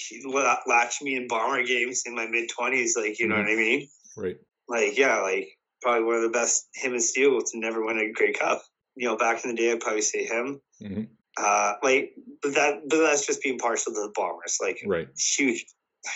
latching 0.67 1.05
me 1.05 1.17
in 1.17 1.29
bomber 1.29 1.65
games 1.65 2.03
in 2.07 2.15
my 2.15 2.27
mid 2.27 2.49
twenties. 2.49 2.97
Like 2.97 3.19
you 3.19 3.29
know 3.29 3.37
mm-hmm. 3.37 3.45
what 3.45 3.53
I 3.53 3.57
mean? 3.57 3.89
Right. 4.17 4.37
Like 4.69 4.99
yeah, 4.99 5.21
like 5.21 5.49
probably 5.83 6.05
one 6.05 6.17
of 6.17 6.23
the 6.23 6.31
best. 6.31 6.69
Him 6.75 6.93
and 6.93 7.03
Stegall 7.03 7.43
to 7.51 7.59
never 7.59 7.85
win 7.85 7.99
a 7.99 8.13
Grey 8.13 8.33
Cup. 8.33 8.63
You 8.95 9.09
know, 9.09 9.17
back 9.17 9.45
in 9.45 9.55
the 9.55 9.57
day, 9.57 9.73
I'd 9.73 9.81
probably 9.81 10.03
say 10.03 10.25
him. 10.25 10.61
Mm-hmm. 10.83 11.03
Uh, 11.39 11.75
like, 11.83 12.13
but 12.43 12.55
that, 12.55 12.81
but 12.89 12.99
that's 12.99 13.27
just 13.27 13.43
being 13.43 13.59
partial 13.59 13.93
to 13.93 14.01
the 14.01 14.13
Bombers. 14.15 14.57
Like, 14.63 14.83
right. 14.87 15.07
huge 15.37 15.67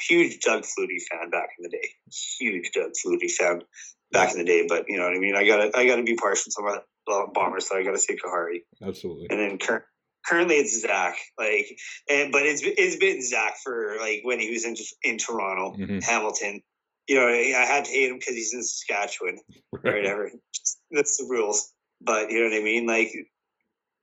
huge 0.08 0.40
Doug 0.40 0.62
Flutie 0.62 1.02
fan 1.10 1.30
back 1.30 1.50
in 1.58 1.62
the 1.62 1.68
day. 1.68 1.88
Huge 2.38 2.70
Doug 2.72 2.92
Flutie 2.92 3.30
fan 3.30 3.62
back 4.12 4.32
in 4.32 4.38
the 4.38 4.44
day. 4.44 4.66
But 4.68 4.84
you 4.88 4.98
know 4.98 5.04
what 5.04 5.16
I 5.16 5.18
mean. 5.18 5.36
I 5.36 5.46
gotta 5.46 5.76
I 5.76 5.86
gotta 5.86 6.02
be 6.02 6.14
partial 6.14 6.52
to 6.56 6.62
my 6.62 6.78
Bombers, 7.34 7.68
so 7.68 7.76
I 7.76 7.82
gotta 7.82 7.98
say 7.98 8.16
Khari. 8.16 8.60
Absolutely. 8.82 9.26
And 9.30 9.40
then 9.40 9.58
cur- 9.58 9.86
currently 10.26 10.56
it's 10.56 10.80
Zach. 10.80 11.16
Like, 11.38 11.66
and 12.08 12.32
but 12.32 12.42
it's 12.42 12.62
it's 12.64 12.96
been 12.96 13.22
Zach 13.22 13.56
for 13.62 13.96
like 14.00 14.20
when 14.22 14.38
he 14.38 14.50
was 14.50 14.64
in 14.64 14.76
in 15.02 15.18
Toronto, 15.18 15.76
mm-hmm. 15.76 15.98
Hamilton. 16.00 16.62
You 17.08 17.16
know, 17.16 17.26
I 17.26 17.66
had 17.66 17.86
to 17.86 17.90
hate 17.90 18.10
him 18.10 18.18
because 18.18 18.36
he's 18.36 18.54
in 18.54 18.62
Saskatchewan 18.62 19.38
right. 19.72 19.84
or 19.84 19.96
whatever. 19.96 20.30
That's 20.92 21.16
the 21.16 21.26
rules. 21.28 21.72
But 22.00 22.30
you 22.30 22.38
know 22.38 22.50
what 22.50 22.60
I 22.60 22.62
mean. 22.62 22.86
Like, 22.86 23.12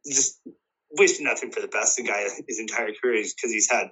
just 0.05 0.41
wish 0.91 1.19
nothing 1.19 1.51
for 1.51 1.61
the 1.61 1.67
best. 1.67 1.95
The 1.95 2.03
guy 2.03 2.27
his 2.47 2.59
entire 2.59 2.91
career 3.01 3.23
because 3.23 3.51
he's 3.51 3.71
had 3.71 3.87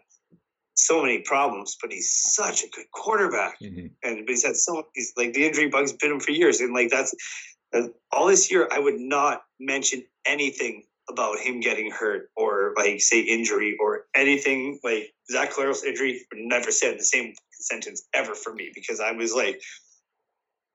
so 0.86 1.02
many 1.02 1.20
problems, 1.20 1.78
but 1.82 1.92
he's 1.92 2.12
such 2.12 2.64
a 2.64 2.70
good 2.70 2.86
quarterback. 2.92 3.60
Mm-hmm. 3.60 3.88
And 4.04 4.26
but 4.26 4.30
he's 4.30 4.46
had 4.46 4.56
so 4.56 4.88
he's 4.94 5.14
like 5.18 5.34
the 5.34 5.46
injury 5.46 5.68
bugs 5.68 5.94
bit 5.94 6.12
him 6.12 6.20
for 6.20 6.32
years, 6.32 6.62
and 6.62 6.74
like 6.74 6.90
that's 6.90 7.14
uh, 7.74 7.88
all 8.12 8.28
this 8.28 8.52
year. 8.52 8.68
I 8.72 8.80
would 8.80 9.00
not 9.00 9.44
mention 9.60 10.04
anything 10.26 10.84
about 11.10 11.40
him 11.40 11.60
getting 11.60 11.92
hurt 11.92 12.30
or 12.36 12.74
like 12.78 13.02
say 13.02 13.22
injury 13.22 13.78
or 13.80 14.06
anything 14.16 14.80
like 14.84 15.14
Zach 15.32 15.52
Collaros 15.52 15.84
injury. 15.84 16.26
Would 16.32 16.42
never 16.42 16.72
said 16.72 16.98
the 16.98 17.04
same 17.04 17.34
sentence 17.52 18.08
ever 18.14 18.36
for 18.36 18.54
me 18.54 18.72
because 18.74 19.00
I 19.00 19.12
was 19.12 19.34
like, 19.34 19.62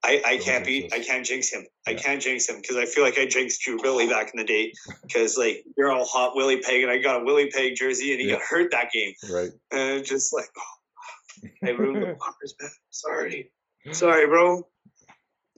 I, 0.03 0.23
I 0.25 0.37
can't 0.39 0.65
be 0.65 0.91
I 0.93 1.01
can't 1.01 1.27
jinx 1.27 1.53
him. 1.53 1.67
I 1.87 1.95
can't 1.95 2.23
jinx 2.23 2.49
him 2.49 2.57
because 2.61 2.77
I 2.77 2.87
feel 2.87 3.05
like 3.05 3.19
I 3.19 3.27
jinxed 3.27 3.61
Drew 3.63 3.79
Willy 3.83 4.09
back 4.09 4.31
in 4.33 4.39
the 4.39 4.47
day 4.47 4.73
because 5.03 5.37
like 5.37 5.63
you're 5.77 5.93
all 5.93 6.07
hot 6.07 6.35
Willie 6.35 6.61
Peg 6.61 6.83
and 6.83 6.91
I 6.91 6.99
got 6.99 7.21
a 7.21 7.25
Willie 7.25 7.51
Peg 7.51 7.75
jersey 7.77 8.13
and 8.13 8.21
he 8.21 8.29
yeah. 8.29 8.35
got 8.35 8.43
hurt 8.43 8.71
that 8.71 8.91
game. 8.93 9.13
Right. 9.31 9.51
And 9.71 10.05
just 10.05 10.33
like 10.33 10.49
oh, 10.57 11.49
I 11.65 11.71
ruined 11.71 12.03
the 12.03 12.07
Bombers, 12.19 12.55
man. 12.61 12.71
Sorry. 12.89 13.53
Sorry, 13.93 14.27
bro. 14.27 14.67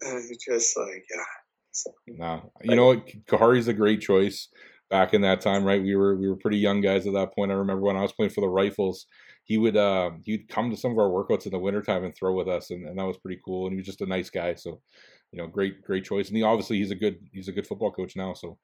And 0.00 0.24
just 0.44 0.76
like 0.76 1.04
yeah. 1.14 1.22
So, 1.70 1.90
no, 2.06 2.52
you 2.62 2.76
know 2.76 2.86
what? 2.86 3.08
Khari's 3.28 3.68
a 3.68 3.72
great 3.72 4.02
choice 4.02 4.48
back 4.90 5.14
in 5.14 5.22
that 5.22 5.40
time, 5.40 5.64
right? 5.64 5.82
We 5.82 5.96
were 5.96 6.16
we 6.16 6.28
were 6.28 6.36
pretty 6.36 6.58
young 6.58 6.80
guys 6.80 7.06
at 7.06 7.14
that 7.14 7.34
point. 7.34 7.50
I 7.50 7.54
remember 7.54 7.82
when 7.82 7.96
I 7.96 8.02
was 8.02 8.12
playing 8.12 8.30
for 8.30 8.42
the 8.42 8.48
Rifles, 8.48 9.06
he 9.44 9.58
would 9.58 9.76
uh, 9.76 10.10
he'd 10.24 10.48
come 10.48 10.70
to 10.70 10.76
some 10.76 10.92
of 10.92 10.98
our 10.98 11.08
workouts 11.08 11.46
in 11.46 11.52
the 11.52 11.58
wintertime 11.58 12.04
and 12.04 12.14
throw 12.14 12.34
with 12.34 12.48
us, 12.48 12.70
and, 12.70 12.86
and 12.86 12.98
that 12.98 13.06
was 13.06 13.18
pretty 13.18 13.40
cool. 13.44 13.66
And 13.66 13.72
he 13.72 13.78
was 13.78 13.86
just 13.86 14.00
a 14.00 14.06
nice 14.06 14.30
guy, 14.30 14.54
so 14.54 14.80
you 15.32 15.38
know, 15.38 15.46
great 15.46 15.82
great 15.82 16.04
choice. 16.04 16.28
And 16.28 16.36
he 16.36 16.42
obviously 16.42 16.78
he's 16.78 16.90
a 16.90 16.96
good 16.96 17.16
he's 17.32 17.48
a 17.48 17.52
good 17.52 17.66
football 17.66 17.90
coach 17.90 18.16
now, 18.16 18.34
so 18.34 18.58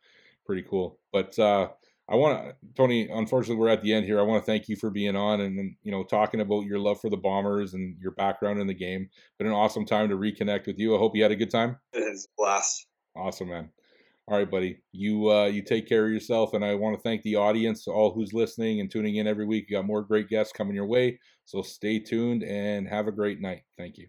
pretty 0.47 0.65
cool. 0.69 0.99
But 1.13 1.39
uh, 1.39 1.69
I 2.09 2.17
want 2.17 2.45
to 2.45 2.55
Tony. 2.75 3.09
Unfortunately, 3.09 3.57
we're 3.57 3.69
at 3.69 3.83
the 3.83 3.93
end 3.93 4.07
here. 4.07 4.19
I 4.19 4.23
want 4.23 4.43
to 4.43 4.47
thank 4.47 4.69
you 4.69 4.77
for 4.77 4.91
being 4.91 5.17
on 5.17 5.41
and, 5.41 5.59
and 5.59 5.77
you 5.83 5.93
know 5.93 6.05
talking 6.05 6.41
about 6.41 6.65
your 6.65 6.79
love 6.79 7.01
for 7.01 7.11
the 7.11 7.17
Bombers 7.17 7.75
and 7.75 7.97
your 8.01 8.13
background 8.13 8.61
in 8.61 8.67
the 8.67 8.75
game. 8.75 9.09
Been 9.39 9.49
an 9.49 9.53
awesome 9.53 9.85
time 9.85 10.09
to 10.09 10.17
reconnect 10.17 10.67
with 10.67 10.79
you. 10.79 10.95
I 10.95 10.99
hope 10.99 11.17
you 11.17 11.23
had 11.23 11.33
a 11.33 11.37
good 11.37 11.51
time. 11.51 11.77
It 11.93 12.01
was 12.01 12.29
blast. 12.37 12.87
Awesome, 13.17 13.49
man. 13.49 13.71
All 14.31 14.37
right, 14.37 14.51
buddy. 14.51 14.77
You 14.93 15.31
uh, 15.31 15.47
you 15.47 15.63
take 15.63 15.89
care 15.89 16.05
of 16.05 16.13
yourself, 16.13 16.53
and 16.53 16.63
I 16.63 16.75
want 16.75 16.95
to 16.95 17.03
thank 17.03 17.23
the 17.23 17.37
audience, 17.37 17.89
all 17.89 18.13
who's 18.13 18.35
listening 18.35 18.79
and 18.79 18.91
tuning 18.91 19.17
in 19.17 19.27
every 19.27 19.47
week. 19.47 19.67
You 19.71 19.79
got 19.79 19.87
more 19.87 20.03
great 20.03 20.29
guests 20.29 20.53
coming 20.53 20.75
your 20.75 20.87
way, 20.87 21.19
so 21.47 21.63
stay 21.63 21.99
tuned 21.99 22.43
and 22.43 22.87
have 22.87 23.07
a 23.07 23.13
great 23.13 23.41
night. 23.41 23.63
Thank 23.79 23.97
you. 23.97 24.09